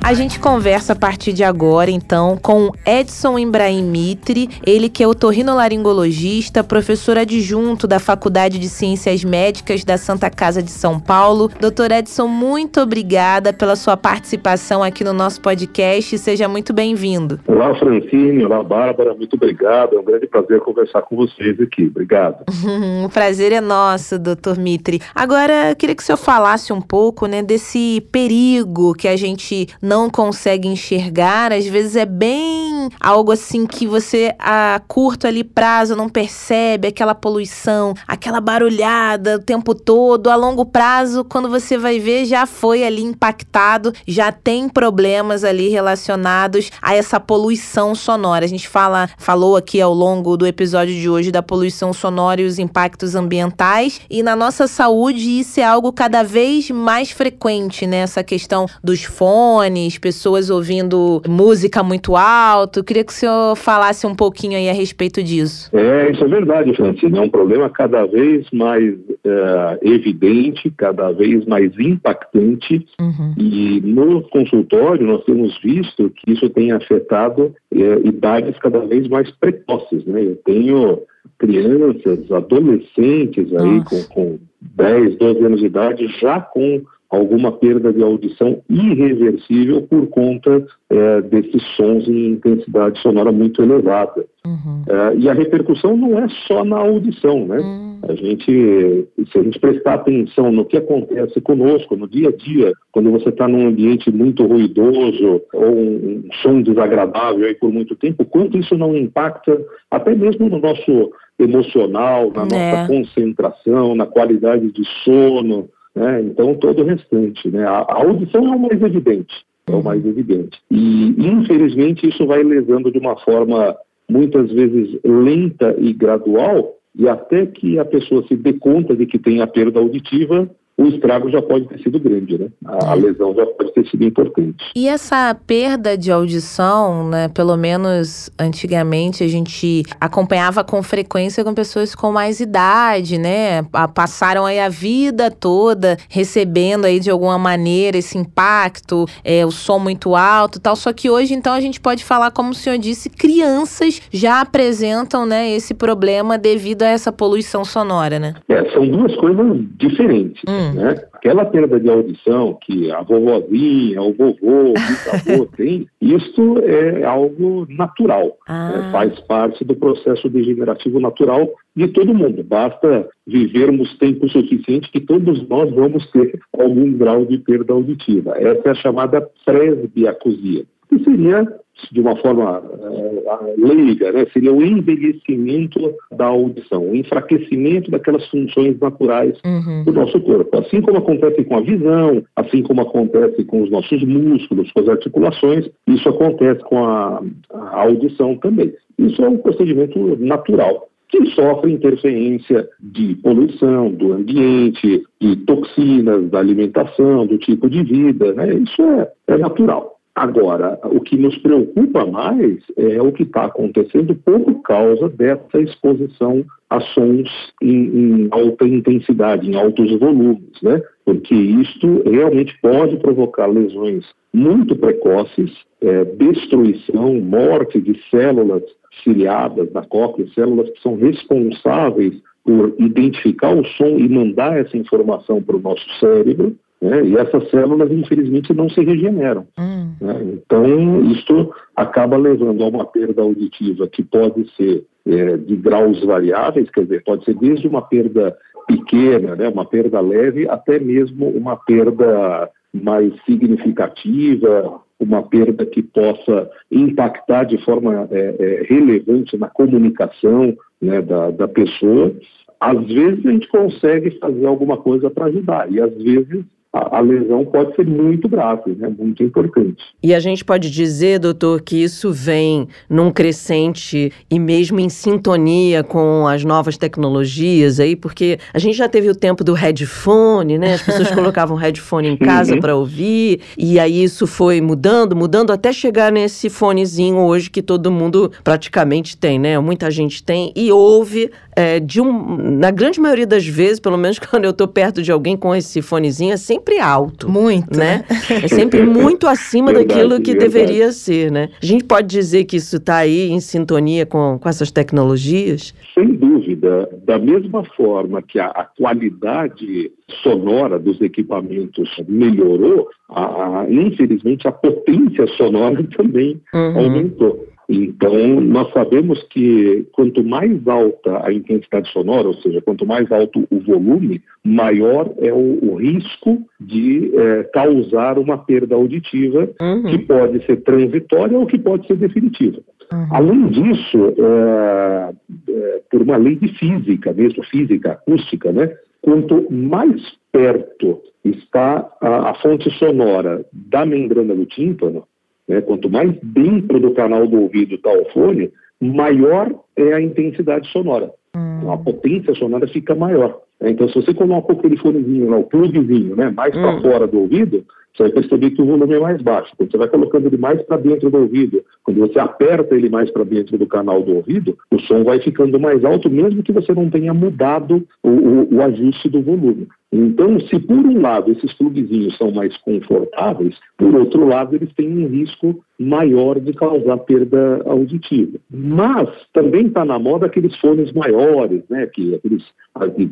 A 0.07 0.13
gente 0.13 0.39
conversa 0.39 0.93
a 0.93 0.95
partir 0.95 1.33
de 1.33 1.43
agora, 1.43 1.91
então, 1.91 2.37
com 2.37 2.71
Edson 2.85 3.37
Ibrahim 3.37 3.83
Mitre, 3.83 4.47
ele 4.65 4.87
que 4.87 5.03
é 5.03 5.07
otorrinolaringologista, 5.07 6.63
professor 6.63 7.17
adjunto 7.17 7.85
da 7.85 7.99
Faculdade 7.99 8.57
de 8.57 8.69
Ciências 8.69 9.25
Médicas 9.25 9.83
da 9.83 9.97
Santa 9.97 10.29
Casa 10.29 10.63
de 10.63 10.71
São 10.71 10.97
Paulo. 10.97 11.51
Doutor 11.59 11.91
Edson, 11.91 12.25
muito 12.25 12.79
obrigada 12.79 13.51
pela 13.51 13.75
sua 13.75 13.97
participação 13.97 14.81
aqui 14.81 15.03
no 15.03 15.11
nosso 15.11 15.41
podcast. 15.41 16.17
Seja 16.17 16.47
muito 16.47 16.71
bem-vindo. 16.71 17.41
Olá, 17.45 17.75
Francine. 17.75 18.45
Olá, 18.45 18.63
Bárbara. 18.63 19.13
Muito 19.13 19.33
obrigado. 19.35 19.97
É 19.97 19.99
um 19.99 20.05
grande 20.05 20.25
prazer 20.25 20.61
conversar 20.61 21.01
com 21.01 21.17
vocês 21.17 21.59
aqui. 21.59 21.83
Obrigado. 21.83 22.45
o 23.03 23.09
prazer 23.09 23.51
é 23.51 23.59
nosso, 23.59 24.17
doutor 24.17 24.57
Mitre. 24.57 25.01
Agora, 25.13 25.71
eu 25.71 25.75
queria 25.75 25.93
que 25.93 26.01
o 26.01 26.05
senhor 26.05 26.15
falasse 26.15 26.71
um 26.71 26.79
pouco 26.79 27.25
né, 27.25 27.43
desse 27.43 27.99
perigo 28.09 28.93
que 28.93 29.09
a 29.09 29.17
gente 29.17 29.67
não 29.81 29.96
consegue 30.09 30.67
enxergar. 30.67 31.51
Às 31.51 31.65
vezes 31.65 31.95
é 31.95 32.05
bem 32.05 32.89
algo 33.01 33.31
assim 33.31 33.65
que 33.65 33.87
você 33.87 34.35
a 34.37 34.79
curto 34.87 35.25
ali 35.25 35.43
prazo 35.43 35.95
não 35.95 36.07
percebe, 36.07 36.87
aquela 36.87 37.15
poluição, 37.15 37.93
aquela 38.07 38.39
barulhada 38.39 39.37
o 39.37 39.39
tempo 39.39 39.73
todo. 39.73 40.29
A 40.29 40.35
longo 40.35 40.65
prazo, 40.65 41.23
quando 41.23 41.49
você 41.49 41.77
vai 41.77 41.99
ver, 41.99 42.25
já 42.25 42.45
foi 42.45 42.83
ali 42.83 43.01
impactado, 43.01 43.93
já 44.07 44.31
tem 44.31 44.69
problemas 44.69 45.43
ali 45.43 45.69
relacionados 45.69 46.69
a 46.81 46.93
essa 46.93 47.19
poluição 47.19 47.95
sonora. 47.95 48.45
A 48.45 48.49
gente 48.49 48.67
fala, 48.67 49.09
falou 49.17 49.55
aqui 49.55 49.81
ao 49.81 49.93
longo 49.93 50.37
do 50.37 50.45
episódio 50.45 50.93
de 50.93 51.09
hoje 51.09 51.31
da 51.31 51.41
poluição 51.41 51.93
sonora 51.93 52.41
e 52.41 52.45
os 52.45 52.59
impactos 52.59 53.15
ambientais. 53.15 54.01
E 54.09 54.21
na 54.21 54.35
nossa 54.35 54.67
saúde, 54.67 55.39
isso 55.39 55.59
é 55.59 55.63
algo 55.63 55.91
cada 55.91 56.23
vez 56.23 56.69
mais 56.69 57.11
frequente, 57.11 57.87
né? 57.87 57.97
Essa 57.97 58.23
questão 58.23 58.67
dos 58.83 59.03
fones, 59.03 59.86
pessoas 59.95 60.49
ouvindo 60.49 61.21
música 61.27 61.83
muito 61.83 62.15
alto. 62.15 62.79
Eu 62.79 62.83
queria 62.83 63.03
que 63.03 63.11
o 63.11 63.15
senhor 63.15 63.55
falasse 63.55 64.07
um 64.07 64.15
pouquinho 64.15 64.57
aí 64.57 64.67
a 64.67 64.73
respeito 64.73 65.21
disso. 65.21 65.69
É, 65.71 66.11
isso 66.11 66.23
é 66.23 66.27
verdade, 66.27 66.75
Francine. 66.75 67.19
É 67.19 67.21
um 67.21 67.29
problema 67.29 67.69
cada 67.69 68.07
vez 68.07 68.47
mais 68.51 68.95
é, 69.23 69.79
evidente, 69.83 70.71
cada 70.75 71.11
vez 71.11 71.45
mais 71.45 71.71
impactante. 71.79 72.85
Uhum. 72.99 73.33
E 73.37 73.81
no 73.81 74.23
consultório 74.29 75.05
nós 75.05 75.23
temos 75.25 75.55
visto 75.61 76.09
que 76.09 76.33
isso 76.33 76.49
tem 76.49 76.71
afetado 76.71 77.53
é, 77.71 78.07
idades 78.07 78.57
cada 78.57 78.79
vez 78.79 79.07
mais 79.07 79.29
precoces. 79.31 80.03
Né? 80.05 80.23
Eu 80.23 80.35
tenho 80.37 81.01
crianças, 81.37 82.31
adolescentes 82.31 83.53
aí 83.53 83.83
com, 83.83 84.03
com 84.09 84.39
10, 84.61 85.17
12 85.17 85.45
anos 85.45 85.59
de 85.59 85.65
idade 85.67 86.07
já 86.19 86.39
com 86.39 86.81
alguma 87.09 87.51
perda 87.51 87.93
de 87.93 88.03
audição 88.03 88.61
irreversível 88.69 89.81
por 89.83 90.07
conta 90.07 90.65
é, 90.89 91.21
desses 91.21 91.63
sons 91.75 92.07
em 92.07 92.33
intensidade 92.33 92.99
sonora 93.01 93.31
muito 93.31 93.61
elevada. 93.61 94.25
Uhum. 94.45 94.83
É, 94.87 95.15
e 95.17 95.29
a 95.29 95.33
repercussão 95.33 95.95
não 95.95 96.17
é 96.17 96.27
só 96.47 96.63
na 96.63 96.77
audição, 96.77 97.45
né? 97.45 97.59
Uhum. 97.59 97.99
A 98.07 98.13
gente, 98.13 99.07
se 99.31 99.37
a 99.37 99.43
gente 99.43 99.59
prestar 99.59 99.95
atenção 99.95 100.51
no 100.51 100.65
que 100.65 100.77
acontece 100.77 101.41
conosco 101.41 101.95
no 101.95 102.07
dia 102.07 102.29
a 102.29 102.31
dia, 102.31 102.71
quando 102.91 103.11
você 103.11 103.29
está 103.29 103.47
num 103.47 103.67
ambiente 103.67 104.11
muito 104.11 104.45
ruidoso 104.45 105.41
ou 105.53 105.75
um, 105.75 106.23
um 106.25 106.29
som 106.41 106.61
desagradável 106.61 107.47
aí 107.47 107.55
por 107.55 107.71
muito 107.71 107.95
tempo, 107.95 108.23
quanto 108.25 108.57
isso 108.57 108.77
não 108.77 108.95
impacta 108.95 109.59
até 109.89 110.13
mesmo 110.13 110.47
no 110.47 110.59
nosso 110.59 111.11
emocional, 111.39 112.31
na 112.31 112.43
é. 112.43 112.71
nossa 112.71 112.87
concentração, 112.87 113.95
na 113.95 114.05
qualidade 114.05 114.71
de 114.71 114.83
sono, 115.03 115.69
né? 115.97 116.21
Então, 116.21 116.53
todo 116.55 116.83
o 116.83 116.85
restante. 116.85 117.49
Né? 117.49 117.65
A, 117.65 117.79
a 117.79 118.05
audição 118.05 118.45
é 118.45 118.55
o 118.55 118.59
mais 118.59 118.81
evidente. 118.81 119.33
É 119.65 119.75
o 119.75 119.83
mais 119.83 120.05
evidente. 120.05 120.57
E, 120.71 121.15
infelizmente, 121.17 122.07
isso 122.07 122.25
vai 122.25 122.43
lesando 122.43 122.91
de 122.91 122.99
uma 122.99 123.17
forma 123.17 123.75
muitas 124.09 124.49
vezes 124.51 124.97
lenta 125.03 125.75
e 125.77 125.91
gradual, 125.91 126.75
e 126.95 127.09
até 127.09 127.45
que 127.45 127.77
a 127.77 127.85
pessoa 127.85 128.25
se 128.27 128.35
dê 128.35 128.53
conta 128.53 128.95
de 128.95 129.05
que 129.05 129.19
tem 129.19 129.41
a 129.41 129.47
perda 129.47 129.79
auditiva, 129.79 130.49
o 130.77 130.85
estrago 130.85 131.29
já 131.31 131.41
pode 131.41 131.67
ter 131.67 131.79
sido 131.79 131.99
grande, 131.99 132.37
né? 132.37 132.47
A, 132.63 132.91
a, 132.91 132.93
lesão 132.93 133.33
já 133.33 133.45
pode 133.47 133.73
ter 133.73 133.87
sido 133.89 134.03
importante. 134.03 134.63
E 134.75 134.87
essa 134.87 135.35
perda 135.47 135.97
de 135.97 136.11
audição, 136.11 137.09
né? 137.09 137.27
Pelo 137.29 137.57
menos 137.57 138.29
antigamente 138.39 139.23
a 139.23 139.27
gente 139.27 139.83
acompanhava 139.99 140.63
com 140.63 140.83
frequência 140.83 141.43
com 141.43 141.53
pessoas 141.53 141.95
com 141.95 142.11
mais 142.11 142.39
idade, 142.39 143.17
né? 143.17 143.63
Passaram 143.95 144.45
aí 144.45 144.59
a 144.59 144.69
vida 144.69 145.31
toda 145.31 145.97
recebendo 146.09 146.85
aí 146.85 146.99
de 146.99 147.09
alguma 147.09 147.39
maneira 147.39 147.97
esse 147.97 148.15
impacto, 148.15 149.05
é, 149.23 149.43
o 149.43 149.51
som 149.51 149.79
muito 149.79 150.15
alto, 150.15 150.59
tal. 150.59 150.75
Só 150.75 150.93
que 150.93 151.09
hoje 151.09 151.33
então 151.33 151.53
a 151.53 151.59
gente 151.59 151.81
pode 151.81 152.05
falar, 152.05 152.29
como 152.29 152.51
o 152.51 152.55
senhor 152.55 152.77
disse, 152.77 153.09
crianças 153.09 153.99
já 154.11 154.41
apresentam, 154.41 155.25
né? 155.25 155.49
Esse 155.49 155.73
problema 155.73 156.37
devido 156.37 156.83
a 156.83 156.87
essa 156.87 157.11
poluição 157.11 157.65
sonora, 157.65 158.19
né? 158.19 158.35
É, 158.47 158.69
são 158.71 158.87
duas 158.87 159.15
coisas 159.15 159.57
diferentes. 159.79 160.43
Hum. 160.47 160.66
Né? 160.73 160.95
Aquela 161.13 161.45
perda 161.45 161.79
de 161.79 161.89
audição 161.89 162.57
que 162.61 162.91
a 162.91 163.01
vovozinha, 163.01 164.01
o 164.01 164.13
vovô, 164.13 164.69
o 164.69 164.73
bisavô 164.73 165.45
tem, 165.55 165.87
isso 166.01 166.59
é 166.59 167.03
algo 167.03 167.65
natural, 167.69 168.37
ah. 168.47 168.69
né? 168.69 168.91
faz 168.91 169.19
parte 169.21 169.63
do 169.63 169.75
processo 169.75 170.29
degenerativo 170.29 170.99
natural 170.99 171.49
de 171.75 171.87
todo 171.89 172.13
mundo. 172.13 172.43
Basta 172.43 173.07
vivermos 173.25 173.97
tempo 173.97 174.27
suficiente 174.29 174.91
que 174.91 174.99
todos 174.99 175.47
nós 175.47 175.73
vamos 175.73 176.09
ter 176.11 176.39
algum 176.57 176.93
grau 176.93 177.25
de 177.25 177.37
perda 177.37 177.73
auditiva. 177.73 178.35
Essa 178.37 178.69
é 178.69 178.71
a 178.71 178.75
chamada 178.75 179.27
presbiacusia, 179.45 180.65
que 180.89 181.03
seria 181.03 181.47
de 181.91 182.01
uma 182.01 182.15
forma 182.17 182.59
uh, 182.59 183.53
leiga, 183.57 184.11
né, 184.11 184.25
seria 184.33 184.53
o 184.53 184.63
envelhecimento 184.63 185.93
da 186.11 186.25
audição, 186.25 186.89
o 186.89 186.95
enfraquecimento 186.95 187.91
daquelas 187.91 188.25
funções 188.27 188.79
naturais 188.79 189.37
uhum. 189.45 189.83
do 189.83 189.93
nosso 189.93 190.19
corpo. 190.21 190.57
Assim 190.57 190.81
como 190.81 190.97
acontece 190.97 191.43
com 191.43 191.57
a 191.57 191.61
visão, 191.61 192.23
assim 192.35 192.61
como 192.63 192.81
acontece 192.81 193.43
com 193.45 193.61
os 193.61 193.71
nossos 193.71 194.03
músculos, 194.03 194.71
com 194.71 194.81
as 194.81 194.89
articulações, 194.89 195.69
isso 195.87 196.09
acontece 196.09 196.61
com 196.63 196.83
a, 196.83 197.21
a 197.53 197.81
audição 197.81 198.35
também. 198.37 198.73
Isso 198.97 199.23
é 199.23 199.29
um 199.29 199.37
procedimento 199.37 200.17
natural 200.17 200.87
que 201.09 201.25
sofre 201.27 201.71
interferência 201.71 202.67
de 202.79 203.15
poluição 203.15 203.91
do 203.91 204.13
ambiente, 204.13 205.03
de 205.21 205.35
toxinas, 205.37 206.29
da 206.29 206.39
alimentação, 206.39 207.25
do 207.25 207.37
tipo 207.37 207.69
de 207.69 207.83
vida, 207.83 208.33
né? 208.33 208.53
Isso 208.53 208.81
é, 208.81 209.09
é 209.27 209.37
natural. 209.37 209.96
Agora, 210.17 210.79
o 210.83 210.99
que 210.99 211.15
nos 211.15 211.37
preocupa 211.37 212.03
mais 212.03 212.57
é 212.75 212.99
o 212.99 213.11
que 213.11 213.21
está 213.21 213.45
acontecendo 213.45 214.15
por 214.15 214.63
causa 214.63 215.09
dessa 215.09 215.61
exposição 215.61 216.43
a 216.71 216.79
sons 216.79 217.29
em, 217.61 218.23
em, 218.25 218.27
alta 218.31 218.67
intensidade, 218.67 219.47
em 219.47 219.55
altos 219.55 219.91
volumes, 219.99 220.59
né? 220.63 220.81
Porque 221.05 221.35
isto 221.35 222.01
realmente 222.03 222.59
pode 222.63 222.97
provocar 222.97 223.45
lesões 223.45 224.05
muito 224.33 224.75
precoces, 224.75 225.51
é, 225.81 226.03
destruição, 226.05 227.13
morte 227.21 227.79
de 227.79 227.95
células 228.09 228.63
ciliadas 229.03 229.71
da 229.71 229.83
cóclea, 229.83 230.27
células 230.33 230.67
que 230.71 230.81
são 230.81 230.97
responsáveis 230.97 232.15
por 232.43 232.73
identificar 232.79 233.55
o 233.55 233.63
som 233.63 233.99
e 233.99 234.09
mandar 234.09 234.57
essa 234.57 234.75
informação 234.75 235.43
para 235.43 235.57
o 235.57 235.61
nosso 235.61 235.85
cérebro, 235.99 236.55
né? 236.81 237.05
E 237.05 237.17
essas 237.17 237.49
células, 237.49 237.91
infelizmente, 237.91 238.53
não 238.53 238.69
se 238.69 238.81
regeneram. 238.81 239.47
Hum. 239.57 239.93
Né? 239.99 240.33
Então, 240.33 241.01
isso 241.11 241.51
acaba 241.75 242.17
levando 242.17 242.63
a 242.63 242.67
uma 242.67 242.85
perda 242.85 243.21
auditiva 243.21 243.87
que 243.87 244.03
pode 244.03 244.49
ser 244.55 244.85
é, 245.05 245.37
de 245.37 245.55
graus 245.55 246.03
variáveis, 246.03 246.69
quer 246.69 246.83
dizer, 246.83 247.03
pode 247.03 247.25
ser 247.25 247.33
desde 247.35 247.67
uma 247.67 247.81
perda 247.81 248.35
pequena, 248.67 249.35
né, 249.35 249.47
uma 249.47 249.65
perda 249.65 250.01
leve, 250.01 250.47
até 250.49 250.77
mesmo 250.77 251.29
uma 251.29 251.55
perda 251.55 252.49
mais 252.73 253.13
significativa, 253.25 254.81
uma 254.99 255.23
perda 255.23 255.65
que 255.65 255.81
possa 255.81 256.49
impactar 256.69 257.45
de 257.45 257.57
forma 257.63 258.07
é, 258.11 258.35
é, 258.37 258.65
relevante 258.67 259.37
na 259.37 259.47
comunicação 259.47 260.53
né, 260.81 261.01
da, 261.01 261.31
da 261.31 261.47
pessoa. 261.47 262.13
Às 262.59 262.85
vezes 262.87 263.25
a 263.25 263.31
gente 263.31 263.47
consegue 263.47 264.11
fazer 264.19 264.45
alguma 264.45 264.77
coisa 264.77 265.09
para 265.09 265.25
ajudar, 265.25 265.71
e 265.71 265.79
às 265.79 265.93
vezes 265.95 266.43
a, 266.73 266.99
lesão 266.99 267.45
pode 267.45 267.75
ser 267.75 267.85
muito 267.85 268.27
grave, 268.27 268.75
né, 268.75 268.89
muito 268.97 269.23
importante. 269.23 269.83
E 270.03 270.13
a 270.13 270.19
gente 270.19 270.43
pode 270.43 270.69
dizer, 270.69 271.19
doutor, 271.19 271.61
que 271.61 271.81
isso 271.81 272.11
vem 272.11 272.67
num 272.89 273.11
crescente 273.11 274.11
e 274.29 274.39
mesmo 274.39 274.79
em 274.79 274.89
sintonia 274.89 275.83
com 275.83 276.27
as 276.27 276.43
novas 276.43 276.77
tecnologias 276.77 277.79
aí, 277.79 277.95
porque 277.95 278.37
a 278.53 278.59
gente 278.59 278.77
já 278.77 278.87
teve 278.87 279.09
o 279.09 279.15
tempo 279.15 279.43
do 279.43 279.53
headphone, 279.53 280.57
né? 280.57 280.73
As 280.73 280.81
pessoas 280.81 281.09
colocavam 281.15 281.55
headphone 281.55 282.09
em 282.09 282.17
casa 282.17 282.53
uhum. 282.53 282.59
para 282.59 282.75
ouvir, 282.75 283.41
e 283.57 283.79
aí 283.79 284.03
isso 284.03 284.27
foi 284.27 284.61
mudando, 284.61 285.15
mudando 285.15 285.51
até 285.51 285.71
chegar 285.71 286.11
nesse 286.11 286.49
fonezinho 286.49 287.17
hoje 287.17 287.49
que 287.49 287.61
todo 287.61 287.89
mundo 287.89 288.31
praticamente 288.43 289.17
tem, 289.17 289.39
né? 289.39 289.57
Muita 289.59 289.89
gente 289.89 290.23
tem 290.23 290.51
e 290.55 290.71
ouve 290.71 291.31
é, 291.55 291.79
de 291.79 292.01
um, 292.01 292.37
na 292.37 292.71
grande 292.71 292.99
maioria 292.99 293.25
das 293.25 293.45
vezes, 293.47 293.79
pelo 293.79 293.97
menos 293.97 294.19
quando 294.29 294.45
eu 294.45 294.51
estou 294.51 294.67
perto 294.67 295.01
de 295.01 295.11
alguém 295.11 295.37
com 295.37 295.55
esse 295.55 295.81
fonezinho, 295.81 296.33
assim 296.33 296.56
sempre 296.57 296.79
alto. 296.79 297.29
Muito, 297.29 297.77
né? 297.77 298.03
É 298.43 298.47
sempre 298.47 298.83
muito 298.83 299.27
acima 299.27 299.71
verdade, 299.71 299.87
daquilo 299.87 300.21
que 300.21 300.31
verdade. 300.31 300.51
deveria 300.51 300.91
ser, 300.91 301.31
né? 301.31 301.49
A 301.61 301.65
gente 301.65 301.83
pode 301.83 302.07
dizer 302.07 302.45
que 302.45 302.57
isso 302.57 302.77
está 302.77 302.97
aí 302.97 303.29
em 303.29 303.39
sintonia 303.39 304.05
com, 304.05 304.37
com 304.39 304.49
essas 304.49 304.71
tecnologias? 304.71 305.73
Sem 305.93 306.15
dúvida. 306.15 306.89
Da 307.05 307.17
mesma 307.17 307.63
forma 307.75 308.21
que 308.21 308.39
a, 308.39 308.47
a 308.47 308.65
qualidade 308.65 309.91
sonora 310.23 310.79
dos 310.79 310.99
equipamentos 311.01 311.89
melhorou, 312.07 312.87
a, 313.09 313.61
a, 313.61 313.71
infelizmente 313.71 314.47
a 314.47 314.51
potência 314.51 315.27
sonora 315.37 315.83
também 315.95 316.41
uhum. 316.53 316.77
aumentou. 316.77 317.47
Então, 317.69 318.39
nós 318.39 318.71
sabemos 318.71 319.21
que 319.23 319.85
quanto 319.91 320.23
mais 320.23 320.65
alta 320.67 321.25
a 321.25 321.33
intensidade 321.33 321.91
sonora, 321.91 322.27
ou 322.27 322.33
seja, 322.35 322.61
quanto 322.61 322.85
mais 322.85 323.11
alto 323.11 323.45
o 323.49 323.59
volume, 323.59 324.21
maior 324.43 325.13
é 325.17 325.33
o, 325.33 325.59
o 325.61 325.75
risco 325.75 326.41
de 326.59 327.11
é, 327.13 327.43
causar 327.53 328.17
uma 328.17 328.37
perda 328.37 328.75
auditiva, 328.75 329.49
uhum. 329.59 329.83
que 329.83 329.97
pode 329.99 330.45
ser 330.45 330.61
transitória 330.61 331.37
ou 331.37 331.45
que 331.45 331.57
pode 331.57 331.85
ser 331.87 331.97
definitiva. 331.97 332.59
Uhum. 332.93 333.07
Além 333.11 333.47
disso, 333.47 334.13
é, 334.17 335.13
é, 335.49 335.81
por 335.91 336.01
uma 336.01 336.15
lei 336.15 336.35
de 336.35 336.47
física, 336.57 337.11
mesmo 337.11 337.43
física 337.43 337.91
acústica, 337.91 338.49
né, 338.53 338.73
quanto 339.01 339.45
mais 339.51 340.01
perto 340.31 341.01
está 341.23 341.89
a, 342.01 342.31
a 342.31 342.33
fonte 342.35 342.69
sonora 342.77 343.45
da 343.51 343.85
membrana 343.85 344.33
do 344.33 344.45
tímpano, 344.45 345.05
né? 345.47 345.61
Quanto 345.61 345.89
mais 345.89 346.15
dentro 346.21 346.79
do 346.79 346.93
canal 346.93 347.27
do 347.27 347.41
ouvido 347.41 347.75
está 347.75 347.91
o 347.91 348.05
fone, 348.11 348.51
maior 348.81 349.53
é 349.75 349.93
a 349.93 350.01
intensidade 350.01 350.67
sonora. 350.71 351.11
Hum. 351.35 351.71
A 351.71 351.77
potência 351.77 352.33
sonora 352.35 352.67
fica 352.67 352.93
maior. 352.93 353.41
Então, 353.61 353.89
se 353.89 353.95
você 353.95 354.13
coloca 354.13 354.53
aquele 354.53 354.77
fonezinho 354.77 355.29
lá, 355.29 355.37
o 355.37 355.43
plugzinho, 355.43 356.15
né, 356.15 356.29
mais 356.29 356.55
hum. 356.55 356.61
para 356.61 356.81
fora 356.81 357.07
do 357.07 357.19
ouvido, 357.21 357.65
você 357.97 358.03
vai 358.03 358.11
perceber 358.11 358.51
que 358.51 358.61
o 358.61 358.65
volume 358.65 358.93
é 358.93 358.99
mais 358.99 359.21
baixo. 359.21 359.51
Quando 359.57 359.71
você 359.71 359.77
vai 359.77 359.87
colocando 359.87 360.27
ele 360.27 360.37
mais 360.37 360.61
para 360.61 360.77
dentro 360.77 361.09
do 361.09 361.17
ouvido, 361.17 361.63
quando 361.83 361.99
você 361.99 362.19
aperta 362.19 362.75
ele 362.75 362.89
mais 362.89 363.09
para 363.09 363.23
dentro 363.23 363.57
do 363.57 363.65
canal 363.65 364.03
do 364.03 364.15
ouvido, 364.15 364.55
o 364.69 364.79
som 364.81 365.03
vai 365.03 365.19
ficando 365.19 365.59
mais 365.59 365.83
alto, 365.83 366.09
mesmo 366.09 366.43
que 366.43 366.51
você 366.51 366.73
não 366.73 366.89
tenha 366.91 367.13
mudado 367.13 367.83
o, 368.03 368.09
o, 368.09 368.55
o 368.55 368.61
ajuste 368.61 369.09
do 369.09 369.21
volume. 369.21 369.67
Então, 369.91 370.39
se 370.41 370.59
por 370.59 370.77
um 370.77 371.01
lado 371.01 371.31
esses 371.31 371.53
plugzinhos 371.53 372.17
são 372.17 372.29
mais 372.29 372.55
confortáveis, 372.57 373.55
por 373.77 373.95
outro 373.95 374.27
lado 374.27 374.55
eles 374.55 374.71
têm 374.73 374.89
um 374.89 375.07
risco 375.07 375.63
maior 375.79 376.39
de 376.39 376.53
causar 376.53 376.97
perda 376.97 377.63
auditiva. 377.65 378.37
Mas 378.51 379.09
também 379.33 379.67
está 379.67 379.85
na 379.85 379.97
moda 379.97 380.25
aqueles 380.25 380.55
fones 380.57 380.91
maiores, 380.91 381.63
né, 381.69 381.87
que, 381.87 382.15
aqueles, 382.15 382.43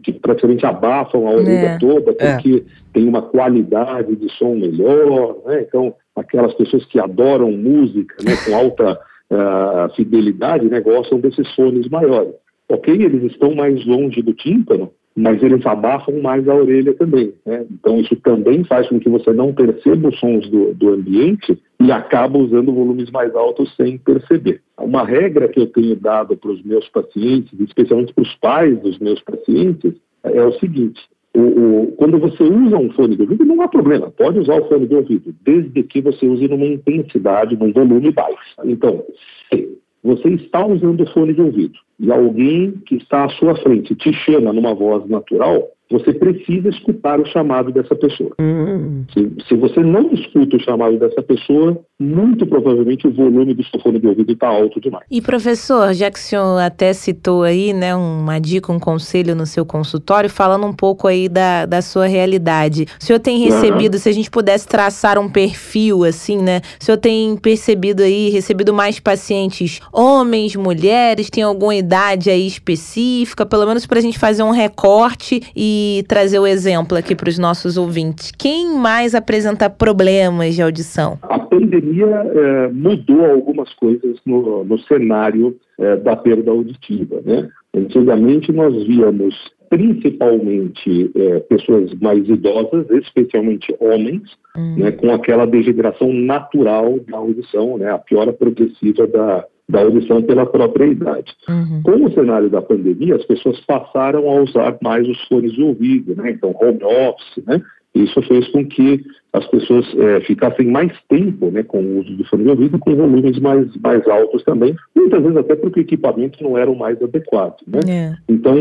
que 0.04 0.14
praticamente 0.36 0.66
abafam 0.66 1.28
a 1.28 1.32
orelha 1.32 1.70
é, 1.70 1.78
toda, 1.78 2.14
porque 2.14 2.64
é. 2.66 2.92
tem 2.94 3.08
uma 3.08 3.22
qualidade 3.22 4.16
de 4.16 4.30
som 4.34 4.56
melhor, 4.56 5.38
né, 5.46 5.66
então 5.68 5.94
aquelas 6.16 6.54
pessoas 6.54 6.86
que 6.86 7.00
adoram 7.00 7.52
música 7.52 8.16
né, 8.24 8.34
com 8.46 8.56
alta 8.56 9.00
uh, 9.32 9.94
fidelidade 9.96 10.66
né, 10.66 10.80
gostam 10.80 11.20
desses 11.20 11.54
fones 11.56 11.88
maiores. 11.90 12.34
Ok, 12.70 12.94
eles 12.94 13.32
estão 13.32 13.54
mais 13.54 13.86
longe 13.86 14.22
do 14.22 14.34
tímpano, 14.34 14.92
mas 15.16 15.42
eles 15.42 15.66
abafam 15.66 16.20
mais 16.22 16.48
a 16.48 16.54
orelha 16.56 16.94
também. 16.94 17.34
Né? 17.46 17.66
Então, 17.72 18.00
isso 18.00 18.16
também 18.18 18.64
faz 18.64 18.90
com 18.90 19.00
que 19.00 19.08
você 19.08 19.32
não 19.32 19.54
perceba 19.54 20.10
os 20.10 20.20
sons 20.20 20.50
do, 20.50 20.74
do 20.74 20.90
ambiente 20.90 21.58
e 21.80 21.92
acaba 21.92 22.38
usando 22.38 22.74
volumes 22.74 23.10
mais 23.12 23.34
altos 23.36 23.74
sem 23.76 23.98
perceber. 23.98 24.62
Uma 24.78 25.06
regra 25.06 25.48
que 25.48 25.60
eu 25.60 25.68
tenho 25.68 25.96
dado 25.96 26.36
para 26.36 26.52
os 26.52 26.62
meus 26.64 26.88
pacientes, 26.90 27.58
especialmente 27.60 28.14
para 28.14 28.24
os 28.24 28.36
pais 28.36 28.78
dos 28.82 29.00
meus 29.00 29.22
pacientes, 29.22 29.94
é 30.34 30.46
o 30.46 30.54
seguinte: 30.60 31.02
o, 31.36 31.42
o, 31.42 31.88
quando 31.98 32.18
você 32.18 32.44
usa 32.44 32.78
um 32.78 32.92
fone 32.92 33.16
de 33.16 33.24
ouvido, 33.24 33.46
não 33.46 33.62
há 33.62 33.68
problema, 33.68 34.10
pode 34.12 34.40
usar 34.40 34.62
o 34.62 34.68
fone 34.68 34.88
de 34.88 34.96
ouvido, 34.96 35.36
desde 35.42 35.84
que 35.84 36.02
você 36.02 36.26
use 36.26 36.48
numa 36.48 36.66
intensidade, 36.66 37.58
num 37.58 37.74
volume 37.74 38.12
baixo. 38.12 38.56
Então, 38.64 39.04
se 39.50 39.78
você 40.04 40.30
está 40.30 40.66
usando 40.66 41.02
o 41.02 41.12
fone 41.12 41.34
de 41.34 41.42
ouvido 41.42 41.78
e 42.00 42.12
alguém 42.12 42.72
que 42.86 42.96
está 42.96 43.26
à 43.26 43.30
sua 43.30 43.56
frente 43.58 43.96
te 43.96 44.14
chama 44.14 44.54
numa 44.54 44.74
voz 44.74 45.08
natural, 45.10 45.68
você 45.90 46.14
precisa 46.14 46.70
escutar 46.70 47.20
o 47.20 47.26
chamado 47.26 47.72
dessa 47.72 47.96
pessoa. 47.96 48.32
Uhum. 48.40 49.06
Se, 49.14 49.32
se, 49.48 49.56
você 49.56 49.82
não 49.82 50.12
escuta 50.12 50.58
o 50.58 50.60
chamado 50.60 50.98
dessa 50.98 51.22
pessoa, 51.22 51.80
muito 52.00 52.46
provavelmente 52.48 53.08
o 53.08 53.14
volume 53.14 53.54
do 53.54 53.64
seu 53.66 53.80
fone 53.80 54.00
de 54.00 54.08
ouvido 54.08 54.32
está 54.32 54.48
alto 54.48 54.82
demais. 54.82 55.06
E 55.12 55.22
professor, 55.22 55.94
já 55.94 56.10
que 56.10 56.18
o 56.18 56.22
senhor 56.22 56.60
até 56.60 56.92
citou 56.92 57.44
aí, 57.44 57.72
né, 57.72 57.96
uma 57.96 58.40
dica, 58.40 58.72
um 58.72 58.80
conselho 58.80 59.36
no 59.36 59.46
seu 59.46 59.66
consultório, 59.66 60.30
falando 60.30 60.66
um 60.66 60.74
pouco 60.74 61.08
aí 61.08 61.30
da, 61.30 61.66
da 61.66 61.82
sua 61.82 62.08
realidade. 62.08 62.88
O 63.00 63.04
senhor 63.04 63.20
tem 63.20 63.38
recebido, 63.40 63.94
uhum. 63.94 64.00
se 64.00 64.10
a 64.10 64.14
gente 64.14 64.32
pudesse 64.32 64.68
traçar 64.68 65.20
um 65.20 65.30
perfil 65.30 66.04
assim, 66.04 66.42
né? 66.42 66.62
O 66.82 66.84
senhor 66.84 66.98
tem 66.98 67.38
percebido 67.38 68.02
aí, 68.02 68.30
recebido 68.30 68.74
mais 68.74 69.00
pacientes 69.00 69.80
homens, 69.94 70.56
mulheres, 70.56 71.30
tem 71.30 71.44
alguma 71.44 71.76
idade 71.76 72.30
aí 72.30 72.48
específica, 72.48 73.46
pelo 73.46 73.68
menos 73.68 73.86
para 73.86 74.00
a 74.00 74.02
gente 74.02 74.18
fazer 74.18 74.42
um 74.42 74.52
recorte 74.52 75.42
e 75.56 75.75
trazer 76.08 76.40
o 76.40 76.48
exemplo 76.48 76.98
aqui 76.98 77.16
para 77.16 77.30
os 77.30 77.38
nossos 77.38 77.78
ouvintes. 77.78 78.32
Quem 78.32 78.78
mais 78.78 79.16
apresenta 79.16 79.70
problemas 79.70 80.56
de 80.56 80.62
audição? 80.62 81.18
A 81.24 81.40
pandemia 81.40 82.06
é, 82.06 82.68
mudou 82.70 83.26
algumas 83.26 83.74
coisas 83.74 84.18
no, 84.26 84.64
no 84.64 84.78
cenário 84.80 85.56
é, 85.80 85.96
da 85.98 86.16
perda 86.16 86.52
auditiva. 86.52 87.22
Né? 87.26 87.50
Antigamente 87.76 88.52
nós 88.52 88.74
víamos 88.86 89.36
principalmente 89.70 91.12
é, 91.16 91.40
pessoas 91.42 91.94
mais 91.96 92.28
idosas, 92.30 92.90
especialmente 92.92 93.76
homens, 93.80 94.22
hum. 94.56 94.76
né, 94.78 94.92
com 94.92 95.12
aquela 95.12 95.46
degeneração 95.46 96.14
natural 96.14 97.00
da 97.00 97.18
audição, 97.18 97.78
né, 97.78 97.92
a 97.92 97.98
piora 97.98 98.32
progressiva 98.32 99.08
da, 99.08 99.46
da 99.68 99.82
audição 99.82 100.22
pela 100.22 100.46
própria 100.46 100.86
idade. 100.86 101.34
Uhum. 101.50 101.82
Com 101.84 102.06
o 102.06 102.14
cenário 102.14 102.50
da 102.50 102.62
pandemia, 102.62 103.16
as 103.16 103.26
pessoas 103.26 103.60
passaram 103.62 104.30
a 104.30 104.42
usar 104.42 104.78
mais 104.82 105.08
os 105.08 105.22
fones 105.28 105.54
de 105.54 105.64
ouvido, 105.64 106.16
né? 106.16 106.32
Então, 106.32 106.56
home 106.60 106.84
office, 106.84 107.44
né? 107.46 107.62
Isso 107.96 108.22
fez 108.24 108.46
com 108.50 108.66
que 108.66 109.06
as 109.32 109.48
pessoas 109.48 109.86
é, 109.98 110.20
ficassem 110.22 110.68
mais 110.68 110.92
tempo 111.08 111.50
né, 111.50 111.64
com 111.64 111.80
o 111.82 112.00
uso 112.00 112.16
do 112.16 112.26
fone 112.26 112.44
de 112.44 112.50
ouvido, 112.50 112.78
com 112.78 112.94
volumes 112.94 113.40
mais, 113.40 113.68
mais 113.78 114.06
altos 114.08 114.44
também, 114.44 114.76
muitas 114.94 115.22
vezes 115.22 115.38
até 115.38 115.56
porque 115.56 115.80
o 115.80 115.82
equipamento 115.82 116.44
não 116.44 116.58
era 116.58 116.70
o 116.70 116.78
mais 116.78 117.02
adequado. 117.02 117.56
Né? 117.66 117.80
É. 117.88 118.14
Então, 118.28 118.56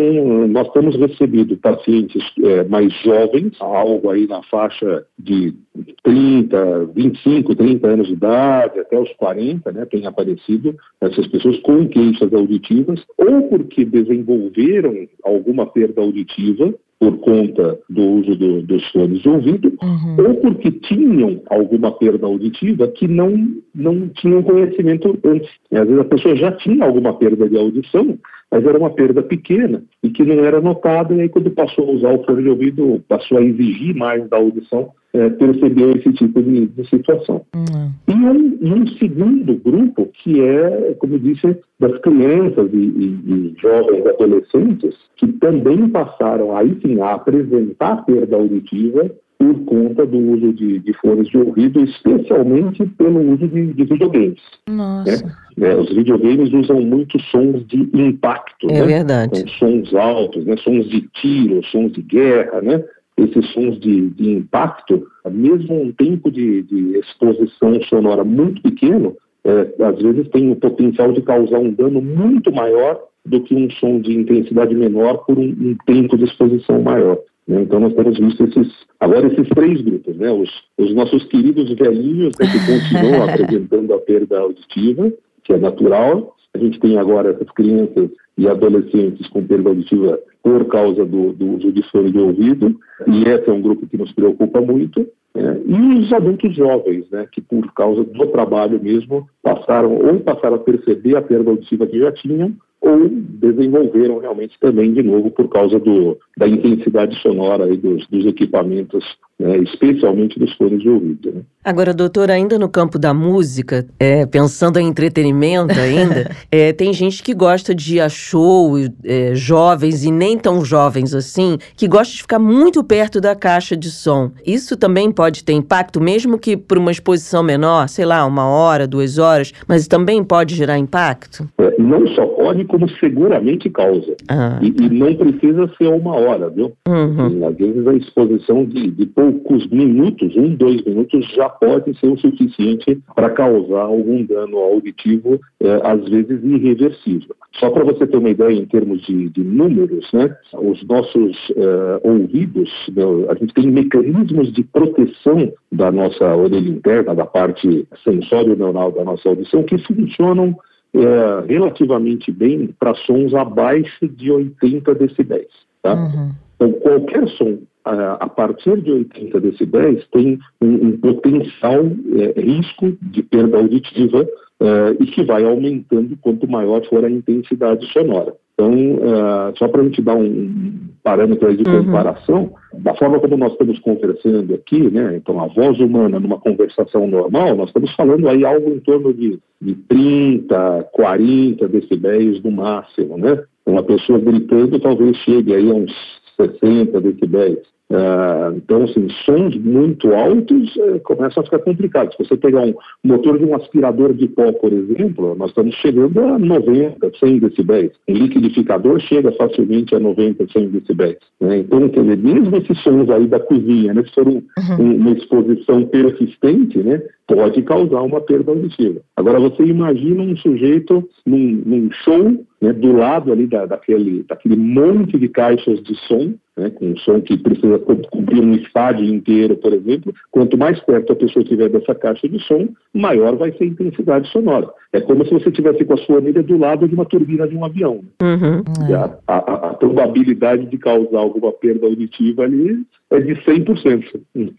nós 0.49 0.71
temos 0.73 0.97
recebido 0.97 1.57
pacientes 1.57 2.23
é, 2.45 2.63
mais 2.65 2.93
jovens, 3.03 3.53
algo 3.61 4.11
aí 4.11 4.27
na 4.29 4.43
faixa 4.45 5.05
de 5.19 5.55
30, 6.03 6.85
25, 6.95 7.55
30 7.55 7.87
anos 7.89 8.07
de 8.07 8.13
idade, 8.13 8.79
até 8.79 8.99
os 8.99 9.13
40, 9.15 9.73
né, 9.73 9.85
tem 9.87 10.07
aparecido 10.07 10.75
essas 11.01 11.27
pessoas 11.27 11.59
com 11.61 11.89
queixas 11.89 12.33
auditivas, 12.33 13.03
ou 13.19 13.49
porque 13.49 13.85
desenvolveram 13.85 15.09
alguma 15.25 15.67
perda 15.67 16.01
auditiva, 16.01 16.73
por 16.99 17.19
conta 17.19 17.79
do 17.91 18.03
uso 18.03 18.37
do, 18.37 18.63
dos 18.63 18.83
fones 18.91 19.21
de 19.21 19.29
ouvido, 19.29 19.73
uhum. 19.83 20.27
ou 20.27 20.35
porque 20.37 20.71
tinham 20.71 21.43
alguma 21.51 21.93
perda 21.93 22.27
auditiva 22.27 22.89
que 22.89 23.07
não, 23.07 23.57
não 23.75 24.09
tinham 24.09 24.43
conhecimento 24.43 25.19
antes. 25.25 25.51
Às 25.73 25.87
vezes 25.87 25.99
a 25.99 26.05
pessoa 26.05 26.37
já 26.37 26.53
tinha 26.53 26.85
alguma 26.85 27.13
perda 27.15 27.49
de 27.49 27.59
audição, 27.59 28.19
mas 28.51 28.65
era 28.65 28.79
uma 28.79 28.91
perda 28.91 29.23
pequena 29.23 29.83
e 30.03 30.09
que 30.09 30.23
não 30.23 30.45
era 30.45 30.61
notada, 30.61 31.15
e 31.15 31.23
aí 31.23 31.29
quando 31.29 31.51
passou 31.51 31.91
a 31.91 31.93
usar 31.93 32.15
o 32.15 32.25
fone 32.25 32.43
de 32.45 32.49
ouvido, 32.49 33.03
passou 33.09 33.39
a 33.39 33.43
exigir 33.43 33.95
mais 33.95 34.27
da 34.31 34.37
audição, 34.37 34.91
é, 35.15 35.31
percebeu 35.31 35.93
esse 35.93 36.13
tipo 36.13 36.43
de, 36.43 36.67
de 36.67 36.89
situação. 36.89 37.47
Uhum. 37.55 37.91
E, 38.09 38.13
um, 38.13 38.59
e, 38.61 38.73
um, 38.73 38.87
segundo 38.99 39.55
grupo, 39.55 40.11
que 40.13 40.41
é, 40.41 40.95
como 40.99 41.15
eu 41.15 41.19
disse, 41.21 41.57
das 41.79 41.97
crianças 42.01 42.69
e, 42.73 42.77
e, 42.77 43.23
e, 43.27 43.55
jovens 43.61 44.07
adolescentes, 44.07 44.95
que 45.17 45.29
também 45.35 45.89
passaram 45.89 46.57
aí 46.57 46.77
sim 46.83 47.01
a 47.01 47.15
apresentar 47.15 48.05
perda 48.05 48.37
auditiva 48.37 49.09
por 49.39 49.55
conta 49.65 50.07
do 50.07 50.19
uso 50.19 50.53
de, 50.53 50.79
de 50.81 50.93
fones 50.95 51.29
de 51.29 51.39
ouvido, 51.39 51.81
especialmente 51.81 52.85
pelo 52.99 53.21
uso 53.35 53.47
de, 53.49 53.73
de 53.73 53.85
videogames. 53.85 54.41
Nossa. 54.69 55.27
Né? 55.57 55.71
É, 55.71 55.77
os 55.77 55.95
videogames 55.95 56.53
usam 56.53 56.81
muito 56.81 57.21
sons 57.31 57.65
de 57.67 57.89
impacto. 57.95 58.69
É 58.69 58.81
né? 58.81 58.87
verdade. 58.87 59.41
Então, 59.41 59.55
sons 59.59 59.95
altos, 59.95 60.45
né? 60.45 60.57
sons 60.57 60.89
de 60.89 61.03
tiro, 61.15 61.63
sons 61.67 61.93
de 61.93 62.03
guerra, 62.03 62.61
né? 62.63 62.83
Esses 63.17 63.53
sons 63.53 63.79
de, 63.79 64.11
de 64.11 64.31
impacto, 64.31 65.07
mesmo 65.31 65.81
um 65.81 65.93
tempo 65.93 66.31
de, 66.31 66.63
de 66.63 66.99
exposição 66.99 67.81
sonora 67.85 68.25
muito 68.25 68.61
pequeno, 68.63 69.17
é, 69.45 69.85
às 69.85 70.03
vezes 70.03 70.29
tem 70.31 70.51
o 70.51 70.57
potencial 70.57 71.13
de 71.13 71.23
causar 71.23 71.59
um 71.59 71.71
dano 71.71 72.01
muito 72.01 72.53
maior 72.53 73.01
do 73.25 73.41
que 73.43 73.55
um 73.55 73.71
som 73.73 74.01
de 74.01 74.15
intensidade 74.15 74.75
menor 74.75 75.25
por 75.25 75.39
um, 75.39 75.45
um 75.45 75.77
tempo 75.87 76.17
de 76.17 76.25
exposição 76.25 76.83
maior. 76.83 77.19
Né? 77.47 77.63
Então 77.63 77.81
nós 77.81 77.95
temos 77.95 78.19
visto 78.19 78.45
esses, 78.45 78.73
agora 78.99 79.27
esses 79.27 79.49
três 79.51 79.81
grupos, 79.81 80.17
né? 80.17 80.31
os, 80.31 80.51
os 80.79 80.95
nossos 80.95 81.25
queridos 81.25 81.73
velhinhos 81.75 82.33
né, 82.39 82.47
que 82.47 82.59
continuam 82.67 83.23
apresentando 83.29 83.95
a 83.95 83.99
perda 83.99 84.41
auditiva, 84.41 85.13
que 85.43 85.53
é 85.53 85.59
natural. 85.59 86.35
A 86.55 86.59
gente 86.59 86.79
tem 86.81 86.99
agora 86.99 87.31
essas 87.31 87.51
crianças 87.51 88.11
e 88.37 88.49
adolescentes 88.49 89.29
com 89.29 89.45
perda 89.45 89.71
auditiva 89.71 90.19
por 90.45 90.67
causa 90.67 91.07
do, 91.07 91.33
do 91.33 91.53
uso 91.53 91.73
de 91.73 91.83
fone 91.91 92.13
de 92.13 92.19
ouvido, 92.19 92.79
e 93.07 93.25
esse 93.25 93.49
é 93.49 93.53
um 93.53 93.63
grupo 93.63 93.87
que 93.87 93.97
nos 93.97 94.13
preocupa 94.13 94.61
muito. 94.61 95.09
É, 95.35 95.57
e 95.67 95.99
os 96.01 96.13
adultos 96.13 96.55
jovens, 96.55 97.11
né, 97.11 97.27
que 97.33 97.41
por 97.41 97.73
causa 97.73 98.05
do 98.05 98.27
trabalho 98.27 98.79
mesmo 98.81 99.27
passaram 99.43 99.97
ou 99.97 100.21
passaram 100.21 100.57
a 100.57 100.59
perceber 100.61 101.17
a 101.17 101.23
perda 101.23 101.51
auditiva 101.51 101.87
que 101.87 101.99
já 101.99 102.13
tinham, 102.13 102.53
ou 102.79 103.09
desenvolveram 103.09 104.19
realmente 104.19 104.61
também 104.61 104.93
de 104.93 105.03
novo 105.03 105.31
por 105.31 105.49
causa 105.49 105.81
do, 105.81 106.19
da 106.37 106.49
intensidade 106.49 107.17
sonora 107.21 107.73
e 107.73 107.77
dos, 107.77 108.07
dos 108.09 108.27
equipamentos 108.27 109.05
né, 109.39 109.59
especialmente 109.59 110.39
dos 110.39 110.53
fones 110.55 110.81
de 110.81 110.89
ouvido. 110.89 111.33
Né? 111.33 111.41
Agora, 111.65 111.93
doutor, 111.93 112.31
ainda 112.31 112.59
no 112.59 112.69
campo 112.69 112.99
da 112.99 113.13
música, 113.13 113.87
é, 113.99 114.25
pensando 114.27 114.79
em 114.79 114.87
entretenimento 114.87 115.79
ainda, 115.79 116.31
é, 116.53 116.73
tem 116.73 116.93
gente 116.93 117.23
que 117.23 117.35
gosta 117.35 117.75
de 117.75 117.99
ir 117.99 118.11
show, 118.11 118.75
é, 119.05 119.35
jovens 119.35 120.05
e 120.05 120.11
nem 120.11 120.39
tão 120.39 120.65
jovens 120.65 121.15
assim, 121.15 121.59
que 121.77 121.89
gosta 121.89 122.15
de 122.15 122.23
ficar 122.23 122.39
muito 122.39 122.85
perto 122.85 123.21
da 123.21 123.35
caixa 123.35 123.77
de 123.77 123.91
som. 123.91 124.31
Isso 124.47 124.77
também 124.77 125.11
pode 125.11 125.43
ter 125.43 125.53
impacto, 125.53 126.01
mesmo 126.01 126.39
que 126.39 126.57
por 126.57 126.79
uma 126.79 126.91
exposição 126.91 127.43
menor, 127.43 127.89
sei 127.89 128.05
lá, 128.05 128.25
uma 128.27 128.47
hora, 128.47 128.87
duas 128.87 129.19
horas, 129.19 129.53
mas 129.67 129.89
também 129.89 130.23
pode 130.23 130.55
gerar 130.55 130.79
impacto? 130.79 131.49
É, 131.59 131.75
não 131.79 132.07
só 132.09 132.27
pode, 132.27 132.65
como 132.67 132.89
seguramente 132.89 133.69
causa. 133.71 134.15
Ah. 134.29 134.61
E, 134.63 134.69
e, 134.69 134.91
não 134.91 135.15
precisa 135.15 135.71
ser 135.77 135.89
uma 135.89 136.15
hora, 136.15 136.24
viu? 136.55 136.73
Uhum. 136.89 137.47
Às 137.47 137.57
vezes 137.57 137.87
a 137.87 137.95
exposição 137.95 138.65
de, 138.65 138.91
de 138.91 139.07
poucos 139.07 139.67
minutos, 139.69 140.37
um, 140.37 140.55
dois 140.55 140.83
minutos, 140.85 141.27
já 141.35 141.49
pode 141.49 141.99
ser 141.99 142.09
o 142.09 142.19
suficiente 142.19 142.99
para 143.15 143.31
causar 143.31 143.83
algum 143.83 144.25
dano 144.25 144.59
auditivo, 144.59 145.41
é, 145.61 145.81
às 145.83 146.09
vezes 146.09 146.43
irreversível. 146.43 147.35
Só 147.59 147.71
para 147.71 147.85
você 147.85 148.07
ter 148.07 148.17
uma 148.17 148.31
ideia 148.31 148.53
em 148.53 148.67
termos 148.67 149.03
de, 149.03 149.29
de 149.31 149.45
números, 149.45 150.11
né, 150.13 150.35
os 150.55 150.83
nossos 150.85 151.37
é, 151.57 152.01
ouvidos, 152.03 152.71
né, 152.95 153.03
a 153.29 153.35
gente 153.35 153.55
tem 153.55 153.71
mecanismos 153.71 154.53
de 154.53 154.65
proteção 154.65 155.53
da 155.71 155.93
nossa 155.93 156.35
orelha 156.35 156.69
interna, 156.69 157.15
da 157.15 157.27
parte 157.27 157.87
sensório-neural 158.03 158.93
da 158.93 159.05
nossa 159.05 159.29
audição, 159.29 159.63
que 159.63 159.79
funcionam 159.79 160.57
é, 160.95 161.53
relativamente 161.53 162.31
bem 162.31 162.73
para 162.79 162.95
sons 162.95 163.35
abaixo 163.35 164.09
de 164.09 164.31
80 164.31 164.95
decibéis. 164.95 165.49
Tá? 165.85 165.95
Uhum. 165.95 166.31
Então, 166.57 166.73
qualquer 166.81 167.29
som 167.29 167.59
a 167.85 168.27
partir 168.27 168.81
de 168.81 168.91
80 168.91 169.41
decibéis 169.41 170.07
tem 170.11 170.39
um, 170.63 170.87
um 170.87 170.99
potencial 170.99 171.85
é, 172.17 172.41
risco 172.41 172.97
de 173.03 173.23
perda 173.23 173.59
auditiva 173.59 174.27
é, 174.61 174.97
e 174.99 175.05
que 175.05 175.23
vai 175.23 175.45
aumentando 175.45 176.17
quanto 176.23 176.51
maior 176.51 176.83
for 176.87 177.05
a 177.05 177.11
intensidade 177.11 177.85
sonora. 177.93 178.35
Então, 178.55 178.73
é, 178.73 179.53
só 179.59 179.69
para 179.69 179.83
a 179.83 179.85
gente 179.85 180.01
dar 180.01 180.15
um 180.15 180.73
parâmetro 181.03 181.55
de 181.55 181.69
uhum. 181.69 181.85
comparação, 181.85 182.55
da 182.73 182.95
forma 182.95 183.21
como 183.21 183.37
nós 183.37 183.53
estamos 183.53 183.79
conversando 183.81 184.55
aqui, 184.55 184.91
né, 184.91 185.17
então 185.17 185.39
a 185.39 185.49
voz 185.49 185.79
humana 185.79 186.19
numa 186.19 186.39
conversação 186.39 187.07
normal, 187.07 187.55
nós 187.55 187.69
estamos 187.69 187.95
falando 187.95 188.27
aí 188.29 188.47
algo 188.47 188.71
em 188.71 188.81
torno 188.81 189.13
de, 189.13 189.39
de 189.61 189.75
30, 189.75 190.89
40 190.93 191.69
decibéis 191.69 192.43
no 192.43 192.51
máximo, 192.51 193.19
né? 193.19 193.45
Uma 193.67 193.83
pessoa 193.83 194.19
gritando 194.19 194.79
talvez 194.79 195.17
chegue 195.19 195.55
aí 195.55 195.71
a 195.71 195.75
uns 195.75 195.93
60 196.37 197.01
decibéis. 197.01 197.75
Uh, 197.91 198.57
então, 198.57 198.83
assim, 198.85 199.09
sons 199.25 199.55
muito 199.57 200.13
altos 200.15 200.75
uh, 200.77 200.99
começam 201.05 201.43
a 201.43 201.45
ficar 201.45 201.59
complicados. 201.59 202.17
Se 202.17 202.25
você 202.25 202.37
pegar 202.37 202.63
um 202.63 202.75
motor 203.05 203.39
de 203.39 203.45
um 203.45 203.55
aspirador 203.55 204.15
de 204.15 204.27
pó, 204.27 204.51
por 204.53 204.73
exemplo, 204.73 205.35
nós 205.37 205.51
estamos 205.51 205.75
chegando 205.77 206.19
a 206.19 206.39
90, 206.39 207.13
100 207.21 207.39
decibéis. 207.41 207.93
Um 208.09 208.15
liquidificador 208.15 208.99
chega 209.01 209.31
facilmente 209.33 209.95
a 209.95 210.01
90, 210.01 210.47
100 210.51 210.69
decibéis. 210.71 211.19
Né? 211.39 211.59
Então, 211.59 211.89
quer 211.91 212.01
dizer, 212.01 212.19
mesmo 212.19 212.57
esses 212.57 212.83
sons 212.83 213.11
aí 213.11 213.27
da 213.27 213.39
cozinha, 213.39 213.93
né, 213.93 214.03
se 214.03 214.15
for 214.15 214.27
um, 214.27 214.43
uhum. 214.59 214.81
um, 214.81 214.97
uma 214.97 215.11
exposição 215.11 215.85
persistente, 215.85 216.79
né, 216.79 217.03
pode 217.27 217.63
causar 217.63 218.03
uma 218.03 218.21
perda 218.21 218.53
auditiva. 218.53 219.01
Agora, 219.17 219.41
você 219.41 219.63
imagina 219.65 220.23
um 220.23 220.37
sujeito 220.37 221.09
num, 221.25 221.63
num 221.65 221.91
show, 221.91 222.45
né, 222.61 222.73
do 222.73 222.93
lado 222.93 223.33
ali 223.33 223.47
da, 223.47 223.67
daquele, 223.67 224.23
daquele 224.25 224.57
monte 224.57 225.19
de 225.19 225.29
caixas 225.29 225.83
de 225.83 225.95
som, 226.07 226.35
né, 226.57 226.71
com 226.71 226.87
um 226.87 226.97
som 226.99 227.21
que 227.21 227.37
precisa 227.37 227.79
cobrir 227.79 228.41
um 228.41 228.55
estádio 228.55 229.07
inteiro, 229.07 229.57
por 229.57 229.73
exemplo, 229.73 230.15
quanto 230.31 230.57
mais 230.57 230.79
perto 230.81 231.13
a 231.13 231.17
pessoa 231.17 231.43
estiver 231.43 231.69
dessa 231.69 231.95
caixa 231.95 232.29
de 232.29 232.39
som, 232.41 232.69
maior 232.93 233.37
vai 233.37 233.53
ser 233.53 233.65
a 233.65 233.69
intensidade 233.69 234.29
sonora. 234.29 234.69
É 234.93 235.01
como 235.01 235.25
se 235.25 235.33
você 235.33 235.49
estivesse 235.49 235.85
com 235.85 235.95
a 235.95 235.99
sua 235.99 236.17
orelha 236.17 236.43
do 236.43 236.57
lado 236.57 236.87
de 236.87 236.95
uma 236.95 237.05
turbina 237.05 237.49
de 237.49 237.57
um 237.57 237.65
avião. 237.65 238.01
Uhum. 238.23 238.63
A, 238.95 239.35
a, 239.35 239.39
a, 239.71 239.75
probabilidade 239.75 240.67
de 240.67 240.79
causar 240.79 241.19
alguma 241.19 241.53
perda 241.53 241.87
auditiva 241.87 242.45
ali 242.45 242.85
é 243.15 243.21
de 243.21 243.35
100%. 243.35 244.21
Uhum. 244.35 244.51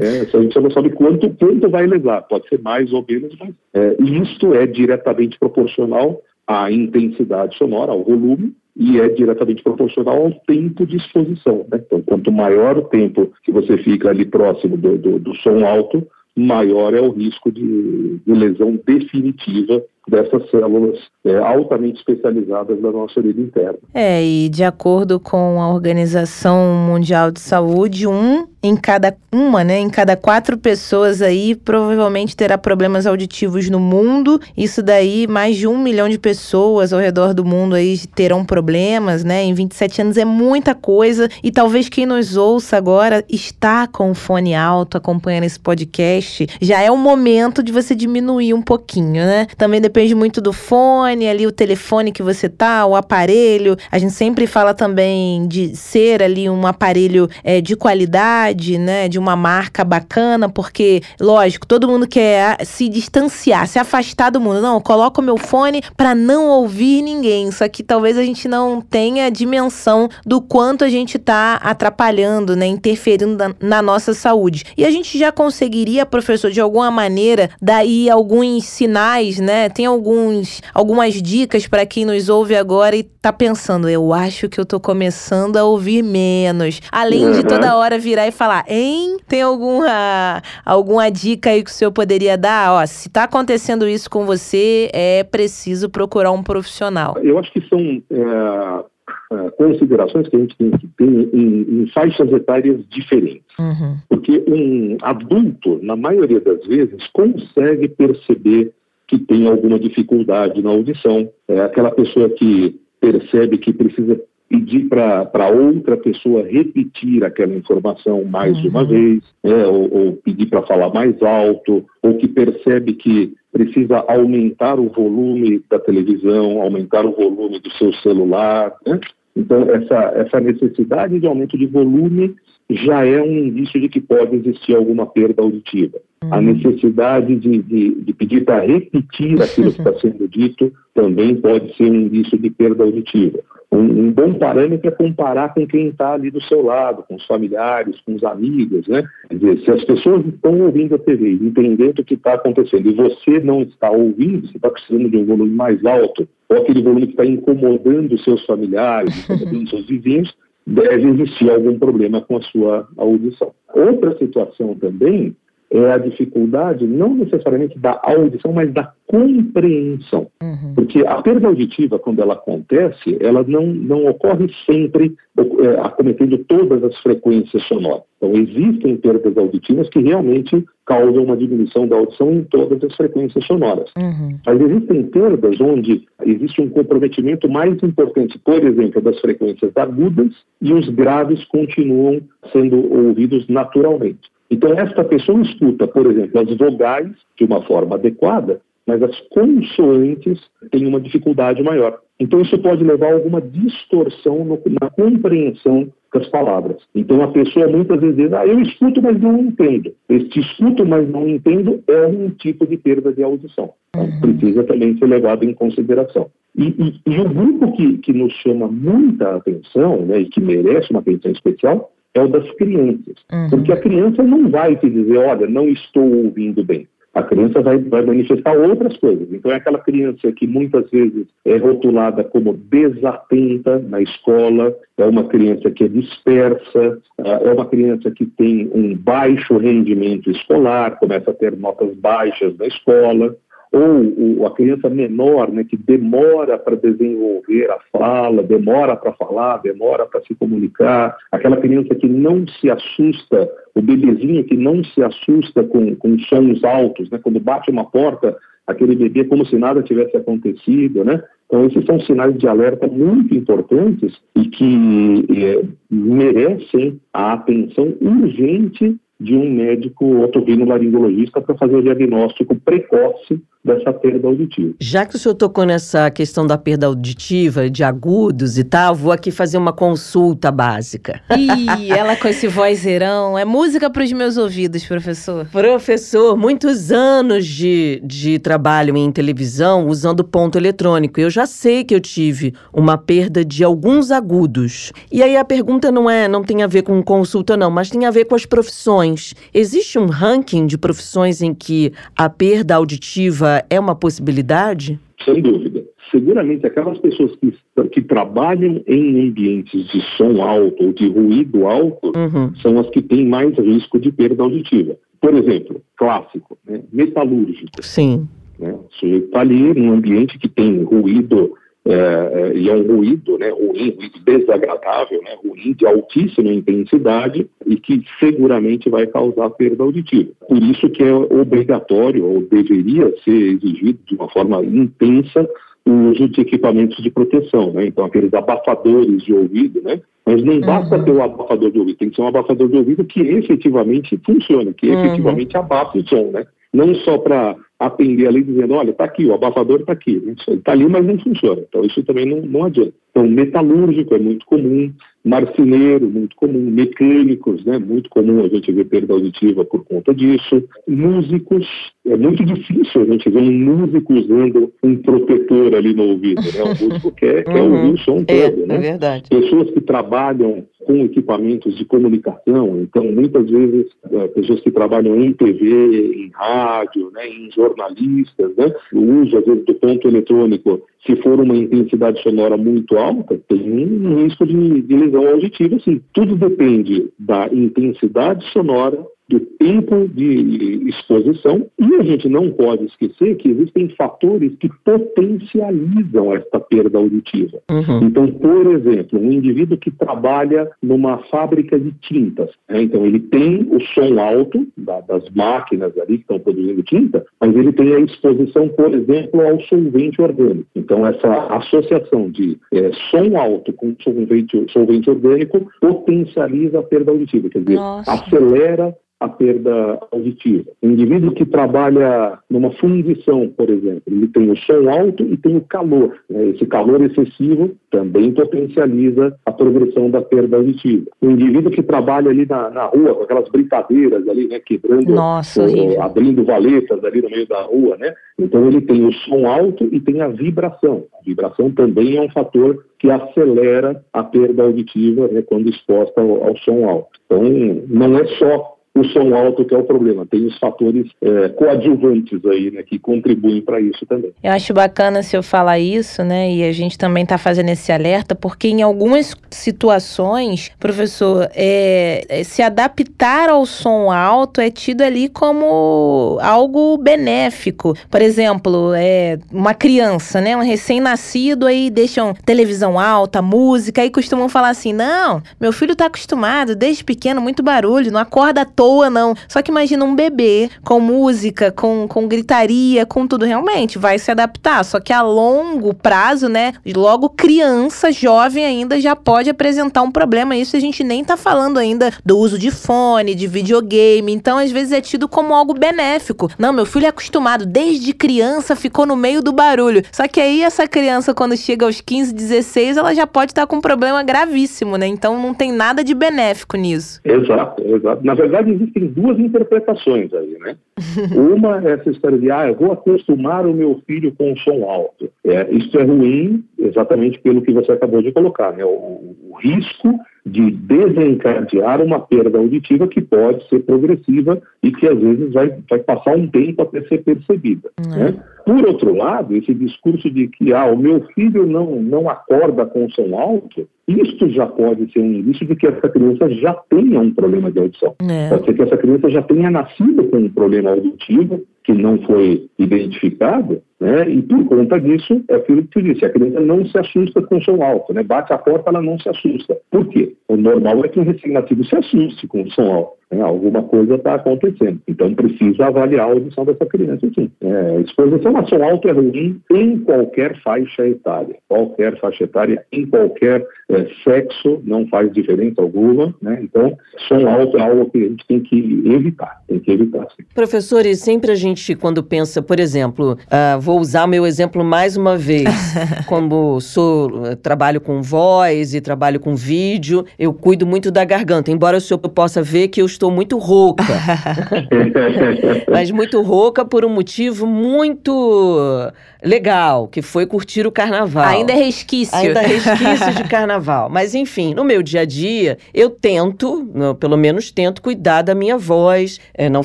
É, 0.00 0.20
a 0.20 0.42
gente 0.42 0.60
não 0.60 0.70
sabe 0.70 0.90
quanto, 0.90 1.30
quanto 1.30 1.68
vai 1.68 1.86
levar, 1.86 2.22
pode 2.22 2.48
ser 2.48 2.60
mais 2.60 2.92
ou 2.92 3.04
menos, 3.08 3.34
mas 3.38 3.54
é, 3.74 3.96
isto 4.02 4.54
é 4.54 4.66
diretamente 4.66 5.38
proporcional 5.38 6.20
à 6.46 6.70
intensidade 6.70 7.56
sonora, 7.56 7.92
ao 7.92 8.04
volume, 8.04 8.54
e 8.76 9.00
é 9.00 9.08
diretamente 9.08 9.62
proporcional 9.62 10.26
ao 10.26 10.32
tempo 10.46 10.86
de 10.86 10.96
exposição. 10.96 11.66
Né? 11.70 11.80
Então, 11.86 12.02
quanto 12.02 12.30
maior 12.30 12.76
o 12.76 12.82
tempo 12.82 13.32
que 13.42 13.50
você 13.50 13.78
fica 13.78 14.10
ali 14.10 14.26
próximo 14.26 14.76
do, 14.76 14.98
do, 14.98 15.18
do 15.18 15.34
som 15.36 15.64
alto, 15.64 16.06
maior 16.36 16.92
é 16.92 17.00
o 17.00 17.10
risco 17.10 17.50
de, 17.50 18.18
de 18.18 18.32
lesão 18.32 18.78
definitiva 18.86 19.82
dessas 20.08 20.48
células 20.50 20.98
é, 21.24 21.36
altamente 21.38 21.98
especializadas 21.98 22.80
da 22.80 22.90
nossa 22.92 23.18
orelha 23.18 23.40
interna. 23.40 23.78
É, 23.92 24.22
e 24.24 24.48
de 24.48 24.62
acordo 24.62 25.18
com 25.18 25.60
a 25.60 25.72
Organização 25.72 26.74
Mundial 26.74 27.30
de 27.30 27.40
Saúde, 27.40 28.06
um 28.06 28.46
em 28.62 28.76
cada 28.76 29.16
uma, 29.32 29.62
né, 29.62 29.78
em 29.78 29.88
cada 29.88 30.16
quatro 30.16 30.58
pessoas 30.58 31.22
aí 31.22 31.54
provavelmente 31.54 32.36
terá 32.36 32.58
problemas 32.58 33.06
auditivos 33.06 33.68
no 33.68 33.78
mundo. 33.78 34.40
Isso 34.56 34.82
daí, 34.82 35.26
mais 35.26 35.56
de 35.56 35.66
um 35.66 35.78
milhão 35.78 36.08
de 36.08 36.18
pessoas 36.18 36.92
ao 36.92 37.00
redor 37.00 37.32
do 37.32 37.44
mundo 37.44 37.74
aí 37.74 37.98
terão 38.14 38.44
problemas, 38.44 39.22
né? 39.24 39.44
Em 39.44 39.54
27 39.54 40.02
anos 40.02 40.16
é 40.16 40.24
muita 40.24 40.74
coisa 40.74 41.28
e 41.42 41.50
talvez 41.50 41.88
quem 41.88 42.06
nos 42.06 42.36
ouça 42.36 42.76
agora 42.76 43.24
está 43.28 43.86
com 43.86 44.10
o 44.10 44.14
fone 44.14 44.54
alto 44.54 44.96
acompanhando 44.96 45.44
esse 45.44 45.60
podcast, 45.60 46.46
já 46.60 46.80
é 46.80 46.90
o 46.90 46.96
momento 46.96 47.62
de 47.62 47.72
você 47.72 47.94
diminuir 47.94 48.54
um 48.54 48.62
pouquinho, 48.62 49.24
né? 49.24 49.46
Também 49.56 49.80
depende 49.96 50.14
muito 50.14 50.42
do 50.42 50.52
fone, 50.52 51.26
ali 51.26 51.46
o 51.46 51.52
telefone 51.52 52.12
que 52.12 52.22
você 52.22 52.50
tá, 52.50 52.84
o 52.84 52.94
aparelho. 52.94 53.78
A 53.90 53.98
gente 53.98 54.12
sempre 54.12 54.46
fala 54.46 54.74
também 54.74 55.48
de 55.48 55.74
ser 55.74 56.22
ali 56.22 56.50
um 56.50 56.66
aparelho 56.66 57.30
é, 57.42 57.62
de 57.62 57.74
qualidade, 57.74 58.76
né? 58.76 59.08
De 59.08 59.18
uma 59.18 59.34
marca 59.34 59.82
bacana, 59.82 60.50
porque, 60.50 61.00
lógico, 61.18 61.66
todo 61.66 61.88
mundo 61.88 62.06
quer 62.06 62.62
se 62.66 62.90
distanciar, 62.90 63.66
se 63.66 63.78
afastar 63.78 64.28
do 64.28 64.38
mundo. 64.38 64.60
Não, 64.60 64.82
coloco 64.82 65.22
o 65.22 65.24
meu 65.24 65.38
fone 65.38 65.80
para 65.96 66.14
não 66.14 66.46
ouvir 66.46 67.00
ninguém. 67.00 67.50
Só 67.50 67.66
que 67.66 67.82
talvez 67.82 68.18
a 68.18 68.22
gente 68.22 68.46
não 68.46 68.82
tenha 68.82 69.30
dimensão 69.30 70.10
do 70.26 70.42
quanto 70.42 70.84
a 70.84 70.90
gente 70.90 71.18
tá 71.18 71.54
atrapalhando, 71.62 72.54
né? 72.54 72.66
Interferindo 72.66 73.34
na, 73.34 73.54
na 73.58 73.80
nossa 73.80 74.12
saúde. 74.12 74.66
E 74.76 74.84
a 74.84 74.90
gente 74.90 75.18
já 75.18 75.32
conseguiria, 75.32 76.04
professor, 76.04 76.50
de 76.50 76.60
alguma 76.60 76.90
maneira, 76.90 77.48
daí 77.62 78.10
alguns 78.10 78.64
sinais, 78.64 79.38
né? 79.38 79.70
Tem 79.70 79.85
alguns, 79.86 80.60
algumas 80.74 81.14
dicas 81.22 81.66
para 81.66 81.86
quem 81.86 82.04
nos 82.04 82.28
ouve 82.28 82.54
agora 82.54 82.94
e 82.94 83.02
tá 83.02 83.32
pensando, 83.32 83.88
eu 83.88 84.12
acho 84.12 84.48
que 84.48 84.60
eu 84.60 84.66
tô 84.66 84.78
começando 84.78 85.56
a 85.56 85.64
ouvir 85.64 86.02
menos. 86.02 86.80
Além 86.92 87.26
uhum. 87.26 87.32
de 87.32 87.44
toda 87.44 87.76
hora 87.76 87.98
virar 87.98 88.26
e 88.26 88.32
falar, 88.32 88.64
hein? 88.68 89.16
Tem 89.26 89.42
alguma, 89.42 90.42
alguma 90.64 91.10
dica 91.10 91.50
aí 91.50 91.62
que 91.64 91.70
o 91.70 91.72
senhor 91.72 91.90
poderia 91.90 92.36
dar? 92.36 92.72
Ó, 92.72 92.86
se 92.86 93.08
tá 93.10 93.24
acontecendo 93.24 93.88
isso 93.88 94.08
com 94.08 94.24
você, 94.24 94.90
é 94.92 95.24
preciso 95.24 95.90
procurar 95.90 96.30
um 96.30 96.42
profissional. 96.42 97.16
Eu 97.22 97.38
acho 97.38 97.52
que 97.52 97.60
são 97.68 97.80
é, 98.10 98.84
é 99.32 99.50
considerações 99.50 100.28
que 100.28 100.36
a 100.36 100.38
gente 100.38 100.56
tem 100.56 100.70
que 100.70 100.86
ter 100.96 101.04
em, 101.04 101.82
em 101.82 101.86
faixas 101.88 102.30
etárias 102.32 102.80
diferentes. 102.88 103.42
Uhum. 103.58 103.96
Porque 104.08 104.44
um 104.46 104.98
adulto, 105.02 105.80
na 105.82 105.96
maioria 105.96 106.40
das 106.40 106.64
vezes, 106.66 107.06
consegue 107.12 107.88
perceber 107.88 108.72
que 109.06 109.18
tem 109.18 109.46
alguma 109.46 109.78
dificuldade 109.78 110.62
na 110.62 110.70
audição, 110.70 111.28
é 111.48 111.60
aquela 111.60 111.90
pessoa 111.90 112.28
que 112.30 112.80
percebe 113.00 113.58
que 113.58 113.72
precisa 113.72 114.20
pedir 114.48 114.88
para 114.88 115.48
outra 115.48 115.96
pessoa 115.96 116.44
repetir 116.44 117.24
aquela 117.24 117.54
informação 117.54 118.24
mais 118.24 118.56
uhum. 118.58 118.70
uma 118.70 118.84
vez, 118.84 119.22
é, 119.42 119.66
ou, 119.66 119.92
ou 119.92 120.12
pedir 120.12 120.46
para 120.46 120.62
falar 120.62 120.92
mais 120.92 121.20
alto, 121.20 121.84
ou 122.02 122.14
que 122.16 122.28
percebe 122.28 122.94
que 122.94 123.34
precisa 123.52 124.04
aumentar 124.08 124.78
o 124.78 124.88
volume 124.88 125.62
da 125.68 125.78
televisão, 125.78 126.62
aumentar 126.62 127.04
o 127.04 127.12
volume 127.12 127.58
do 127.58 127.70
seu 127.72 127.92
celular. 127.94 128.72
Né? 128.86 129.00
Então, 129.34 129.62
essa, 129.70 130.12
essa 130.16 130.40
necessidade 130.40 131.18
de 131.18 131.26
aumento 131.26 131.58
de 131.58 131.66
volume 131.66 132.34
já 132.68 133.04
é 133.04 133.22
um 133.22 133.38
indício 133.38 133.80
de 133.80 133.88
que 133.88 134.00
pode 134.00 134.36
existir 134.36 134.74
alguma 134.74 135.06
perda 135.06 135.42
auditiva. 135.42 135.98
Uhum. 136.22 136.34
A 136.34 136.40
necessidade 136.40 137.36
de, 137.36 137.62
de, 137.62 137.94
de 138.02 138.12
pedir 138.12 138.44
para 138.44 138.60
repetir 138.60 139.40
aquilo 139.40 139.72
que 139.72 139.78
está 139.78 139.94
sendo 140.00 140.26
dito 140.28 140.72
também 140.94 141.36
pode 141.36 141.76
ser 141.76 141.84
um 141.84 141.94
indício 141.94 142.38
de 142.38 142.50
perda 142.50 142.82
auditiva. 142.82 143.38
Um, 143.70 144.06
um 144.06 144.12
bom 144.12 144.34
parâmetro 144.34 144.88
é 144.88 144.92
comparar 144.92 145.52
com 145.52 145.66
quem 145.66 145.88
está 145.88 146.14
ali 146.14 146.30
do 146.30 146.42
seu 146.42 146.62
lado, 146.62 147.04
com 147.08 147.16
os 147.16 147.26
familiares, 147.26 148.00
com 148.00 148.14
os 148.14 148.24
amigos, 148.24 148.86
né? 148.86 149.04
Dizer, 149.30 149.58
se 149.58 149.70
as 149.70 149.84
pessoas 149.84 150.24
estão 150.24 150.60
ouvindo 150.60 150.94
a 150.94 150.98
TV, 150.98 151.32
entendendo 151.32 151.98
o 151.98 152.04
que 152.04 152.14
está 152.14 152.34
acontecendo, 152.34 152.88
e 152.88 152.94
você 152.94 153.40
não 153.40 153.62
está 153.62 153.90
ouvindo, 153.90 154.46
você 154.46 154.56
está 154.56 154.70
precisando 154.70 155.10
de 155.10 155.16
um 155.16 155.26
volume 155.26 155.50
mais 155.50 155.84
alto, 155.84 156.28
ou 156.48 156.58
aquele 156.58 156.82
volume 156.82 157.06
que 157.06 157.12
está 157.12 157.26
incomodando 157.26 158.12
os 158.12 158.24
seus 158.24 158.44
familiares, 158.46 159.12
incomodando 159.28 159.64
os 159.64 159.70
seus 159.70 159.86
vizinhos, 159.86 160.34
deve 160.66 161.08
existir 161.08 161.50
algum 161.50 161.78
problema 161.78 162.20
com 162.22 162.36
a 162.36 162.42
sua 162.42 162.88
audição. 162.96 163.54
Outra 163.72 164.16
situação 164.18 164.74
também 164.74 165.36
é 165.70 165.92
a 165.92 165.98
dificuldade 165.98 166.86
não 166.86 167.14
necessariamente 167.14 167.78
da 167.78 168.00
audição, 168.02 168.52
mas 168.52 168.72
da 168.72 168.92
compreensão. 169.06 170.28
Uhum. 170.42 170.74
Porque 170.74 171.00
a 171.06 171.20
perda 171.22 171.48
auditiva, 171.48 171.98
quando 171.98 172.20
ela 172.20 172.34
acontece, 172.34 173.16
ela 173.20 173.44
não, 173.46 173.66
não 173.66 174.06
ocorre 174.06 174.48
sempre 174.64 175.14
é, 175.38 175.80
acometendo 175.80 176.38
todas 176.38 176.82
as 176.82 176.96
frequências 176.98 177.62
sonoras. 177.64 178.02
Então, 178.16 178.32
existem 178.32 178.96
perdas 178.96 179.36
auditivas 179.36 179.88
que 179.90 180.00
realmente 180.00 180.64
causam 180.86 181.24
uma 181.24 181.36
diminuição 181.36 181.86
da 181.86 181.96
audição 181.96 182.32
em 182.32 182.44
todas 182.44 182.82
as 182.82 182.94
frequências 182.96 183.44
sonoras. 183.44 183.90
Uhum. 183.98 184.38
Mas 184.46 184.60
existem 184.60 185.02
perdas 185.04 185.60
onde 185.60 186.04
existe 186.24 186.60
um 186.60 186.68
comprometimento 186.68 187.48
mais 187.48 187.74
importante, 187.82 188.38
por 188.38 188.64
exemplo, 188.64 189.00
das 189.02 189.20
frequências 189.20 189.72
agudas 189.76 190.32
e 190.62 190.72
os 190.72 190.88
graves 190.88 191.44
continuam 191.46 192.20
sendo 192.52 192.76
ouvidos 192.92 193.46
naturalmente. 193.48 194.30
Então, 194.50 194.72
esta 194.72 195.04
pessoa 195.04 195.40
escuta, 195.42 195.86
por 195.88 196.06
exemplo, 196.06 196.40
as 196.40 196.56
vogais 196.56 197.10
de 197.36 197.44
uma 197.44 197.62
forma 197.62 197.96
adequada, 197.96 198.60
mas 198.86 199.02
as 199.02 199.18
consoantes 199.30 200.40
têm 200.70 200.86
uma 200.86 201.00
dificuldade 201.00 201.62
maior. 201.62 201.98
Então, 202.18 202.40
isso 202.40 202.56
pode 202.58 202.82
levar 202.82 203.12
a 203.12 203.14
alguma 203.14 203.40
distorção 203.40 204.44
no, 204.44 204.60
na 204.80 204.88
compreensão 204.90 205.88
das 206.14 206.28
palavras. 206.28 206.78
Então, 206.94 207.20
a 207.20 207.28
pessoa 207.28 207.68
muitas 207.68 208.00
vezes 208.00 208.16
diz, 208.16 208.32
ah, 208.32 208.46
eu 208.46 208.60
escuto, 208.60 209.02
mas 209.02 209.20
não 209.20 209.38
entendo. 209.38 209.92
Este 210.08 210.40
escuto, 210.40 210.86
mas 210.86 211.08
não 211.10 211.28
entendo 211.28 211.82
é 211.88 212.06
um 212.06 212.30
tipo 212.30 212.66
de 212.66 212.76
perda 212.78 213.12
de 213.12 213.22
audição. 213.22 213.74
Então, 213.90 214.06
uhum. 214.06 214.20
precisa 214.20 214.64
também 214.64 214.96
ser 214.96 215.06
levado 215.06 215.44
em 215.44 215.52
consideração. 215.52 216.30
E, 216.56 216.68
e, 216.68 217.00
e 217.06 217.20
o 217.20 217.28
grupo 217.28 217.72
que, 217.72 217.98
que 217.98 218.12
nos 218.14 218.32
chama 218.34 218.66
muita 218.66 219.36
atenção 219.36 220.06
né, 220.06 220.20
e 220.20 220.26
que 220.26 220.40
merece 220.40 220.90
uma 220.90 221.00
atenção 221.00 221.32
especial 221.32 221.90
é 222.16 222.22
o 222.22 222.28
das 222.28 222.50
crianças. 222.52 223.14
Uhum. 223.32 223.50
Porque 223.50 223.72
a 223.72 223.80
criança 223.80 224.22
não 224.22 224.48
vai 224.48 224.74
te 224.76 224.88
dizer, 224.88 225.18
olha, 225.18 225.46
não 225.46 225.68
estou 225.68 226.04
ouvindo 226.24 226.64
bem. 226.64 226.88
A 227.14 227.22
criança 227.22 227.62
vai, 227.62 227.78
vai, 227.78 228.04
manifestar 228.04 228.54
outras 228.58 228.94
coisas. 228.98 229.32
Então, 229.32 229.50
é 229.50 229.54
aquela 229.54 229.78
criança 229.78 230.30
que 230.32 230.46
muitas 230.46 230.90
vezes 230.90 231.26
é 231.46 231.56
rotulada 231.56 232.22
como 232.22 232.52
desatenta 232.52 233.78
na 233.78 234.02
escola, 234.02 234.76
é 234.98 235.04
uma 235.06 235.24
criança 235.24 235.70
que 235.70 235.84
é 235.84 235.88
dispersa, 235.88 236.98
é 237.16 237.52
uma 237.52 237.64
criança 237.64 238.10
que 238.10 238.26
tem 238.26 238.70
um 238.74 238.94
baixo 238.94 239.56
rendimento 239.56 240.30
escolar, 240.30 240.98
começa 240.98 241.30
a 241.30 241.34
ter 241.34 241.56
notas 241.56 241.94
baixas 241.96 242.54
na 242.58 242.66
escola 242.66 243.34
ou, 243.72 244.46
a 244.46 244.50
criança 244.50 244.88
menor, 244.88 245.50
né, 245.50 245.64
que 245.64 245.76
demora 245.76 246.58
para 246.58 246.76
desenvolver 246.76 247.70
a 247.70 247.78
fala, 247.92 248.42
demora 248.42 248.96
para 248.96 249.12
falar, 249.12 249.58
demora 249.58 250.06
para 250.06 250.20
se 250.22 250.34
comunicar, 250.34 251.16
aquela 251.30 251.56
criança 251.56 251.94
que 251.94 252.08
não 252.08 252.46
se 252.46 252.70
assusta, 252.70 253.50
o 253.74 253.82
bebezinho 253.82 254.44
que 254.44 254.56
não 254.56 254.82
se 254.84 255.02
assusta 255.02 255.62
com, 255.64 255.94
com 255.96 256.18
sons 256.20 256.62
altos, 256.64 257.10
né, 257.10 257.18
quando 257.22 257.40
bate 257.40 257.70
uma 257.70 257.84
porta, 257.84 258.36
aquele 258.66 258.96
bebê 258.96 259.24
como 259.24 259.46
se 259.46 259.56
nada 259.56 259.82
tivesse 259.82 260.16
acontecido, 260.16 261.04
né? 261.04 261.22
Então, 261.46 261.64
esses 261.66 261.84
são 261.84 262.00
sinais 262.00 262.36
de 262.36 262.48
alerta 262.48 262.88
muito 262.88 263.32
importantes 263.32 264.12
e 264.34 264.46
que 264.46 265.24
é, 265.30 265.62
merecem 265.88 267.00
a 267.12 267.34
atenção 267.34 267.94
urgente 268.00 268.96
de 269.20 269.34
um 269.34 269.50
médico 269.50 270.22
otorrinolaringologista 270.22 271.40
para 271.40 271.56
fazer 271.56 271.76
o 271.76 271.82
diagnóstico 271.82 272.54
precoce 272.56 273.40
dessa 273.66 273.92
perda 273.92 274.28
auditiva. 274.28 274.74
Já 274.80 275.04
que 275.04 275.16
o 275.16 275.18
senhor 275.18 275.34
tocou 275.34 275.64
nessa 275.64 276.08
questão 276.10 276.46
da 276.46 276.56
perda 276.56 276.86
auditiva, 276.86 277.68
de 277.68 277.82
agudos 277.82 278.56
e 278.56 278.64
tal, 278.64 278.94
vou 278.94 279.10
aqui 279.10 279.32
fazer 279.32 279.58
uma 279.58 279.72
consulta 279.72 280.52
básica. 280.52 281.20
Ih, 281.36 281.90
ela 281.90 282.14
com 282.14 282.28
esse 282.28 282.46
vozeirão. 282.46 283.36
É 283.36 283.44
música 283.44 283.90
para 283.90 284.04
os 284.04 284.12
meus 284.12 284.36
ouvidos, 284.36 284.84
professor. 284.86 285.46
Professor, 285.50 286.36
muitos 286.36 286.92
anos 286.92 287.44
de, 287.44 288.00
de 288.04 288.38
trabalho 288.38 288.96
em 288.96 289.10
televisão 289.10 289.88
usando 289.88 290.22
ponto 290.22 290.56
eletrônico. 290.56 291.20
Eu 291.20 291.28
já 291.28 291.44
sei 291.44 291.82
que 291.82 291.94
eu 291.94 292.00
tive 292.00 292.54
uma 292.72 292.96
perda 292.96 293.44
de 293.44 293.64
alguns 293.64 294.12
agudos. 294.12 294.92
E 295.10 295.22
aí 295.22 295.36
a 295.36 295.44
pergunta 295.44 295.90
não 295.90 296.08
é, 296.08 296.28
não 296.28 296.44
tem 296.44 296.62
a 296.62 296.68
ver 296.68 296.82
com 296.82 297.02
consulta 297.02 297.56
não, 297.56 297.70
mas 297.70 297.90
tem 297.90 298.06
a 298.06 298.10
ver 298.12 298.26
com 298.26 298.36
as 298.36 298.46
profissões. 298.46 299.34
Existe 299.52 299.98
um 299.98 300.06
ranking 300.06 300.66
de 300.66 300.78
profissões 300.78 301.42
em 301.42 301.52
que 301.52 301.92
a 302.16 302.28
perda 302.28 302.76
auditiva 302.76 303.55
é 303.68 303.78
uma 303.78 303.94
possibilidade? 303.94 304.98
Sem 305.24 305.40
dúvida. 305.40 305.84
Seguramente 306.10 306.66
aquelas 306.66 306.98
pessoas 306.98 307.32
que, 307.36 307.52
que 307.90 308.02
trabalham 308.02 308.82
em 308.86 309.28
ambientes 309.28 309.88
de 309.88 310.00
som 310.16 310.42
alto 310.42 310.84
ou 310.84 310.92
de 310.92 311.08
ruído 311.08 311.66
alto 311.66 312.12
uhum. 312.16 312.54
são 312.56 312.78
as 312.78 312.88
que 312.90 313.02
têm 313.02 313.26
mais 313.26 313.56
risco 313.58 313.98
de 313.98 314.12
perda 314.12 314.42
auditiva. 314.42 314.96
Por 315.20 315.34
exemplo, 315.34 315.82
clássico, 315.96 316.56
né? 316.66 316.82
metalúrgico. 316.92 317.82
Sim. 317.82 318.28
Né? 318.58 318.72
O 318.72 318.86
sujeito 318.90 319.26
está 319.26 319.40
ali 319.40 319.74
num 319.74 319.92
ambiente 319.92 320.38
que 320.38 320.48
tem 320.48 320.82
ruído 320.82 321.54
é, 321.86 322.30
é, 322.32 322.56
e 322.56 322.68
é 322.68 322.74
um 322.74 322.96
ruído 322.96 323.38
né, 323.38 323.48
ruim, 323.50 323.90
ruído 323.90 324.18
desagradável, 324.24 325.22
né, 325.22 325.36
ruim 325.44 325.72
de 325.72 325.86
altíssima 325.86 326.52
intensidade 326.52 327.48
e 327.64 327.76
que 327.76 328.02
seguramente 328.18 328.90
vai 328.90 329.06
causar 329.06 329.50
perda 329.50 329.84
auditiva. 329.84 330.30
Por 330.48 330.60
isso 330.62 330.88
que 330.90 331.02
é 331.02 331.12
obrigatório 331.12 332.24
ou 332.24 332.40
deveria 332.42 333.14
ser 333.22 333.30
exigido 333.30 334.00
de 334.04 334.16
uma 334.16 334.28
forma 334.28 334.64
intensa 334.64 335.48
o 335.86 336.10
uso 336.10 336.28
de 336.28 336.40
equipamentos 336.40 337.00
de 337.00 337.10
proteção, 337.10 337.72
né? 337.72 337.86
Então, 337.86 338.04
aqueles 338.04 338.34
abafadores 338.34 339.22
de 339.22 339.32
ouvido, 339.32 339.80
né? 339.82 340.00
Mas 340.26 340.42
não 340.42 340.60
basta 340.60 340.96
uhum. 340.96 341.04
ter 341.04 341.12
o 341.12 341.18
um 341.18 341.22
abafador 341.22 341.70
de 341.70 341.78
ouvido, 341.78 341.98
tem 341.98 342.10
que 342.10 342.16
ser 342.16 342.22
um 342.22 342.26
abafador 342.26 342.68
de 342.68 342.76
ouvido 342.76 343.04
que 343.04 343.20
efetivamente 343.20 344.20
funcione, 344.26 344.74
que 344.74 344.88
uhum. 344.88 345.04
efetivamente 345.04 345.56
abafe 345.56 346.00
o 346.00 346.08
som, 346.08 346.32
né? 346.32 346.44
Não 346.74 346.92
só 346.96 347.18
para 347.18 347.54
atender 347.78 348.26
ali 348.26 348.42
dizendo, 348.42 348.74
olha, 348.74 348.90
está 348.90 349.04
aqui, 349.04 349.26
o 349.26 349.34
abafador 349.34 349.80
está 349.80 349.92
aqui. 349.92 350.22
Está 350.48 350.72
ali, 350.72 350.88
mas 350.88 351.04
não 351.04 351.18
funciona. 351.18 351.62
Então 351.68 351.84
isso 351.84 352.02
também 352.04 352.24
não, 352.24 352.40
não 352.40 352.64
adianta. 352.64 352.92
Então 353.10 353.28
metalúrgico 353.28 354.14
é 354.14 354.18
muito 354.18 354.44
comum, 354.46 354.92
marceneiro, 355.24 356.08
muito 356.08 356.36
comum, 356.36 356.70
mecânicos, 356.70 357.64
né, 357.64 357.78
muito 357.78 358.08
comum 358.08 358.44
a 358.44 358.48
gente 358.48 358.70
ver 358.72 358.84
perda 358.84 359.12
auditiva 359.12 359.64
por 359.64 359.84
conta 359.84 360.14
disso. 360.14 360.62
Músicos, 360.86 361.66
é 362.06 362.16
muito 362.16 362.44
difícil 362.44 363.02
a 363.02 363.04
gente 363.04 363.28
ver 363.28 363.40
um 363.40 363.52
músico 363.52 364.14
usando 364.14 364.72
um 364.82 364.96
protetor 364.96 365.74
ali 365.74 365.94
no 365.94 366.04
ouvido, 366.04 366.42
né? 366.42 366.62
O 366.62 366.84
músico 366.84 367.12
quer, 367.12 367.44
quer 367.44 367.62
uhum. 367.62 367.74
ouvir 367.74 367.94
o 367.94 367.98
som 367.98 368.24
é, 368.28 368.50
todo, 368.50 368.66
né? 368.66 368.76
É 368.76 368.78
verdade. 368.78 369.28
Pessoas 369.28 369.70
que 369.70 369.80
trabalham 369.80 370.64
com 370.86 371.04
equipamentos 371.04 371.76
de 371.76 371.84
comunicação, 371.84 372.80
então 372.80 373.04
muitas 373.10 373.50
vezes 373.50 373.86
é, 374.08 374.28
pessoas 374.28 374.60
que 374.60 374.70
trabalham 374.70 375.20
em 375.20 375.32
TV, 375.32 376.14
em 376.14 376.30
rádio, 376.32 377.10
né, 377.12 377.28
em 377.28 377.50
jornalistas, 377.50 378.54
né, 378.56 378.72
o 378.92 379.00
uso 379.22 379.36
às 379.36 379.44
vezes 379.44 379.64
do 379.64 379.74
ponto 379.74 380.06
eletrônico, 380.06 380.80
se 381.04 381.16
for 381.16 381.40
uma 381.40 381.56
intensidade 381.56 382.22
sonora 382.22 382.56
muito 382.56 382.96
alta, 382.96 383.36
tem 383.48 383.68
um 383.68 384.22
risco 384.22 384.46
de, 384.46 384.82
de 384.82 384.96
lesão 384.96 385.26
auditiva, 385.26 385.76
sim. 385.80 386.00
Tudo 386.12 386.36
depende 386.36 387.10
da 387.18 387.48
intensidade 387.52 388.44
sonora 388.52 389.04
do 389.28 389.40
tempo 389.40 390.08
de 390.08 390.88
exposição 390.88 391.66
e 391.78 391.94
a 391.96 392.02
gente 392.02 392.28
não 392.28 392.50
pode 392.52 392.84
esquecer 392.84 393.36
que 393.36 393.48
existem 393.48 393.88
fatores 393.90 394.52
que 394.58 394.68
potencializam 394.84 396.32
esta 396.34 396.60
perda 396.60 396.98
auditiva. 396.98 397.58
Uhum. 397.70 398.04
Então, 398.04 398.26
por 398.28 398.66
exemplo, 398.72 399.18
um 399.18 399.32
indivíduo 399.32 399.78
que 399.78 399.90
trabalha 399.90 400.70
numa 400.82 401.18
fábrica 401.24 401.78
de 401.78 401.92
tintas, 402.00 402.50
né? 402.68 402.82
então 402.82 403.04
ele 403.04 403.18
tem 403.18 403.66
o 403.70 403.80
som 403.80 404.20
alto 404.20 404.66
da, 404.76 405.00
das 405.00 405.28
máquinas 405.30 405.96
ali 405.98 406.18
que 406.18 406.22
estão 406.22 406.38
produzindo 406.38 406.82
tinta, 406.84 407.24
mas 407.40 407.54
ele 407.54 407.72
tem 407.72 407.94
a 407.94 408.00
exposição, 408.00 408.68
por 408.68 408.94
exemplo, 408.94 409.40
ao 409.40 409.60
solvente 409.62 410.22
orgânico. 410.22 410.66
Então, 410.74 411.06
essa 411.06 411.46
associação 411.56 412.30
de 412.30 412.58
é, 412.72 412.90
som 413.10 413.36
alto 413.36 413.72
com 413.72 413.94
solvente, 414.02 414.66
solvente 414.72 415.10
orgânico 415.10 415.66
potencializa 415.80 416.78
a 416.78 416.82
perda 416.82 417.10
auditiva, 417.10 417.48
quer 417.48 417.60
dizer, 417.60 417.76
Nossa. 417.76 418.12
acelera 418.12 418.94
a 419.18 419.28
perda 419.28 419.98
auditiva. 420.12 420.70
O 420.82 420.86
indivíduo 420.86 421.32
que 421.32 421.46
trabalha 421.46 422.38
numa 422.50 422.70
fundição, 422.72 423.48
por 423.48 423.70
exemplo, 423.70 424.02
ele 424.06 424.28
tem 424.28 424.50
o 424.50 424.56
som 424.56 424.90
alto 424.90 425.22
e 425.22 425.36
tem 425.38 425.56
o 425.56 425.62
calor. 425.62 426.18
Né? 426.28 426.50
Esse 426.50 426.66
calor 426.66 427.00
excessivo 427.02 427.70
também 427.90 428.32
potencializa 428.32 429.34
a 429.46 429.52
progressão 429.52 430.10
da 430.10 430.20
perda 430.20 430.58
auditiva. 430.58 431.06
O 431.20 431.30
indivíduo 431.30 431.70
que 431.70 431.82
trabalha 431.82 432.30
ali 432.30 432.46
na, 432.46 432.68
na 432.70 432.84
rua, 432.86 433.14
com 433.14 433.22
aquelas 433.22 433.48
brincadeiras 433.48 434.28
ali, 434.28 434.48
né, 434.48 434.60
quebrando, 434.60 435.14
Nossa, 435.14 435.64
o, 435.64 436.02
abrindo 436.02 436.44
valetas 436.44 437.02
ali 437.02 437.22
no 437.22 437.30
meio 437.30 437.48
da 437.48 437.62
rua, 437.62 437.96
né? 437.96 438.12
Então 438.38 438.66
ele 438.66 438.82
tem 438.82 439.04
o 439.06 439.12
som 439.12 439.46
alto 439.46 439.88
e 439.90 439.98
tem 439.98 440.20
a 440.20 440.28
vibração. 440.28 441.04
A 441.18 441.24
vibração 441.24 441.70
também 441.70 442.18
é 442.18 442.20
um 442.20 442.30
fator 442.30 442.84
que 442.98 443.10
acelera 443.10 444.02
a 444.12 444.22
perda 444.22 444.64
auditiva 444.64 445.28
né, 445.28 445.42
quando 445.42 445.70
exposta 445.70 446.20
ao, 446.20 446.44
ao 446.44 446.56
som 446.58 446.88
alto. 446.88 447.08
Então, 447.24 447.42
não 447.88 448.18
é 448.18 448.26
só 448.38 448.75
o 448.96 449.04
som 449.04 449.34
alto 449.34 449.64
que 449.64 449.74
é 449.74 449.78
o 449.78 449.84
problema. 449.84 450.26
Tem 450.26 450.46
os 450.46 450.58
fatores 450.58 451.10
é, 451.20 451.50
coadjuvantes 451.50 452.42
aí, 452.46 452.70
né, 452.70 452.82
que 452.82 452.98
contribuem 452.98 453.60
para 453.60 453.80
isso 453.80 454.06
também. 454.06 454.32
Eu 454.42 454.52
acho 454.52 454.72
bacana 454.72 455.22
se 455.22 455.36
eu 455.36 455.42
falar 455.42 455.78
isso, 455.78 456.24
né, 456.24 456.50
e 456.50 456.64
a 456.64 456.72
gente 456.72 456.96
também 456.96 457.22
está 457.22 457.36
fazendo 457.36 457.68
esse 457.68 457.92
alerta, 457.92 458.34
porque 458.34 458.68
em 458.68 458.82
algumas 458.82 459.34
situações, 459.50 460.72
professor, 460.80 461.48
é, 461.54 462.24
é, 462.28 462.42
se 462.42 462.62
adaptar 462.62 463.50
ao 463.50 463.66
som 463.66 464.10
alto 464.10 464.60
é 464.60 464.70
tido 464.70 465.02
ali 465.02 465.28
como 465.28 466.38
algo 466.40 466.96
benéfico. 466.96 467.94
Por 468.10 468.22
exemplo, 468.22 468.92
é 468.94 469.38
uma 469.52 469.74
criança, 469.74 470.40
né, 470.40 470.56
um 470.56 470.62
recém-nascido 470.62 471.66
aí 471.66 471.90
deixam 471.90 472.32
televisão 472.46 472.98
alta, 472.98 473.42
música, 473.42 474.00
aí 474.00 474.10
costumam 474.10 474.48
falar 474.48 474.70
assim, 474.70 474.92
não, 474.92 475.42
meu 475.60 475.72
filho 475.72 475.92
está 475.92 476.06
acostumado 476.06 476.74
desde 476.74 477.04
pequeno 477.04 477.42
muito 477.42 477.62
barulho, 477.62 478.10
não 478.10 478.20
acorda 478.20 478.64
todo 478.64 478.85
toa, 478.86 479.10
não. 479.10 479.34
Só 479.48 479.60
que 479.60 479.70
imagina 479.72 480.04
um 480.04 480.14
bebê 480.14 480.70
com 480.84 481.00
música, 481.00 481.72
com, 481.72 482.06
com 482.06 482.28
gritaria, 482.28 483.04
com 483.04 483.26
tudo 483.26 483.44
realmente, 483.44 483.98
vai 483.98 484.16
se 484.16 484.30
adaptar. 484.30 484.84
Só 484.84 485.00
que 485.00 485.12
a 485.12 485.22
longo 485.22 485.92
prazo, 485.92 486.48
né? 486.48 486.72
Logo 486.94 487.28
criança, 487.28 488.12
jovem 488.12 488.64
ainda, 488.64 489.00
já 489.00 489.16
pode 489.16 489.50
apresentar 489.50 490.02
um 490.02 490.12
problema. 490.12 490.56
Isso 490.56 490.76
a 490.76 490.80
gente 490.80 491.02
nem 491.02 491.24
tá 491.24 491.36
falando 491.36 491.78
ainda 491.78 492.12
do 492.24 492.38
uso 492.38 492.56
de 492.56 492.70
fone, 492.70 493.34
de 493.34 493.48
videogame. 493.48 494.32
Então, 494.32 494.56
às 494.56 494.70
vezes 494.70 494.92
é 494.92 495.00
tido 495.00 495.28
como 495.28 495.52
algo 495.52 495.74
benéfico. 495.74 496.48
Não, 496.56 496.72
meu 496.72 496.86
filho 496.86 497.06
é 497.06 497.08
acostumado, 497.08 497.66
desde 497.66 498.12
criança 498.12 498.76
ficou 498.76 499.04
no 499.04 499.16
meio 499.16 499.42
do 499.42 499.52
barulho. 499.52 500.02
Só 500.12 500.28
que 500.28 500.40
aí 500.40 500.62
essa 500.62 500.86
criança, 500.86 501.34
quando 501.34 501.56
chega 501.56 501.84
aos 501.84 502.00
15, 502.00 502.32
16, 502.32 502.96
ela 502.98 503.12
já 503.12 503.26
pode 503.26 503.50
estar 503.50 503.66
com 503.66 503.76
um 503.76 503.80
problema 503.80 504.22
gravíssimo, 504.22 504.96
né? 504.96 505.08
Então 505.08 505.40
não 505.42 505.52
tem 505.52 505.72
nada 505.72 506.04
de 506.04 506.14
benéfico 506.14 506.76
nisso. 506.76 507.20
Exato, 507.24 507.82
exato. 507.82 508.24
Na 508.24 508.34
verdade, 508.34 508.75
existem 508.76 509.06
duas 509.08 509.38
interpretações 509.38 510.32
aí, 510.32 510.56
né? 510.60 510.76
Uma 511.34 511.86
é 511.86 511.92
essa 511.92 512.10
história 512.10 512.38
de, 512.38 512.50
ah, 512.50 512.68
eu 512.68 512.76
vou 512.76 512.92
acostumar 512.92 513.66
o 513.66 513.74
meu 513.74 514.00
filho 514.06 514.32
com 514.32 514.52
o 514.52 514.58
som 514.58 514.84
alto. 514.84 515.28
É, 515.44 515.70
isso 515.70 515.98
é 515.98 516.04
ruim 516.04 516.64
exatamente 516.78 517.38
pelo 517.40 517.62
que 517.62 517.72
você 517.72 517.92
acabou 517.92 518.22
de 518.22 518.32
colocar, 518.32 518.72
né? 518.72 518.84
O, 518.84 519.34
o 519.50 519.56
risco 519.60 520.18
de 520.46 520.70
desencadear 520.70 522.00
uma 522.00 522.20
perda 522.20 522.58
auditiva 522.58 523.08
que 523.08 523.20
pode 523.20 523.68
ser 523.68 523.80
progressiva 523.80 524.62
e 524.80 524.92
que 524.92 525.08
às 525.08 525.18
vezes 525.18 525.52
vai, 525.52 525.76
vai 525.90 525.98
passar 525.98 526.36
um 526.36 526.46
tempo 526.46 526.82
até 526.82 527.02
ser 527.02 527.24
percebida. 527.24 527.90
Uhum. 528.06 528.16
Né? 528.16 528.34
Por 528.64 528.86
outro 528.86 529.14
lado, 529.14 529.56
esse 529.56 529.74
discurso 529.74 530.30
de 530.30 530.46
que 530.46 530.72
ah, 530.72 530.86
o 530.86 530.96
meu 530.96 531.20
filho 531.34 531.66
não, 531.66 532.00
não 532.00 532.30
acorda 532.30 532.86
com 532.86 533.10
som 533.10 533.36
alto, 533.36 533.88
isto 534.06 534.48
já 534.50 534.66
pode 534.66 535.12
ser 535.12 535.18
um 535.18 535.32
indício 535.32 535.66
de 535.66 535.74
que 535.74 535.86
essa 535.86 536.08
criança 536.08 536.48
já 536.50 536.74
tenha 536.88 537.20
um 537.20 537.34
problema 537.34 537.70
de 537.70 537.80
audição. 537.80 538.14
É. 538.28 538.48
Pode 538.48 538.66
ser 538.66 538.74
que 538.74 538.82
essa 538.82 538.96
criança 538.96 539.28
já 539.28 539.42
tenha 539.42 539.68
nascido 539.68 540.24
com 540.24 540.38
um 540.38 540.48
problema 540.48 540.90
auditivo 540.90 541.60
que 541.82 541.92
não 541.92 542.18
foi 542.22 542.68
identificado, 542.78 543.80
né? 544.00 544.28
E 544.28 544.42
por 544.42 544.64
conta 544.66 545.00
disso, 545.00 545.42
é 545.48 545.56
aquilo 545.56 545.82
que 545.82 545.88
tu 545.88 546.02
disse, 546.02 546.24
a 546.24 546.30
criança 546.30 546.60
não 546.60 546.84
se 546.84 546.98
assusta 546.98 547.40
com 547.42 547.60
som 547.62 547.82
alto, 547.82 548.12
né? 548.12 548.22
Bate 548.22 548.52
a 548.52 548.58
porta, 548.58 548.90
ela 548.90 549.00
não 549.00 549.18
se 549.18 549.28
assusta. 549.28 549.76
Por 549.90 550.06
quê? 550.08 550.34
O 550.48 550.56
normal 550.56 551.04
é 551.04 551.08
que 551.08 551.18
um 551.18 551.24
recém-nascido 551.24 551.84
se 551.84 551.96
assuste 551.96 552.46
com 552.46 552.62
o 552.62 552.70
som 552.70 552.92
alto. 552.92 553.16
Né? 553.30 553.40
Alguma 553.42 553.82
coisa 553.82 554.14
está 554.14 554.34
acontecendo. 554.34 555.00
Então 555.08 555.34
precisa 555.34 555.86
avaliar 555.86 556.28
a 556.28 556.32
audição 556.32 556.64
dessa 556.64 556.86
criança, 556.86 557.28
sim. 557.34 557.50
É, 557.60 558.00
exposição 558.00 558.56
a 558.56 558.66
som 558.66 558.82
alto 558.82 559.08
é 559.08 559.12
ruim 559.12 559.60
em 559.72 559.98
qualquer 560.00 560.60
faixa 560.62 561.06
etária. 561.06 561.56
Qualquer 561.68 562.18
faixa 562.20 562.44
etária, 562.44 562.84
em 562.92 563.06
qualquer 563.06 563.66
é, 563.88 564.06
sexo, 564.22 564.80
não 564.84 565.06
faz 565.08 565.32
diferença 565.32 565.82
alguma. 565.82 566.34
Né? 566.40 566.60
Então, 566.62 566.96
som 567.28 567.48
alto 567.48 567.76
é 567.76 567.82
algo 567.82 568.10
que 568.10 568.18
a 568.18 568.28
gente 568.28 568.46
tem 568.46 568.60
que 568.60 569.02
evitar. 569.06 569.60
Tem 569.66 569.80
que 569.80 569.90
evitar, 569.90 570.26
sim. 570.36 570.44
Professores, 570.54 571.20
sempre 571.20 571.50
a 571.50 571.56
gente, 571.56 571.96
quando 571.96 572.22
pensa, 572.22 572.62
por 572.62 572.78
exemplo, 572.78 573.32
uh, 573.32 573.80
vou 573.86 574.00
usar 574.00 574.26
meu 574.26 574.44
exemplo 574.44 574.82
mais 574.82 575.16
uma 575.16 575.38
vez, 575.38 575.68
como 576.26 576.80
sou, 576.80 577.46
eh, 577.46 577.54
trabalho 577.54 578.00
com 578.00 578.20
voz 578.20 578.94
e 578.94 579.00
trabalho 579.00 579.38
com 579.38 579.54
vídeo, 579.54 580.26
eu 580.36 580.52
cuido 580.52 580.84
muito 580.84 581.08
da 581.08 581.24
garganta, 581.24 581.70
embora 581.70 581.98
o 581.98 582.00
senhor 582.00 582.18
possa 582.18 582.60
ver 582.60 582.88
que 582.88 583.00
eu 583.00 583.06
estou 583.06 583.30
muito 583.30 583.58
rouca. 583.58 584.02
Mas 585.88 586.10
muito 586.10 586.42
rouca 586.42 586.84
por 586.84 587.04
um 587.04 587.08
motivo 587.08 587.64
muito 587.64 589.12
legal, 589.40 590.08
que 590.08 590.20
foi 590.20 590.46
curtir 590.46 590.84
o 590.84 590.90
carnaval. 590.90 591.44
Ainda 591.44 591.72
é 591.72 591.76
resquício. 591.76 592.36
Ainda 592.36 592.62
é 592.62 592.66
resquício 592.66 593.34
de 593.34 593.44
carnaval. 593.44 594.08
Mas 594.10 594.34
enfim, 594.34 594.74
no 594.74 594.82
meu 594.82 595.00
dia 595.00 595.20
a 595.20 595.24
dia, 595.24 595.78
eu 595.94 596.10
tento, 596.10 597.14
pelo 597.20 597.36
menos 597.36 597.70
tento, 597.70 598.02
cuidar 598.02 598.42
da 598.42 598.54
minha 598.54 598.76
voz, 598.76 599.38
é, 599.54 599.68
não 599.68 599.84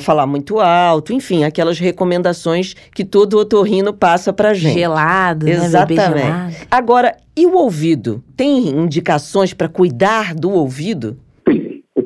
falar 0.00 0.26
muito 0.26 0.58
alto, 0.58 1.12
enfim, 1.12 1.44
aquelas 1.44 1.78
recomendações 1.78 2.74
que 2.92 3.04
todo 3.04 3.38
otorrino 3.38 3.91
passa 3.92 4.32
pra 4.32 4.54
gente. 4.54 4.74
Gelado, 4.74 5.48
Exatamente. 5.48 6.14
né? 6.14 6.50
Gelado. 6.50 6.54
Agora, 6.70 7.16
e 7.36 7.46
o 7.46 7.54
ouvido? 7.54 8.22
Tem 8.36 8.68
indicações 8.68 9.54
para 9.54 9.68
cuidar 9.68 10.34
do 10.34 10.50
ouvido? 10.50 11.16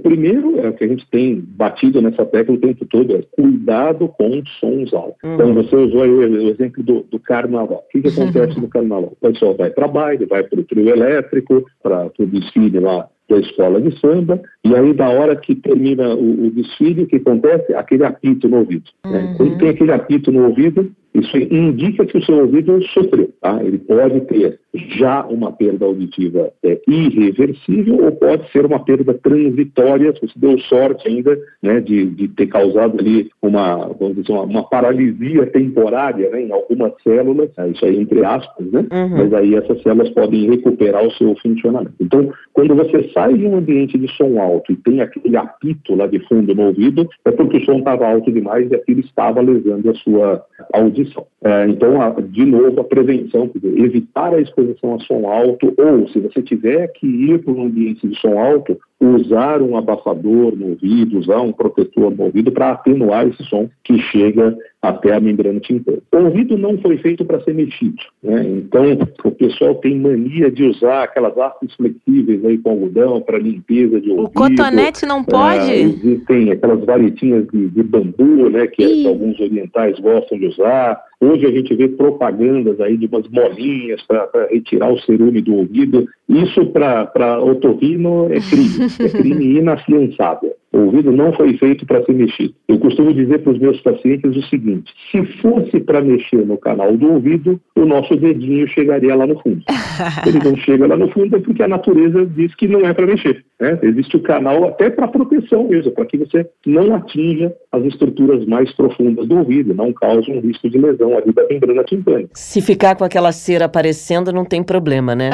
primeiro 0.06 0.60
é 0.60 0.68
o 0.68 0.72
que 0.72 0.84
a 0.84 0.88
gente 0.88 1.04
tem 1.10 1.40
batido 1.40 2.00
nessa 2.00 2.24
tecla 2.24 2.54
o 2.54 2.58
tempo 2.58 2.84
todo, 2.86 3.16
é 3.16 3.22
cuidado 3.34 4.08
com 4.08 4.42
sons 4.60 4.94
altos. 4.94 5.16
Uhum. 5.24 5.34
Então, 5.34 5.54
você 5.54 5.74
usou 5.74 6.02
aí 6.02 6.10
o 6.10 6.48
exemplo 6.48 6.82
do, 6.82 7.02
do 7.02 7.18
carnaval. 7.18 7.84
O 7.86 7.90
que, 7.90 8.02
que 8.02 8.08
acontece 8.20 8.60
no 8.60 8.68
carnaval? 8.68 9.12
O 9.20 9.28
pessoal 9.28 9.56
vai 9.56 9.70
para 9.70 9.88
baile, 9.88 10.26
vai 10.26 10.44
para 10.44 10.60
o 10.60 10.64
trio 10.64 10.88
elétrico, 10.88 11.64
para 11.82 12.10
o 12.18 12.26
desfile 12.26 12.78
lá 12.78 13.08
da 13.28 13.38
escola 13.38 13.80
de 13.80 13.98
samba, 14.00 14.40
e 14.64 14.74
aí 14.74 14.92
da 14.92 15.08
hora 15.08 15.36
que 15.36 15.54
termina 15.54 16.14
o, 16.14 16.46
o 16.46 16.50
desfile, 16.50 17.02
o 17.02 17.06
que 17.06 17.16
acontece? 17.16 17.74
Aquele 17.74 18.04
apito 18.04 18.48
no 18.48 18.58
ouvido. 18.58 18.90
Né? 19.04 19.10
Uhum. 19.10 19.26
Né? 19.26 19.34
Quando 19.36 19.58
tem 19.58 19.68
aquele 19.68 19.92
apito 19.92 20.30
no 20.30 20.46
ouvido, 20.46 20.90
isso 21.16 21.36
indica 21.38 22.04
que 22.04 22.18
o 22.18 22.24
seu 22.24 22.40
ouvido 22.40 22.82
sofreu. 22.88 23.30
Tá? 23.40 23.62
Ele 23.64 23.78
pode 23.78 24.20
ter 24.22 24.58
já 24.98 25.24
uma 25.24 25.50
perda 25.50 25.86
auditiva 25.86 26.52
é, 26.62 26.78
irreversível 26.86 28.04
ou 28.04 28.12
pode 28.12 28.50
ser 28.50 28.66
uma 28.66 28.80
perda 28.80 29.14
transitória, 29.14 30.12
se 30.12 30.20
você 30.20 30.34
deu 30.36 30.58
sorte 30.60 31.08
ainda 31.08 31.38
né, 31.62 31.80
de, 31.80 32.04
de 32.06 32.28
ter 32.28 32.46
causado 32.48 32.98
ali 33.00 33.30
uma, 33.40 33.88
vamos 33.98 34.16
dizer, 34.16 34.32
uma, 34.32 34.42
uma 34.42 34.68
paralisia 34.68 35.46
temporária 35.46 36.28
né, 36.28 36.42
em 36.42 36.52
algumas 36.52 36.92
células, 37.02 37.48
é, 37.56 37.68
isso 37.68 37.84
aí 37.86 37.98
entre 37.98 38.22
aspas, 38.22 38.66
né? 38.70 38.86
Uhum. 38.92 39.08
mas 39.08 39.32
aí 39.32 39.54
essas 39.54 39.82
células 39.82 40.10
podem 40.10 40.50
recuperar 40.50 41.02
o 41.02 41.12
seu 41.12 41.34
funcionamento. 41.36 41.94
Então, 41.98 42.30
quando 42.52 42.74
você 42.74 43.08
sai 43.16 43.32
de 43.32 43.46
um 43.46 43.56
ambiente 43.56 43.96
de 43.96 44.08
som 44.14 44.38
alto 44.38 44.72
e 44.72 44.76
tem 44.76 45.00
aquele 45.00 45.36
apito 45.36 45.94
lá 45.94 46.06
de 46.06 46.18
fundo 46.28 46.54
no 46.54 46.66
ouvido, 46.66 47.08
é 47.24 47.30
porque 47.30 47.56
o 47.56 47.64
som 47.64 47.78
estava 47.78 48.06
alto 48.06 48.30
demais 48.30 48.70
e 48.70 48.74
aquilo 48.74 49.00
estava 49.00 49.40
lesando 49.40 49.90
a 49.90 49.94
sua 49.94 50.44
audição 50.74 51.26
é, 51.46 51.68
então, 51.68 52.02
a, 52.02 52.10
de 52.10 52.44
novo, 52.44 52.80
a 52.80 52.84
prevenção, 52.84 53.48
dizer, 53.54 53.78
evitar 53.78 54.34
a 54.34 54.40
exposição 54.40 54.96
a 54.96 54.98
som 54.98 55.28
alto, 55.28 55.72
ou 55.78 56.08
se 56.08 56.18
você 56.18 56.42
tiver 56.42 56.88
que 56.88 57.06
ir 57.06 57.38
para 57.38 57.52
um 57.52 57.66
ambiente 57.66 58.04
de 58.04 58.18
som 58.18 58.36
alto, 58.36 58.76
usar 58.98 59.62
um 59.62 59.76
abafador 59.76 60.56
no 60.56 60.70
ouvido, 60.70 61.20
usar 61.20 61.40
um 61.40 61.52
protetor 61.52 62.10
no 62.10 62.24
ouvido 62.24 62.50
para 62.50 62.72
atenuar 62.72 63.28
esse 63.28 63.44
som 63.44 63.68
que 63.84 63.96
chega 63.96 64.58
até 64.82 65.14
a 65.14 65.20
membrana 65.20 65.60
timpânica. 65.60 66.02
O 66.12 66.24
ouvido 66.24 66.58
não 66.58 66.78
foi 66.78 66.96
feito 66.98 67.24
para 67.24 67.40
ser 67.42 67.54
mexido, 67.54 68.02
né? 68.20 68.44
então 68.44 68.82
o 69.24 69.30
pessoal 69.30 69.76
tem 69.76 69.96
mania 70.00 70.50
de 70.50 70.64
usar 70.64 71.04
aquelas 71.04 71.36
hastes 71.36 71.74
flexíveis 71.76 72.44
aí 72.44 72.58
com 72.58 72.70
algodão 72.70 73.05
para 73.20 73.38
limpeza 73.38 74.00
de 74.00 74.10
ouvido. 74.10 74.28
O 74.28 74.30
cotonete 74.30 75.06
não 75.06 75.22
pode? 75.24 75.70
É, 75.70 75.80
existem 75.80 76.50
aquelas 76.50 76.84
varetinhas 76.84 77.46
de, 77.48 77.68
de 77.68 77.82
bambu, 77.82 78.50
né, 78.50 78.66
que, 78.66 78.86
que 78.86 79.06
alguns 79.06 79.38
orientais 79.40 79.98
gostam 79.98 80.38
de 80.38 80.46
usar, 80.46 81.00
Hoje 81.20 81.46
a 81.46 81.50
gente 81.50 81.74
vê 81.74 81.88
propagandas 81.88 82.78
aí 82.80 82.96
de 82.96 83.06
umas 83.06 83.26
molinhas 83.28 84.02
para 84.02 84.28
retirar 84.50 84.92
o 84.92 84.98
cerume 85.00 85.40
do 85.40 85.54
ouvido. 85.54 86.06
Isso 86.28 86.66
para 86.66 87.40
otorrino 87.42 88.26
é 88.30 88.40
crime, 88.40 88.86
é 89.00 89.08
crime 89.08 89.56
inafiançável. 89.58 90.54
O 90.76 90.80
ouvido 90.80 91.10
não 91.10 91.32
foi 91.32 91.56
feito 91.56 91.86
para 91.86 92.04
ser 92.04 92.12
mexido. 92.12 92.52
Eu 92.68 92.78
costumo 92.78 93.14
dizer 93.14 93.38
para 93.38 93.52
os 93.52 93.58
meus 93.58 93.80
pacientes 93.80 94.36
o 94.36 94.42
seguinte: 94.42 94.92
se 95.10 95.24
fosse 95.40 95.80
para 95.80 96.02
mexer 96.02 96.44
no 96.44 96.58
canal 96.58 96.94
do 96.96 97.14
ouvido, 97.14 97.58
o 97.74 97.86
nosso 97.86 98.14
dedinho 98.16 98.68
chegaria 98.68 99.14
lá 99.14 99.26
no 99.26 99.38
fundo. 99.40 99.62
Ele 100.26 100.38
não 100.44 100.54
chega 100.56 100.86
lá 100.86 100.96
no 100.96 101.08
fundo 101.10 101.36
é 101.36 101.40
porque 101.40 101.62
a 101.62 101.68
natureza 101.68 102.26
diz 102.26 102.54
que 102.54 102.68
não 102.68 102.80
é 102.80 102.92
para 102.92 103.06
mexer. 103.06 103.42
Né? 103.58 103.78
Existe 103.82 104.16
o 104.16 104.22
canal 104.22 104.66
até 104.66 104.90
para 104.90 105.08
proteção 105.08 105.66
mesmo, 105.68 105.92
para 105.92 106.04
que 106.04 106.18
você 106.18 106.46
não 106.66 106.94
atinja 106.94 107.54
as 107.72 107.84
estruturas 107.84 108.44
mais 108.44 108.70
profundas 108.74 109.26
do 109.26 109.38
ouvido, 109.38 109.72
não 109.72 109.92
cause 109.92 110.30
um 110.30 110.40
risco 110.40 110.68
de 110.68 110.76
lesão 110.76 111.05
ali 111.16 111.32
da 111.32 111.46
membrana 111.46 111.84
timpânica. 111.84 112.30
Se 112.34 112.60
ficar 112.60 112.96
com 112.96 113.04
aquela 113.04 113.32
cera 113.32 113.66
aparecendo, 113.66 114.32
não 114.32 114.44
tem 114.44 114.62
problema, 114.62 115.14
né? 115.14 115.30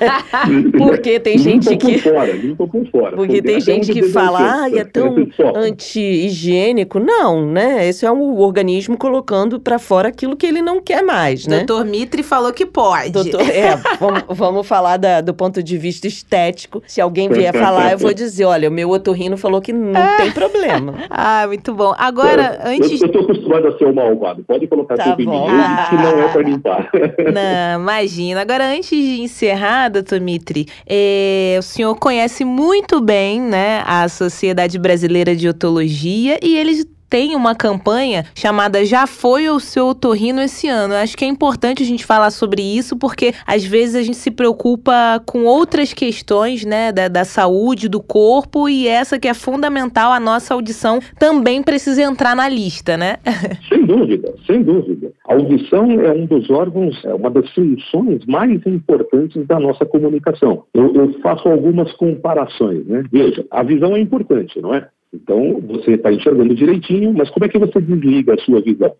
porque 0.76 1.20
tem 1.20 1.38
gente 1.38 1.68
limpa 1.68 1.86
que. 1.86 2.02
Por 2.02 2.12
fora, 2.12 2.32
limpa 2.32 2.66
por 2.66 2.86
fora. 2.86 3.16
Porque 3.16 3.42
tem 3.42 3.60
gente 3.60 3.92
que 3.92 4.04
fala, 4.04 4.64
ah, 4.64 4.70
é 4.70 4.84
tão 4.84 5.14
anti-higiênico. 5.54 6.98
Não, 6.98 7.46
né? 7.46 7.86
Esse 7.86 8.06
é 8.06 8.10
um 8.10 8.38
organismo 8.38 8.96
colocando 8.96 9.60
para 9.60 9.78
fora 9.78 10.08
aquilo 10.08 10.36
que 10.36 10.46
ele 10.46 10.62
não 10.62 10.80
quer 10.80 11.02
mais, 11.02 11.46
né? 11.46 11.64
Doutor 11.64 11.84
Mitre 11.84 12.22
falou 12.22 12.52
que 12.52 12.66
pode. 12.66 13.10
Doutor, 13.10 13.40
é, 13.42 13.76
vamos, 14.00 14.24
vamos 14.28 14.66
falar 14.66 14.96
da, 14.96 15.20
do 15.20 15.34
ponto 15.34 15.62
de 15.62 15.76
vista 15.76 16.06
estético. 16.06 16.82
Se 16.86 17.00
alguém 17.00 17.28
vier 17.28 17.52
falar, 17.54 17.92
eu 17.92 17.98
vou 17.98 18.12
dizer, 18.12 18.44
olha, 18.44 18.68
o 18.68 18.72
meu 18.72 18.90
otorrino 18.90 19.36
falou 19.36 19.60
que 19.60 19.72
não 19.72 20.00
é. 20.00 20.16
tem 20.16 20.32
problema. 20.32 20.94
Ah, 21.10 21.44
muito 21.46 21.74
bom. 21.74 21.94
Agora, 21.98 22.58
é, 22.62 22.74
antes... 22.74 23.00
Eu, 23.00 23.08
eu 23.08 23.12
tô 23.12 23.20
acostumado 23.20 23.68
a 23.68 23.78
ser 23.78 23.84
o 23.86 23.94
malvado. 23.94 24.44
Pode 24.44 24.66
colocar 24.66 24.95
tá 24.96 25.16
tudo 25.16 25.24
bom. 25.24 25.50
em 25.50 25.54
ah. 25.54 25.86
que 25.88 25.96
não 25.96 26.22
é 26.22 26.28
para 26.28 26.42
limpar. 26.42 26.90
Não, 27.32 27.80
imagina. 27.80 28.40
Agora, 28.40 28.66
antes 28.68 28.90
de 28.90 29.20
encerrar, 29.20 29.88
doutor 29.88 30.20
Mitre, 30.20 30.66
é, 30.86 31.56
o 31.58 31.62
senhor 31.62 31.94
conhece 31.96 32.44
muito 32.44 33.00
bem, 33.00 33.40
né, 33.40 33.82
a 33.86 34.08
Sociedade 34.08 34.78
Brasileira 34.78 35.34
de 35.34 35.48
Otologia 35.48 36.38
e 36.42 36.56
eles 36.56 36.86
tem 37.08 37.34
uma 37.34 37.54
campanha 37.54 38.24
chamada 38.34 38.84
Já 38.84 39.06
Foi 39.06 39.48
o 39.48 39.58
Seu 39.60 39.86
Otorrino 39.86 40.40
esse 40.40 40.68
ano. 40.68 40.94
Eu 40.94 40.98
acho 40.98 41.16
que 41.16 41.24
é 41.24 41.28
importante 41.28 41.82
a 41.82 41.86
gente 41.86 42.04
falar 42.04 42.30
sobre 42.30 42.62
isso, 42.62 42.96
porque 42.96 43.32
às 43.46 43.64
vezes 43.64 43.94
a 43.94 44.02
gente 44.02 44.16
se 44.16 44.30
preocupa 44.30 45.22
com 45.26 45.44
outras 45.44 45.92
questões, 45.92 46.64
né, 46.64 46.92
da, 46.92 47.08
da 47.08 47.24
saúde, 47.24 47.88
do 47.88 48.02
corpo, 48.02 48.68
e 48.68 48.86
essa 48.88 49.18
que 49.18 49.28
é 49.28 49.34
fundamental, 49.34 50.12
a 50.12 50.20
nossa 50.20 50.54
audição 50.54 51.00
também 51.18 51.62
precisa 51.62 52.02
entrar 52.02 52.34
na 52.34 52.48
lista, 52.48 52.96
né? 52.96 53.16
Sem 53.68 53.84
dúvida, 53.84 54.34
sem 54.46 54.62
dúvida. 54.62 55.12
A 55.28 55.34
audição 55.34 55.90
é 56.00 56.12
um 56.12 56.26
dos 56.26 56.48
órgãos, 56.50 57.04
é 57.04 57.14
uma 57.14 57.30
das 57.30 57.48
funções 57.52 58.24
mais 58.26 58.64
importantes 58.66 59.46
da 59.46 59.58
nossa 59.58 59.84
comunicação. 59.84 60.64
Eu, 60.74 60.92
eu 60.94 61.12
faço 61.20 61.48
algumas 61.48 61.92
comparações, 61.94 62.86
né? 62.86 63.04
Veja, 63.10 63.44
a 63.50 63.62
visão 63.62 63.96
é 63.96 64.00
importante, 64.00 64.60
não 64.60 64.74
é? 64.74 64.88
Então, 65.22 65.60
você 65.66 65.92
está 65.92 66.12
enxergando 66.12 66.54
direitinho, 66.54 67.12
mas 67.12 67.30
como 67.30 67.46
é 67.46 67.48
que 67.48 67.58
você 67.58 67.80
desliga 67.80 68.34
a 68.34 68.38
sua 68.38 68.60
visão? 68.60 68.92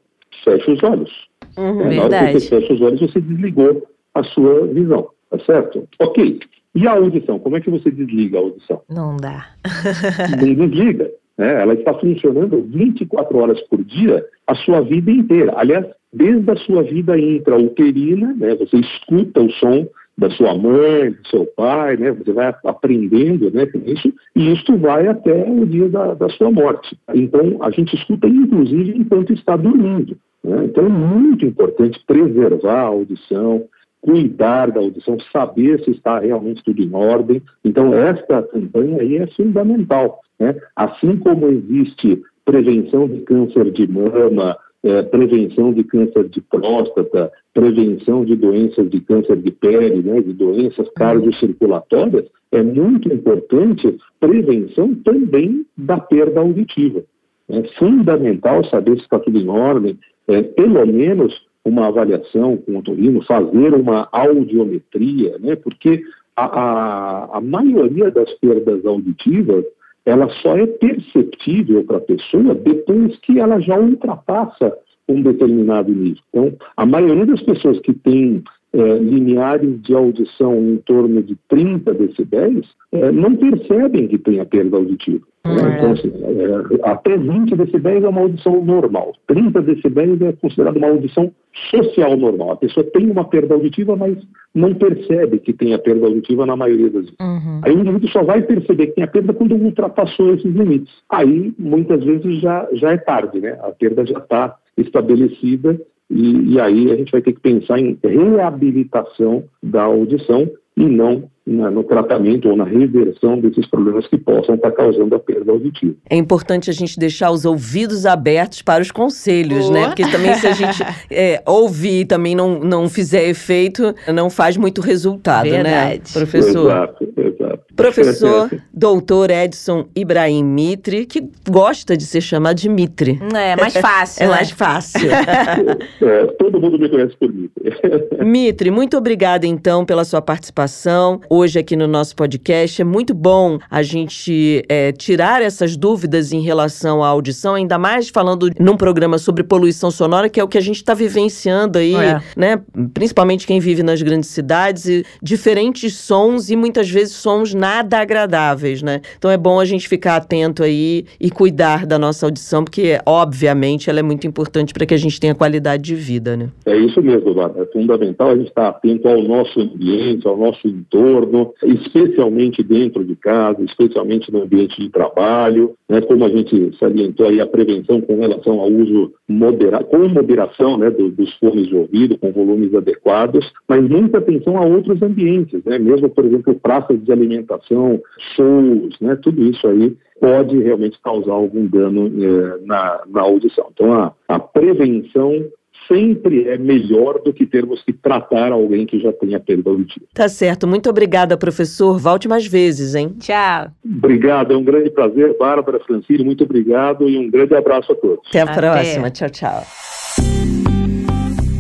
Fecha 0.45 0.71
os 0.71 0.83
olhos. 0.83 1.11
Uhum, 1.57 1.81
é, 1.83 1.97
na 1.97 2.05
hora 2.05 2.27
que 2.27 2.41
você 2.41 2.61
fecha 2.61 2.73
os 2.73 2.81
olhos, 2.81 3.01
você 3.01 3.21
desligou 3.21 3.87
a 4.15 4.23
sua 4.25 4.67
visão, 4.67 5.09
tá 5.31 5.39
certo? 5.41 5.87
Ok. 6.01 6.41
E 6.75 6.87
a 6.87 6.93
audição? 6.93 7.39
Como 7.39 7.57
é 7.57 7.61
que 7.61 7.71
você 7.71 7.91
desliga 7.91 8.39
a 8.39 8.43
audição? 8.43 8.83
Não 8.89 9.17
dá. 9.17 9.47
Não 10.59 10.69
desliga. 10.69 11.11
Né? 11.39 11.63
Ela 11.63 11.75
está 11.75 11.95
funcionando 11.95 12.63
24 12.69 13.39
horas 13.39 13.61
por 13.63 13.83
dia 13.85 14.25
a 14.47 14.55
sua 14.55 14.81
vida 14.81 15.11
inteira. 15.11 15.55
Aliás, 15.57 15.87
desde 16.13 16.51
a 16.51 16.57
sua 16.57 16.83
vida 16.83 17.19
intrauterina, 17.19 18.35
né? 18.35 18.55
você 18.55 18.79
escuta 18.79 19.43
o 19.43 19.51
som 19.53 19.87
da 20.19 20.31
sua 20.31 20.57
mãe, 20.57 21.11
do 21.11 21.29
seu 21.29 21.47
pai, 21.57 21.97
né? 21.97 22.11
Você 22.13 22.33
vai 22.33 22.55
aprendendo, 22.65 23.51
né, 23.51 23.67
com 23.67 23.79
isso, 23.85 24.13
e 24.35 24.53
isso 24.53 24.77
vai 24.79 25.07
até 25.07 25.45
o 25.49 25.67
dia 25.67 25.89
da, 25.89 26.15
da 26.15 26.29
sua 26.31 26.51
morte. 26.51 26.99
Então, 27.15 27.59
a 27.61 27.71
gente 27.71 27.95
escuta, 27.95 28.27
inclusive, 28.27 28.97
enquanto 28.97 29.33
está 29.33 29.57
dormindo. 29.57 30.17
Né? 30.43 30.65
Então, 30.65 30.87
é 30.87 30.89
muito 30.89 31.45
importante 31.45 32.03
preservar 32.07 32.81
a 32.81 32.87
audição, 32.87 33.65
cuidar 34.01 34.71
da 34.71 34.81
audição, 34.81 35.19
saber 35.33 35.83
se 35.85 35.91
está 35.91 36.19
realmente 36.21 36.63
tudo 36.63 36.81
em 36.81 36.95
ordem. 36.95 37.43
Então, 37.65 37.93
esta 37.93 38.43
campanha 38.43 39.03
aí 39.03 39.17
é 39.17 39.27
fundamental. 39.27 40.21
Né? 40.39 40.55
Assim 40.75 41.17
como 41.19 41.49
existe 41.49 42.23
prevenção 42.45 43.09
de 43.09 43.21
câncer 43.23 43.71
de 43.73 43.87
mama, 43.89 44.57
é, 44.87 45.03
prevenção 45.03 45.73
de 45.73 45.83
câncer 45.83 46.29
de 46.29 46.41
próstata, 46.41 47.33
prevenção 47.53 48.25
de 48.25 48.37
doenças 48.37 48.89
de 48.89 49.01
câncer 49.01 49.37
de 49.37 49.51
pele, 49.51 50.01
né, 50.01 50.21
de 50.21 50.33
doenças 50.33 50.89
cardiocirculatórias, 50.91 52.27
é 52.53 52.63
muito 52.63 53.13
importante 53.13 53.99
prevenção 54.21 54.95
também 54.95 55.67
da 55.77 55.99
perda 55.99 56.41
auditiva. 56.41 57.03
É 57.49 57.63
fundamental 57.79 58.65
saber 58.67 58.97
se 58.97 59.03
está 59.03 59.19
tudo 59.19 59.39
em 59.39 59.49
ordem, 59.49 59.99
é, 60.29 60.43
pelo 60.43 60.87
menos 60.87 61.35
uma 61.65 61.89
avaliação 61.89 62.57
com 62.57 62.73
o 62.73 62.79
otorrino, 62.79 63.25
fazer 63.25 63.75
uma 63.75 64.09
audiometria, 64.13 65.37
né, 65.41 65.57
porque 65.57 66.01
a, 66.37 66.45
a, 66.45 67.39
a 67.39 67.41
maioria 67.41 68.09
das 68.13 68.33
perdas 68.35 68.87
auditivas 68.87 69.65
ela 70.07 70.29
só 70.41 70.57
é 70.57 70.67
perceptível 70.67 71.85
para 71.85 71.99
a 71.99 72.01
pessoa 72.01 72.55
depois 72.55 73.19
que 73.19 73.41
ela 73.41 73.61
já 73.61 73.79
ultrapassa 73.79 74.73
um 75.09 75.21
determinado 75.21 75.93
nível. 75.93 76.23
Então, 76.31 76.53
a 76.77 76.87
maioria 76.87 77.27
das 77.27 77.43
pessoas 77.43 77.79
que 77.81 77.93
têm 77.93 78.43
é, 78.73 78.99
limiares 78.99 79.81
de 79.83 79.95
audição 79.95 80.55
em 80.55 80.77
torno 80.79 81.23
de 81.23 81.37
30 81.49 81.95
decibéis 81.95 82.67
é, 82.93 83.11
não 83.11 83.35
percebem 83.37 84.09
que 84.09 84.19
tem 84.19 84.41
a 84.41 84.45
perda 84.45 84.77
auditiva. 84.77 85.25
Né? 85.47 85.55
É. 85.55 85.79
Então, 85.79 85.93
assim, 85.93 86.13
é, 86.13 86.91
até 86.91 87.17
20 87.17 87.57
decibéis 87.57 88.03
é 88.03 88.09
uma 88.09 88.23
audição 88.23 88.65
normal. 88.65 89.13
30 89.29 89.63
decibéis 89.63 90.21
é 90.21 90.33
considerada 90.33 90.79
uma 90.79 90.89
audição 90.89 91.33
social 91.71 92.17
normal. 92.17 92.53
A 92.53 92.57
pessoa 92.57 92.85
tem 92.93 93.11
uma 93.11 93.25
perda 93.25 93.55
auditiva, 93.55 93.97
mas 93.97 94.19
não 94.55 94.75
percebe 94.75 95.39
que 95.39 95.53
tem 95.53 95.73
a 95.73 95.79
perda 95.79 96.07
auditiva 96.07 96.45
na 96.45 96.57
maioria 96.57 96.91
das 96.91 97.05
vezes. 97.05 97.17
Uhum. 97.21 97.61
Aí 97.63 97.73
o 97.73 97.81
indivíduo 97.81 98.09
só 98.11 98.23
vai 98.23 98.43
perceber 98.43 98.89
que 98.89 98.95
tem 98.95 99.05
a 99.05 99.09
perda 99.09 99.33
quando 99.33 99.55
ultrapassou 99.55 100.35
esses 100.35 100.53
limites. 100.53 100.93
Aí, 101.11 101.55
muitas 101.59 102.03
vezes, 102.05 102.41
já, 102.41 102.69
já 102.73 102.93
é 102.93 102.99
tarde, 102.99 103.41
né? 103.41 103.57
A 103.63 103.71
perda 103.71 104.05
já 104.05 104.19
está 104.19 104.57
estabelecida 104.77 105.81
e, 106.11 106.55
e, 106.55 106.61
aí 106.61 106.91
a 106.93 106.97
gente 106.97 107.11
vai 107.11 107.21
ter 107.21 107.33
que 107.33 107.41
pensar 107.41 107.79
em 107.79 107.99
reabilitação 108.03 109.45
da 109.63 109.83
audição 109.83 110.49
e 110.77 110.85
não 110.85 111.29
na, 111.47 111.71
no 111.71 111.85
tratamento 111.85 112.49
ou 112.49 112.57
na 112.57 112.65
reversão 112.65 113.39
desses 113.39 113.67
problemas 113.67 114.07
que 114.09 114.19
possam 114.19 114.57
estar 114.57 114.73
causando 114.73 115.15
a 115.15 115.19
perda 115.19 115.53
auditiva. 115.53 115.95
É 116.11 116.17
importante 116.17 116.69
a 116.69 116.73
gente 116.73 116.99
deixar 116.99 117.31
os 117.31 117.45
ouvidos 117.45 118.05
abertos 118.05 118.63
para 118.63 118.83
os 118.83 118.91
conselhos, 118.91 119.69
oh. 119.69 119.73
né? 119.73 119.87
Porque 119.87 120.03
também 120.11 120.35
se 120.35 120.47
a 120.47 120.53
gente 120.53 120.83
é, 121.11 121.41
ouvir 121.47 122.01
e 122.01 122.05
também 122.05 122.35
não, 122.35 122.59
não 122.59 122.89
fizer 122.89 123.29
efeito, 123.29 123.95
não 124.13 124.29
faz 124.29 124.57
muito 124.57 124.81
resultado, 124.81 125.49
né, 125.49 125.63
Verdade. 125.63 125.99
né, 125.99 126.01
professor? 126.13 126.67
Exato, 126.67 127.15
exato. 127.17 127.61
Professor 127.77 128.51
doutor 128.77 129.31
Edson 129.31 129.87
Ibrahim 129.97 130.45
Mitre, 130.45 131.07
que 131.07 131.29
gosta 131.49 131.97
de 131.97 132.05
ser 132.05 132.21
chamado 132.21 132.57
de 132.57 132.69
Mitre. 132.69 133.19
É, 133.35 133.57
mais 133.57 133.75
fácil. 133.75 134.23
é 134.25 134.27
né? 134.27 134.35
mais 134.35 134.51
fácil. 134.51 135.11
é, 135.11 136.27
todo 136.39 136.61
mundo 136.61 136.79
me 136.79 136.89
conhece 136.89 137.17
por 137.17 137.33
Mitre. 137.33 137.57
Mitre, 138.23 138.71
muito 138.71 138.97
obrigada 138.97 139.47
então 139.47 139.85
pela 139.85 140.05
sua 140.05 140.21
participação 140.21 141.21
hoje 141.31 141.59
aqui 141.59 141.75
no 141.75 141.87
nosso 141.87 142.15
podcast. 142.15 142.83
É 142.83 142.85
muito 142.85 143.15
bom 143.15 143.59
a 143.71 143.83
gente 143.83 144.63
é, 144.69 144.93
tirar 144.93 145.41
essas 145.41 145.77
dúvidas 145.77 146.33
em 146.33 146.41
relação 146.41 147.03
à 147.03 147.09
audição, 147.09 147.55
ainda 147.55 147.79
mais 147.79 148.09
falando 148.11 148.51
num 148.59 148.77
programa 148.77 149.17
sobre 149.17 149.43
poluição 149.43 149.91
sonora, 149.91 150.29
que 150.29 150.39
é 150.39 150.45
o 150.45 150.49
que 150.49 150.59
a 150.59 150.63
gente 150.63 150.77
está 150.77 150.93
vivenciando 150.93 151.79
aí, 151.79 151.95
é. 151.95 152.21
né? 152.37 152.61
Principalmente 152.93 153.47
quem 153.47 153.59
vive 153.59 153.83
nas 153.83 154.03
grandes 154.03 154.31
cidades, 154.31 154.87
e 154.87 155.05
diferentes 155.23 155.95
sons 155.95 156.51
e 156.51 156.57
muitas 156.57 156.91
vezes 156.91 157.15
sons 157.15 157.55
nada 157.55 157.99
agradáveis, 157.99 158.66
né? 158.83 159.01
Então 159.19 159.31
é 159.31 159.37
bom 159.37 159.61
a 159.61 159.65
gente 159.65 159.89
ficar 159.89 160.17
atento 160.17 160.63
aí 160.63 161.05
e 161.21 161.31
cuidar 161.31 161.87
da 161.87 161.99
nossa 161.99 162.27
audição, 162.27 162.65
porque 162.65 162.99
obviamente 163.05 163.91
ela 163.91 164.01
é 164.01 164.03
muito 164.03 164.27
importante 164.27 164.73
para 164.73 164.87
que 164.87 164.95
a 164.95 164.99
gente 164.99 165.21
tenha 165.21 165.35
qualidade 165.35 165.83
de 165.83 165.95
vida, 165.95 166.37
né? 166.37 166.49
É 166.65 166.77
isso 166.77 167.03
mesmo, 167.03 167.35
Bárbara. 167.35 167.65
É 167.65 167.73
fundamental 167.73 168.31
a 168.31 168.37
gente 168.37 168.49
estar 168.49 168.69
atento 168.69 169.09
ao 169.09 169.23
nosso 169.23 169.61
ambiente, 169.61 170.27
ao 170.27 170.37
nosso 170.37 170.67
entorno 170.67 171.53
especialmente 171.63 172.63
dentro 172.63 173.05
de 173.05 173.17
casa, 173.17 173.63
especialmente 173.63 174.33
no 174.33 174.43
ambiente 174.43 174.81
de 174.81 174.89
trabalho, 174.91 175.75
né, 175.89 176.01
como 176.01 176.25
a 176.25 176.29
gente 176.29 176.77
salientou 176.79 177.27
aí 177.27 177.41
a 177.41 177.47
prevenção 177.47 178.01
com 178.01 178.19
relação 178.19 178.61
ao 178.61 178.71
uso 178.71 179.13
modera 179.29 179.83
com 179.85 180.09
moderação 180.09 180.77
né, 180.79 180.91
do, 180.91 181.11
dos 181.11 181.33
fones 181.35 181.69
de 181.69 181.77
ouvido, 181.77 182.19
com 182.19 182.33
volumes 182.33 182.75
adequados, 182.75 183.53
mas 183.69 183.89
muita 183.89 184.19
atenção 184.19 184.57
a 184.57 184.65
outros 184.65 185.01
ambientes, 185.03 185.63
né, 185.65 185.79
mesmo, 185.79 186.09
por 186.09 186.25
exemplo, 186.25 186.55
praças 186.55 187.03
de 187.03 187.13
alimentação, 187.13 188.01
shows, 188.35 188.56
né, 189.01 189.17
tudo 189.17 189.43
isso 189.43 189.67
aí 189.67 189.97
pode 190.21 190.59
realmente 190.63 190.99
causar 191.03 191.33
algum 191.33 191.67
dano 191.67 192.07
eh, 192.07 192.59
na, 192.65 193.03
na 193.07 193.21
audição. 193.21 193.69
Então, 193.73 193.93
a, 193.93 194.13
a 194.29 194.39
prevenção 194.39 195.45
sempre 195.89 196.49
é 196.49 196.59
melhor 196.59 197.21
do 197.23 197.33
que 197.33 197.47
termos 197.47 197.83
que 197.83 197.93
tratar 197.93 198.53
alguém 198.53 198.87
que 198.87 198.99
já 198.99 199.13
tenha 199.13 199.39
perda 199.39 199.71
auditiva. 199.71 200.07
Tá 200.15 200.29
certo. 200.29 200.67
Muito 200.67 200.89
obrigada, 200.91 201.37
professor. 201.37 201.99
Volte 201.99 202.29
mais 202.29 202.47
vezes, 202.47 202.95
hein? 202.95 203.15
Tchau. 203.19 203.69
Obrigado, 203.85 204.53
é 204.53 204.57
um 204.57 204.65
grande 204.65 204.91
prazer. 204.91 205.37
Bárbara 205.39 205.79
Francine, 205.81 206.25
muito 206.25 206.45
obrigado 206.45 207.09
e 207.09 207.17
um 207.17 207.31
grande 207.31 207.55
abraço 207.55 207.93
a 207.93 207.95
todos. 207.95 208.27
Até 208.29 208.41
a 208.41 208.45
Até. 208.45 208.55
próxima. 208.55 209.11
Tchau, 209.11 209.31
tchau. 209.31 209.63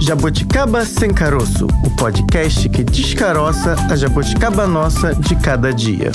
Jabuticaba 0.00 0.84
Sem 0.84 1.14
Caroço, 1.14 1.66
o 1.66 1.96
podcast 1.96 2.68
que 2.68 2.84
descaroça 2.84 3.74
a 3.90 3.96
jabuticaba 3.96 4.66
nossa 4.66 5.14
de 5.14 5.34
cada 5.36 5.72
dia. 5.72 6.12